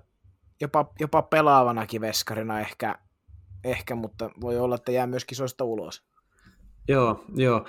[0.61, 2.95] jopa, jopa pelaavanakin veskarina ehkä,
[3.63, 6.09] ehkä, mutta voi olla, että jää myös kisoista ulos.
[6.87, 7.65] Joo, joo.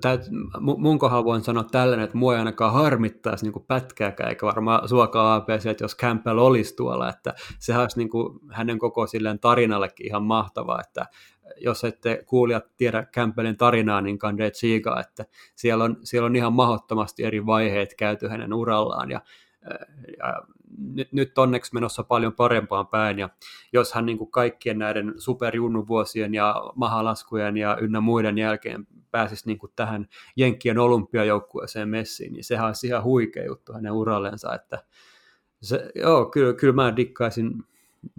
[0.00, 0.20] Täyt,
[0.60, 5.34] mun kohdalla voin sanoa tällainen, että mua ei ainakaan harmittaisi niin pätkääkään, eikä varmaan suokaa
[5.34, 10.06] APC, että jos Campbell olisi tuolla, että sehän olisi niin kuin hänen koko silleen tarinallekin
[10.06, 11.06] ihan mahtavaa, että
[11.56, 15.24] jos ette kuulijat tiedä Campbellin tarinaa, niin kande tsiigaa, että
[15.54, 19.20] siellä on, siellä on ihan mahdottomasti eri vaiheet käyty hänen urallaan, ja,
[20.18, 20.42] ja
[20.78, 23.28] nyt, nyt onneksi menossa paljon parempaan päin, ja
[23.72, 29.58] jos hän niin kuin kaikkien näiden superjunnuvuosien ja mahalaskujen ja ynnä muiden jälkeen pääsisi niin
[29.58, 34.78] kuin tähän Jenkkien olympiajoukkueeseen messiin, niin sehän olisi ihan huikea juttu hänen urallensa, että
[35.62, 37.64] se, joo, kyllä, kyllä mä dikkaisin,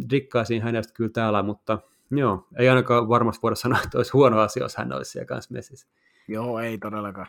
[0.10, 1.80] dikkaisin hänestä kyllä täällä, mutta
[2.12, 5.54] Joo, ei ainakaan varmasti voida sanoa, että olisi huono asia, jos hän olisi siellä kanssa
[5.54, 5.88] messissä.
[6.28, 7.28] Joo, ei todellakaan.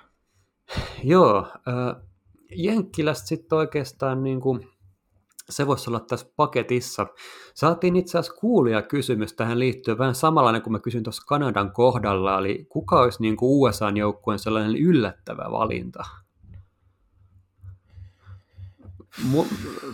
[1.05, 2.03] Joo, äh,
[2.57, 4.69] Jenkkilästä sitten oikeastaan niin kuin,
[5.51, 7.07] se voisi olla tässä paketissa.
[7.55, 12.39] Saatiin itse asiassa kuulia kysymys tähän liittyen vähän samanlainen kuin mä kysyin tuossa Kanadan kohdalla,
[12.39, 16.05] eli kuka olisi niin kuin USA-joukkueen sellainen yllättävä valinta?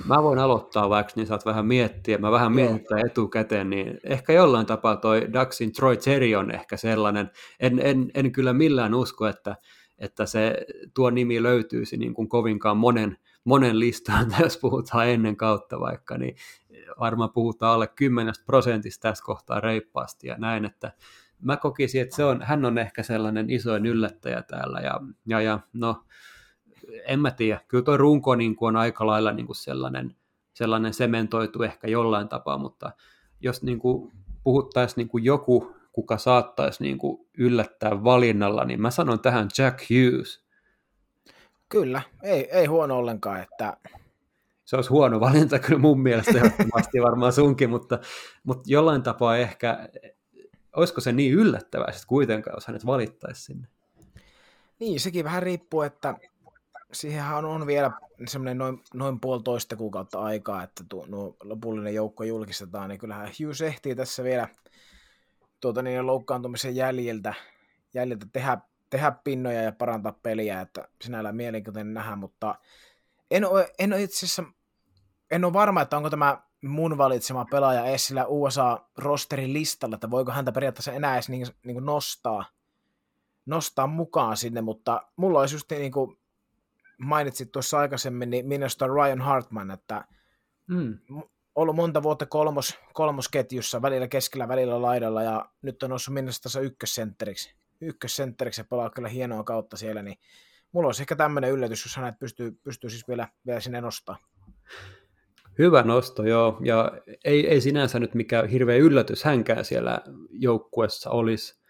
[0.08, 4.66] Mä voin aloittaa vaikka, niin saat vähän miettiä, mä vähän mietin etukäteen, niin ehkä jollain
[4.66, 7.30] tapaa toi Daxin Troy Terry on ehkä sellainen,
[7.60, 9.56] en, en, en kyllä millään usko, että,
[9.98, 10.56] että se
[10.94, 16.36] tuo nimi löytyisi niin kuin kovinkaan monen, monen listaan, jos puhutaan ennen kautta vaikka, niin
[17.00, 20.92] varmaan puhutaan alle 10 prosentista tässä kohtaa reippaasti ja näin, että
[21.40, 25.60] mä kokisin, että se on, hän on ehkä sellainen isoin yllättäjä täällä ja, ja, ja
[25.72, 26.04] no
[27.06, 30.16] en mä tiedä, kyllä tuo runko niin kuin on aika lailla niin kuin sellainen,
[30.54, 32.92] sellainen sementoitu ehkä jollain tapaa, mutta
[33.40, 34.12] jos niin kuin
[34.44, 39.78] puhuttaisiin niin kuin joku, kuka saattaisi niin kuin yllättää valinnalla, niin mä sanon tähän Jack
[39.90, 40.42] Hughes.
[41.68, 43.76] Kyllä, ei, ei huono ollenkaan, että
[44.64, 47.98] se olisi huono valinta kyllä mun mielestä ehdottomasti varmaan sunkin, mutta,
[48.44, 49.88] mutta jollain tapaa ehkä,
[50.76, 53.68] olisiko se niin yllättävää sitten kuitenkaan, jos hänet valittaisi sinne?
[54.78, 56.14] Niin, sekin vähän riippuu, että
[56.92, 57.90] siihenhän on vielä
[58.26, 63.60] semmoinen noin, noin puolitoista kuukautta aikaa, että tuo, nuo lopullinen joukko julkistetaan, niin kyllähän Hughes
[63.60, 64.48] ehtii tässä vielä
[65.60, 67.34] tuota, niin loukkaantumisen jäljiltä,
[67.94, 68.58] jäljiltä tehdä,
[68.90, 72.54] tehdä pinnoja ja parantaa peliä, että sinällään mielenkiintoinen nähdä, mutta
[73.30, 74.44] en ole, en ole itse asiassa,
[75.30, 80.32] en ole varma, että onko tämä mun valitsema pelaaja edes sillä USA-rosterin listalla, että voiko
[80.32, 82.44] häntä periaatteessa enää edes niin, niin nostaa,
[83.46, 86.21] nostaa mukaan sinne, mutta mulla olisi just niin kuin
[87.02, 90.04] mainitsit tuossa aikaisemmin, niin Minnesota Ryan Hartman, että
[90.66, 90.98] mm.
[91.54, 97.54] ollut monta vuotta kolmos, kolmosketjussa, välillä keskellä, välillä laidalla, ja nyt on noussut Minnesotassa ykkössentteriksi.
[97.80, 100.18] Ykkössentteriksi ja pelaa kyllä hienoa kautta siellä, niin
[100.72, 104.18] mulla olisi ehkä tämmöinen yllätys, jos hänet pystyy, pystyy siis vielä, vielä sinne nostaa.
[105.58, 106.58] Hyvä nosto, joo.
[106.64, 106.92] Ja
[107.24, 110.00] ei, ei sinänsä nyt mikään hirveä yllätys hänkään siellä
[110.30, 111.61] joukkuessa olisi.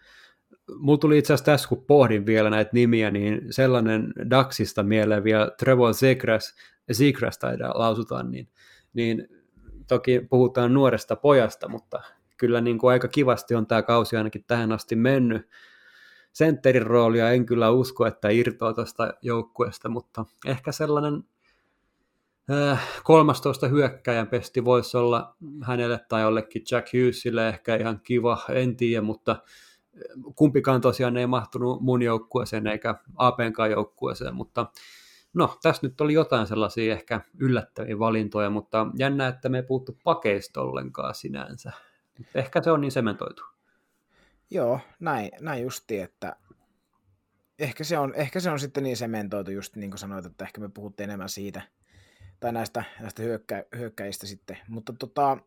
[0.77, 5.51] Mulla tuli itse asiassa tässä, kun pohdin vielä näitä nimiä, niin sellainen Daxista mieleen vielä
[5.59, 6.55] Trevor Zegras,
[6.93, 8.49] Zegras taidaa lausutaan, niin,
[8.93, 9.27] niin
[9.87, 12.01] toki puhutaan nuoresta pojasta, mutta
[12.37, 15.49] kyllä niin kuin aika kivasti on tämä kausi ainakin tähän asti mennyt.
[16.33, 21.23] Sentterin roolia en kyllä usko, että irtoaa tuosta joukkueesta, mutta ehkä sellainen
[22.51, 28.75] äh, 13 hyökkäjän pesti voisi olla hänelle tai jollekin Jack Hughesille ehkä ihan kiva, en
[28.75, 29.35] tiedä, mutta
[30.35, 34.65] kumpikaan tosiaan ei mahtunut mun joukkueeseen eikä APnkaan joukkueeseen, mutta
[35.33, 39.97] no, tässä nyt oli jotain sellaisia ehkä yllättäviä valintoja, mutta jännä, että me ei puhuttu
[40.03, 41.71] pakeista ollenkaan sinänsä.
[42.35, 43.43] Ehkä se on niin sementoitu.
[44.51, 46.35] Joo, näin, näin justi, että
[47.59, 50.61] ehkä se, on, ehkä se on sitten niin sementoitu just niin kuin sanoit, että ehkä
[50.61, 51.61] me puhuttiin enemmän siitä,
[52.39, 54.57] tai näistä, näistä hyökkä, hyökkäistä sitten.
[54.67, 55.37] Mutta tota,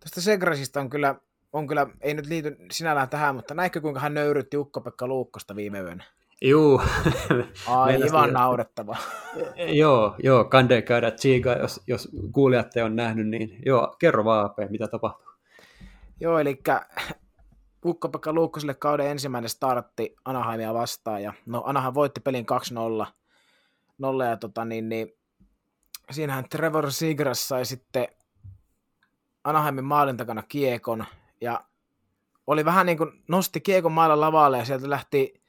[0.00, 1.14] tästä Segrasista on kyllä,
[1.52, 5.80] on kyllä, ei nyt liity sinällään tähän, mutta näinkö kuinka hän nöyrytti Ukko-Pekka Luukkosta viime
[5.80, 6.04] yönä?
[6.42, 6.82] Juu.
[7.66, 8.96] Aivan naurettava.
[9.56, 14.58] joo, joo, kande käydä tsiiga, jos, jos kuulijat on nähnyt, niin joo, kerro vaan AP,
[14.70, 15.28] mitä tapahtuu.
[16.20, 16.58] Joo, eli
[17.84, 22.46] Ukko-Pekka Luukkoselle kauden ensimmäinen startti Anaheimia vastaan, ja no Anaheim voitti pelin
[23.04, 23.06] 2-0,
[23.98, 25.12] 0, ja tota, niin, niin,
[26.10, 28.08] siinähän Trevor Sigras sai sitten
[29.44, 31.04] Anaheimin maalin takana kiekon,
[31.40, 31.64] ja
[32.46, 35.42] oli vähän niin kuin nosti kiekon mailla lavalle, ja sieltä lähti,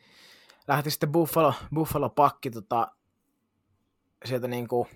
[0.67, 2.91] lähti sitten Buffalo, Buffalo pakki tota,
[4.25, 4.87] sieltä niin kuin,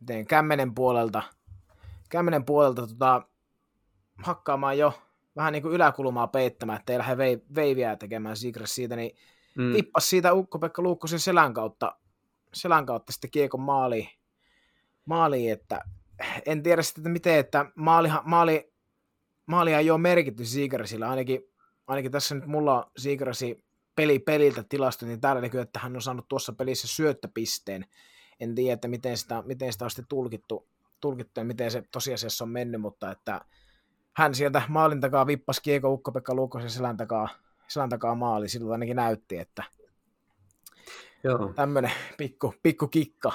[0.00, 1.22] miten, kämmenen puolelta,
[2.08, 3.22] kämmenen puolelta tota,
[4.22, 5.02] hakkaamaan jo
[5.36, 7.16] vähän niin kuin yläkulmaa peittämään, ettei lähde
[7.54, 9.16] veiviä tekemään Sigres siitä, niin
[9.58, 9.72] mm.
[9.72, 11.96] tippas siitä Ukko-Pekka Luukkosen selän kautta,
[12.54, 14.08] selän kautta sitten kiekon maaliin,
[15.04, 15.84] maaliin, että
[16.46, 18.69] en tiedä sitten, että miten, että maali, maali,
[19.50, 21.40] maalia ei ole merkitty Sigresillä, ainakin,
[21.86, 23.64] ainakin tässä nyt mulla on Sigresi
[23.96, 27.86] peli peliltä tilasto, niin täällä näkyy, että hän on saanut tuossa pelissä syöttöpisteen.
[28.40, 30.68] En tiedä, että miten sitä, miten sitä on sitten tulkittu,
[31.00, 33.40] tulkittu ja miten se tosiasiassa on mennyt, mutta että
[34.12, 37.28] hän sieltä maalin takaa vippasi Kieko Ukko-Pekka Luukkosen selän takaa,
[37.68, 39.64] selän takaa maali, silloin ainakin näytti, että
[41.24, 41.52] Joo.
[41.54, 43.32] tämmöinen pikku, pikku kikka.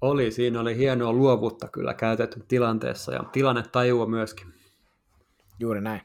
[0.00, 4.59] Oli, siinä oli hienoa luovuutta kyllä käytetty tilanteessa ja tilanne tajua myöskin.
[5.60, 6.00] Juuri näin.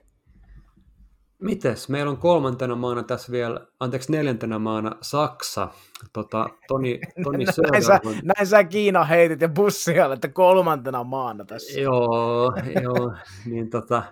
[1.40, 1.90] Mites?
[1.90, 5.70] Meillä on kolmantena maana tässä vielä, anteeksi neljäntenä maana Saksa.
[6.14, 11.80] Tota, Toni, Toni näin, sä, näin sä Kiina heitit ja bussia, että kolmantena maana tässä.
[11.80, 12.54] Joo,
[12.84, 13.14] joo
[13.46, 14.04] niin tota,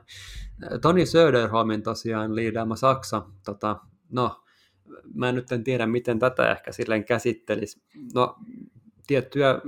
[0.82, 3.22] Toni Söderholmin tosiaan liidäämä Saksa.
[3.46, 3.80] Tota,
[4.12, 4.44] no,
[5.14, 7.82] mä nyt en tiedä, miten tätä ehkä silleen käsittelisi.
[8.14, 8.36] No,
[9.08, 9.60] tiettyjä äh,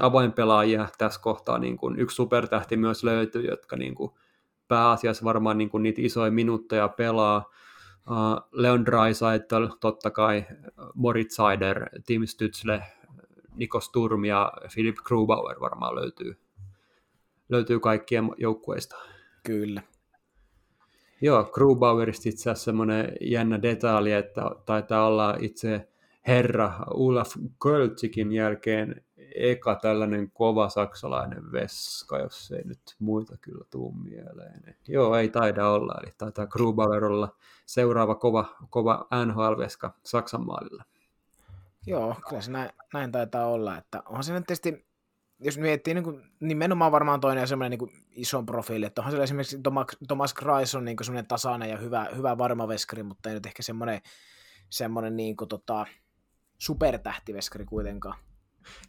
[0.00, 4.10] avainpelaajia tässä kohtaa, niin kuin yksi supertähti myös löytyy, jotka niin kuin,
[4.70, 7.50] pääasiassa varmaan niin kuin niitä isoja minuutteja pelaa.
[8.10, 10.44] Uh, Leon Draisaitl, totta kai,
[10.94, 12.82] Moritz Seider, Tim Stützle,
[13.54, 16.40] Niko Sturm ja Philip Grubauer varmaan löytyy,
[17.48, 18.96] löytyy kaikkien joukkueista.
[19.42, 19.82] Kyllä.
[21.20, 25.88] Joo, Grubauerista itse asiassa semmoinen jännä detaali, että taitaa olla itse
[26.26, 33.92] herra Olaf Költsikin jälkeen eka tällainen kova saksalainen veska, jos ei nyt muita kyllä tuu
[33.92, 34.62] mieleen.
[34.68, 37.36] Et joo, ei taida olla, eli taitaa Grubauer olla
[37.66, 40.84] seuraava kova, kova NHL-veska Saksan maalilla.
[41.86, 44.86] Joo, kyllä se näin, näin taitaa olla, että onhan se nyt tietysti,
[45.40, 49.60] jos miettii niin kuin, nimenomaan varmaan toinen semmoinen niin iso profiili, että onhan se esimerkiksi
[49.62, 50.34] Thomas, Thomas
[50.74, 54.00] on niin semmoinen tasainen ja hyvä, hyvä varmaveskari, mutta ei nyt ehkä semmoinen,
[54.70, 55.86] semmoinen niin kuin, tota,
[56.58, 58.18] supertähtiveskari kuitenkaan.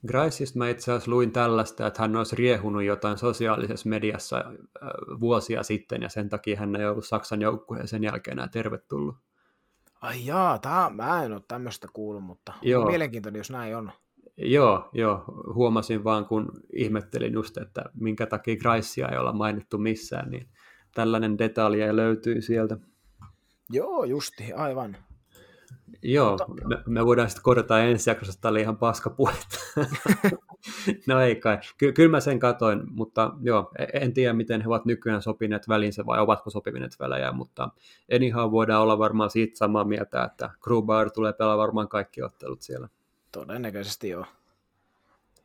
[0.08, 4.90] Griceista mä itse asiassa luin tällaista, että hän olisi riehunut jotain sosiaalisessa mediassa äh,
[5.20, 9.16] vuosia sitten, ja sen takia hän ei ollut Saksan joukkueen sen jälkeen enää tervetullut.
[10.02, 12.86] Ai jaa, tää, mä en ole tämmöistä kuullut, mutta joo.
[12.86, 13.92] mielenkiintoinen, jos näin on.
[14.38, 15.24] Joo, joo,
[15.54, 20.48] huomasin vaan, kun ihmettelin just, että minkä takia Gracia ei olla mainittu missään, niin
[20.96, 22.78] tällainen detalja löytyy sieltä.
[23.70, 24.98] Joo, justi, aivan.
[26.02, 29.58] Joo, me, me voidaan sitten korjata ensi jaksossa, että oli ihan paskapuhetta.
[31.08, 31.60] no ei kai.
[31.78, 35.68] Ky- kyllä mä sen katoin, mutta joo, e-, en tiedä miten he ovat nykyään sopineet
[35.68, 37.70] välinsä vai ovatko sopineet välejä, mutta
[38.10, 42.90] enihan voidaan olla varmaan siitä samaa mieltä, että Grubauer tulee pelaa varmaan kaikki ottelut siellä.
[43.32, 44.26] Todennäköisesti joo.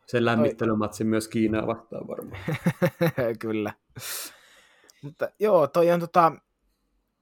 [0.06, 2.40] Sen lämmittelymatsi myös Kiinaa vastaan varmaan.
[3.38, 3.72] kyllä.
[5.02, 6.32] Mutta joo, toi on tota,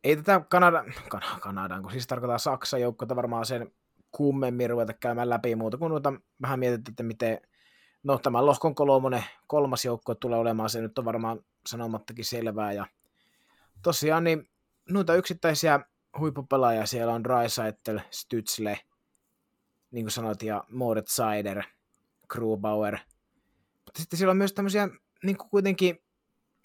[0.05, 3.73] ei tätä Kanada, kan, Kanadan, kun siis tarkoittaa Saksan joukkoita varmaan sen
[4.11, 6.13] kummemmin ruveta käymään läpi muuta, kun noita
[6.43, 7.41] vähän mietittiin, että miten,
[8.03, 12.87] no tämä lohkon kolmonen, kolmas joukko tulee olemaan, se nyt on varmaan sanomattakin selvää, ja
[13.83, 14.51] tosiaan niin
[14.91, 15.81] noita yksittäisiä
[16.19, 18.79] huippupelaajia siellä on Drysaitel, Stützle,
[19.91, 21.63] niin kuin sanoit, ja Moritz Seider,
[22.29, 22.99] Grubauer,
[23.85, 24.89] mutta sitten siellä on myös tämmöisiä
[25.23, 26.04] niin kuin kuitenkin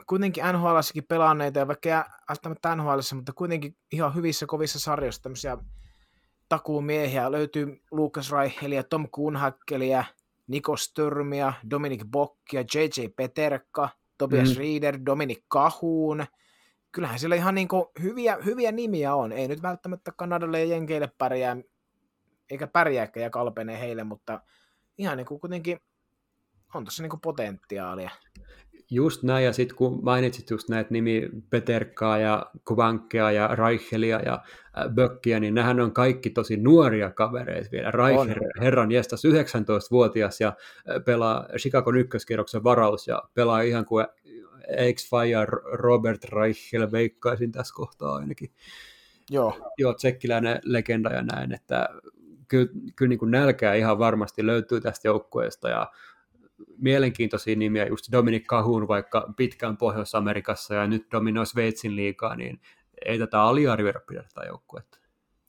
[0.10, 0.78] kuitenkin nhl
[1.08, 5.58] pelanneita, ja vaikka välttämättä NHL, mutta kuitenkin ihan hyvissä kovissa sarjoissa tämmöisiä
[6.50, 7.32] takuumiehiä.
[7.32, 10.04] Löytyy Lucas Reichelia, Tom Kuhnhackelia,
[10.48, 14.58] Niko Störmia, Dominic Bockia, JJ Peterka, Tobias mm.
[14.58, 16.26] Rieder, Dominic Kahuun.
[16.92, 17.68] Kyllähän siellä ihan niin
[18.02, 19.32] hyviä, hyviä nimiä on.
[19.32, 21.58] Ei nyt välttämättä Kanadalle ja Jenkeille pärjää,
[22.52, 24.42] eikä pärjääkään ja kalpenee heille, mutta
[24.98, 25.80] ihan niin kuin kuitenkin
[26.74, 28.12] on tuossa niin potentiaalia.
[28.92, 34.34] Just näin, ja sitten kun mainitsit just näitä nimi Peterkaa ja Kuvankea ja Reichelia ja
[34.34, 37.92] äh, Böckiä, niin nehän on kaikki tosi nuoria kavereita vielä.
[37.92, 38.64] Reicher, on.
[38.64, 44.06] herran jestas 19-vuotias ja äh, pelaa Chicago ykköskierroksen varaus ja pelaa ihan kuin
[44.78, 48.52] ex Fire Robert Reichel veikkaisin tässä kohtaa ainakin.
[49.30, 49.72] Joo.
[49.78, 51.90] Joo, tsekkiläinen legenda ja näin, että
[52.48, 55.92] kyllä, kyllä niin kuin nälkää ihan varmasti löytyy tästä joukkueesta ja
[56.78, 62.62] mielenkiintoisia nimiä, just Dominic Kahun vaikka pitkään Pohjois-Amerikassa ja nyt dominoi Sveitsin liikaa, niin
[63.06, 65.00] ei tätä aliarvioida pidä tätä joukkuetta.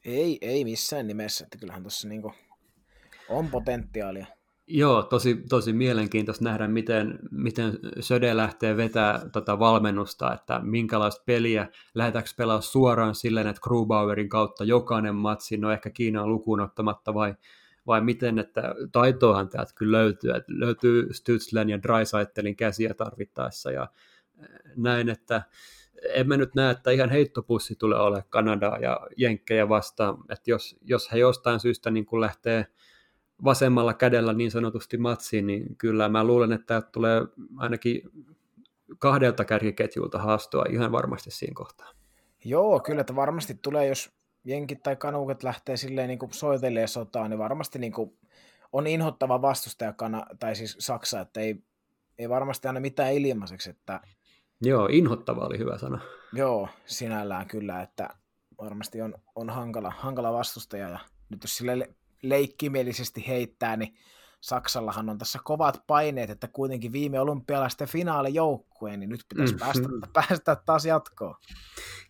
[0.04, 2.32] Ei, ei missään nimessä, että kyllähän tuossa niinku
[3.28, 4.26] on potentiaalia.
[4.66, 11.68] Joo, tosi, tosi mielenkiintoista nähdä, miten, miten Söde lähtee vetää tota valmennusta, että minkälaista peliä,
[11.94, 17.34] lähdetäänkö pelaa suoraan silleen, että Grubauerin kautta jokainen matsi, no ehkä Kiinaa lukuun ottamatta, vai
[17.86, 23.88] vai miten, että taitoahan täältä kyllä löytyy, että löytyy Stützlen ja Drysaitelin käsiä tarvittaessa ja
[24.42, 25.42] eh, näin, että
[26.14, 30.76] en mä nyt näe, että ihan heittopussi tulee ole Kanadaa ja Jenkkejä vastaan, että jos,
[30.82, 32.66] jos he jostain syystä niin kuin lähtee
[33.44, 37.22] vasemmalla kädellä niin sanotusti matsiin, niin kyllä mä luulen, että täältä tulee
[37.56, 38.02] ainakin
[38.98, 41.90] kahdelta kärkiketjulta haastoa ihan varmasti siinä kohtaa.
[42.44, 44.12] Joo, kyllä, että varmasti tulee, jos
[44.44, 48.18] jenkit tai kanuket lähtee silleen niin kuin soitelee sotaan, niin varmasti niin kuin
[48.72, 51.62] on inhottava vastustaja, kana, tai siis Saksa, että ei,
[52.18, 53.70] ei varmasti aina mitään ilmaiseksi.
[53.70, 54.00] Että...
[54.62, 56.00] Joo, inhottava oli hyvä sana.
[56.32, 58.08] Joo, sinällään kyllä, että
[58.60, 60.98] varmasti on, on hankala, hankala vastustaja, ja
[61.28, 63.94] nyt jos sille leikkimielisesti heittää, niin
[64.40, 67.88] Saksallahan on tässä kovat paineet, että kuitenkin viime olympialaisten
[68.80, 69.58] finaalijoukkueen, niin nyt pitäisi mm.
[69.58, 71.34] päästä, päästä taas jatkoon.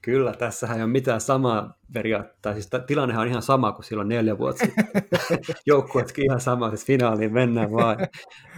[0.02, 2.60] Kyllä, tässähän ei ole mitään samaa periaatteessa.
[2.60, 4.86] Siis tilannehan on ihan sama kuin silloin neljä vuotta sitten.
[5.66, 7.96] Joukkueetkin ihan sama, siis finaaliin mennään vaan.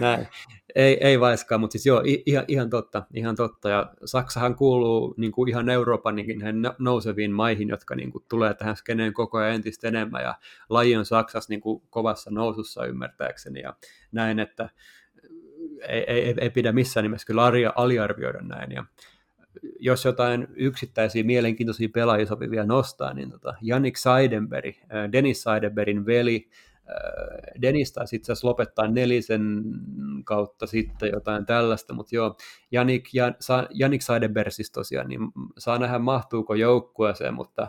[0.01, 0.29] Näin.
[0.75, 3.69] Ei, ei vaiskaan, mutta siis joo, ihan, ihan totta, ihan totta.
[3.69, 6.41] Ja Saksahan kuuluu niin kuin ihan Euroopan niin
[6.79, 10.23] nouseviin maihin, jotka niin kuin, tulee tähän skeneen koko ajan entistä enemmän.
[10.23, 10.35] Ja
[10.69, 13.61] laji on Saksassa niin kuin, kovassa nousussa ymmärtääkseni.
[13.61, 13.75] Ja
[14.13, 14.69] näin, että
[15.89, 17.43] ei, ei, ei pidä missään nimessä kyllä
[17.75, 18.73] aliarvioida näin.
[18.73, 18.85] Ja
[19.81, 26.07] jos jotain yksittäisiä mielenkiintoisia pelaajia sopii vielä nostaa, niin tota, Jannik Seidenberg, äh, Dennis Seidenbergin
[26.07, 26.49] veli,
[26.89, 29.63] äh, Dennis taisi itse asiassa lopettaa nelisen
[30.25, 32.37] kautta sitten jotain tällaista, mutta joo,
[32.71, 33.35] Janik, Jan,
[33.71, 35.21] Janik Seidenberg siis tosiaan, niin
[35.59, 37.69] saa nähdä mahtuuko joukkueeseen, mutta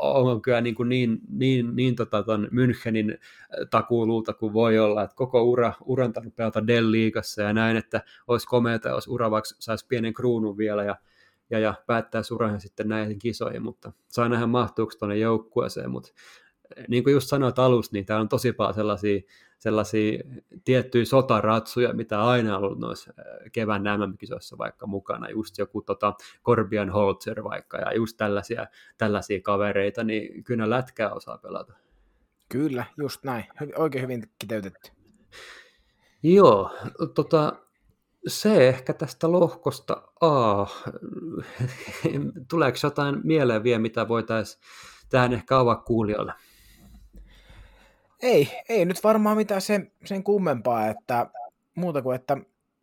[0.00, 3.18] on kyllä niin, kuin niin, niin, niin tota ton Münchenin äh,
[3.70, 8.88] takuuluuta kuin voi olla, että koko ura urantanut pelata Dell-liigassa ja näin, että olisi komeata,
[8.88, 10.96] jos ura vaikka saisi pienen kruunun vielä ja,
[11.50, 16.12] ja, ja päättää uran sitten näihin kisoihin, mutta saa nähdä mahtuuko tuonne joukkueeseen, mutta
[16.88, 19.20] niin kuin just sanoit alussa, niin täällä on tosi paljon sellaisia
[19.58, 20.22] sellaisia
[20.64, 23.12] tiettyjä sotaratsuja, mitä aina ollut noissa
[23.52, 26.14] kevään MM-kisoissa vaikka mukana, just joku tota
[26.44, 28.66] Corbian Holzer vaikka, ja just tällaisia,
[28.98, 31.72] tällaisia kavereita, niin kyllä lätkää osaa pelata.
[32.48, 33.44] Kyllä, just näin.
[33.76, 34.90] Oikein hyvin kiteytetty.
[36.22, 36.70] Joo,
[37.14, 37.52] tota,
[38.26, 40.66] se ehkä tästä lohkosta A.
[42.50, 44.62] Tuleeko jotain mieleen vielä, mitä voitaisiin
[45.10, 46.32] tähän ehkä avaa kuulijoille?
[48.22, 51.26] Ei, ei nyt varmaan mitään sen, sen kummempaa, että
[51.74, 52.36] muuta kuin, että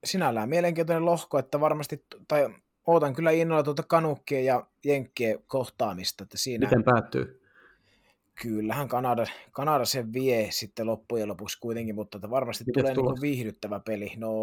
[0.04, 2.50] sinällään mielenkiintoinen lohko, että varmasti, tai
[2.88, 6.24] ootan kyllä innolla tuota kanukkien ja jenkkien kohtaamista.
[6.24, 7.42] Että siinä, Miten päättyy?
[8.42, 13.22] Kyllähän Kanada, Kanada sen vie sitten loppujen lopuksi kuitenkin, mutta että varmasti Mites tulee niin
[13.22, 14.12] viihdyttävä peli.
[14.18, 14.34] No,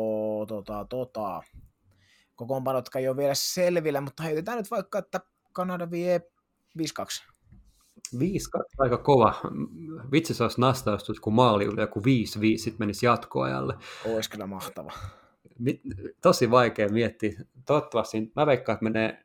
[0.49, 1.43] tota, tota.
[2.37, 5.21] Kokoonpanot ei ole vielä selvillä, mutta heitetään nyt vaikka, että
[5.53, 6.21] Kanada vie
[6.79, 7.32] 5-2.
[8.19, 9.35] 5 aika kova.
[10.13, 12.03] Vitsi se olisi nastaustus, kun maali yli joku 5-5,
[12.57, 13.75] sitten menisi jatkoajalle.
[14.05, 14.93] Olisi kyllä mahtava.
[16.23, 17.33] Tosi vaikea miettiä.
[17.67, 19.23] Toivottavasti, mä veikkaan, että menee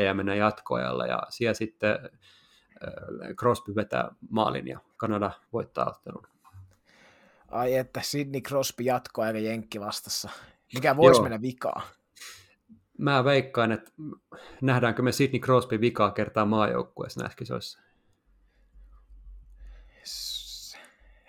[0.00, 6.26] 4-4 ja menee jatkoajalla ja siellä sitten äh, Crosby vetää maalin ja Kanada voittaa ottelun.
[7.48, 10.28] Ai että Sidney Crosby jatkoa Jenkki vastassa.
[10.74, 11.22] Mikä voisi Joo.
[11.22, 11.82] mennä vikaan?
[12.98, 13.90] Mä veikkaan, että
[14.62, 17.87] nähdäänkö me Sidney Crosby vikaa kertaa maajoukkueessa näissä kisoissa.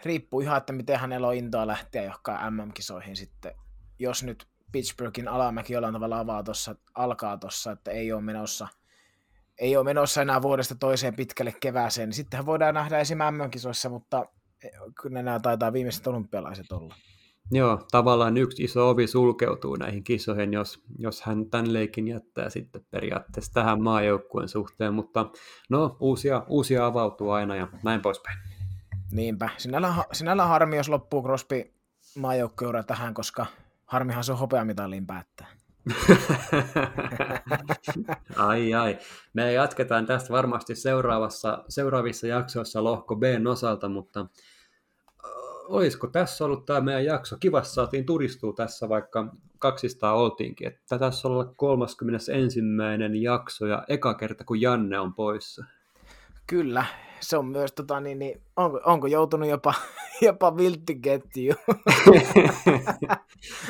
[0.05, 3.55] Riippuu ihan, että miten hänellä on intoa lähteä johonkin MM-kisoihin sitten.
[3.99, 8.67] Jos nyt Pittsburghin alamäki jollain tavalla avaa tossa, alkaa tuossa, että ei ole menossa
[9.59, 13.17] ei ole menossa enää vuodesta toiseen pitkälle kevääseen, niin sittenhän voidaan nähdä esim.
[13.17, 14.25] MM-kisoissa, mutta
[15.01, 16.95] kyllä nämä taitaa viimeiset olympialaiset olla.
[17.51, 22.85] Joo, tavallaan yksi iso ovi sulkeutuu näihin kisoihin, jos, jos hän tämän leikin jättää sitten
[22.91, 25.25] periaatteessa tähän maajoukkueen suhteen, mutta
[25.69, 28.37] no, uusia, uusia avautuu aina ja näin poispäin.
[29.11, 29.49] Niinpä.
[29.57, 31.71] Sinällään, sinällään harmi, jos loppuu Crosby
[32.17, 33.45] maajoukkueura tähän, koska
[33.85, 35.47] harmihan se on hopeamitalliin päättää.
[38.35, 38.97] ai ai.
[39.33, 44.25] Me jatketaan tästä varmasti seuraavassa, seuraavissa jaksoissa lohko B osalta, mutta
[45.69, 47.37] olisiko tässä ollut tämä meidän jakso?
[47.39, 50.67] Kivassa saatiin turistua tässä, vaikka 200 oltiinkin.
[50.67, 52.61] Että tässä on olla 31.
[53.21, 55.65] jakso ja eka kerta, kun Janne on poissa.
[56.47, 56.85] Kyllä,
[57.19, 59.73] se on myös, tota, niin, niin, onko, onko joutunut jopa,
[60.21, 61.53] jopa vilttiketju?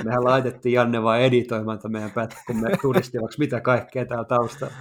[0.03, 4.73] Mehän laitettiin Janne vaan editoimaan tämän meidän pätkä, kun me turistivaksi mitä kaikkea täällä taustalla.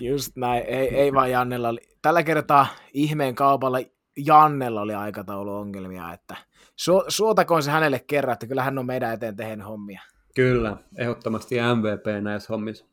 [0.00, 1.68] Just näin, ei, ei vaan Jannella.
[1.68, 1.80] Oli.
[2.02, 3.78] Tällä kertaa ihmeen kaupalla
[4.26, 6.36] Jannella oli aikatauluongelmia, että
[6.76, 10.00] su, suotakoon se hänelle kerran, että kyllä hän on meidän eteen tehnyt hommia.
[10.34, 12.89] Kyllä, ehdottomasti MVP näissä hommissa.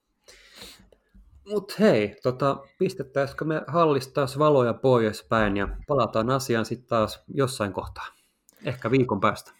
[1.50, 7.74] Mutta hei, tota, pistettäisikö me hallista taas valoja poispäin ja palataan asiaan sitten taas jossain
[7.74, 8.06] kohtaa.
[8.66, 9.52] Ehkä viikon päästä.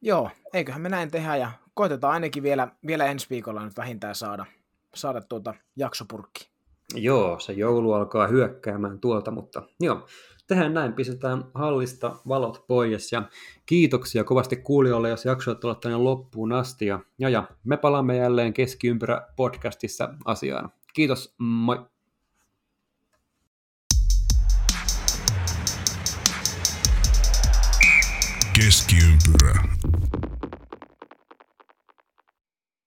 [0.00, 4.46] Joo, eiköhän me näin tehdä ja koitetaan ainakin vielä, vielä ensi viikolla nyt vähintään saada,
[4.94, 6.48] saada tuota jaksopurkki.
[6.94, 10.06] Joo, se joulu alkaa hyökkäämään tuolta, mutta joo,
[10.46, 13.22] tehdään näin, pistetään hallista valot pois ja
[13.66, 18.52] kiitoksia kovasti kuulijoille, jos jaksoit olla tänne loppuun asti ja, ja, ja me palaamme jälleen
[18.52, 20.70] keskiympyrä podcastissa asiaan.
[20.96, 21.86] Kiitos, moi!
[28.54, 29.62] Keskiympyrä.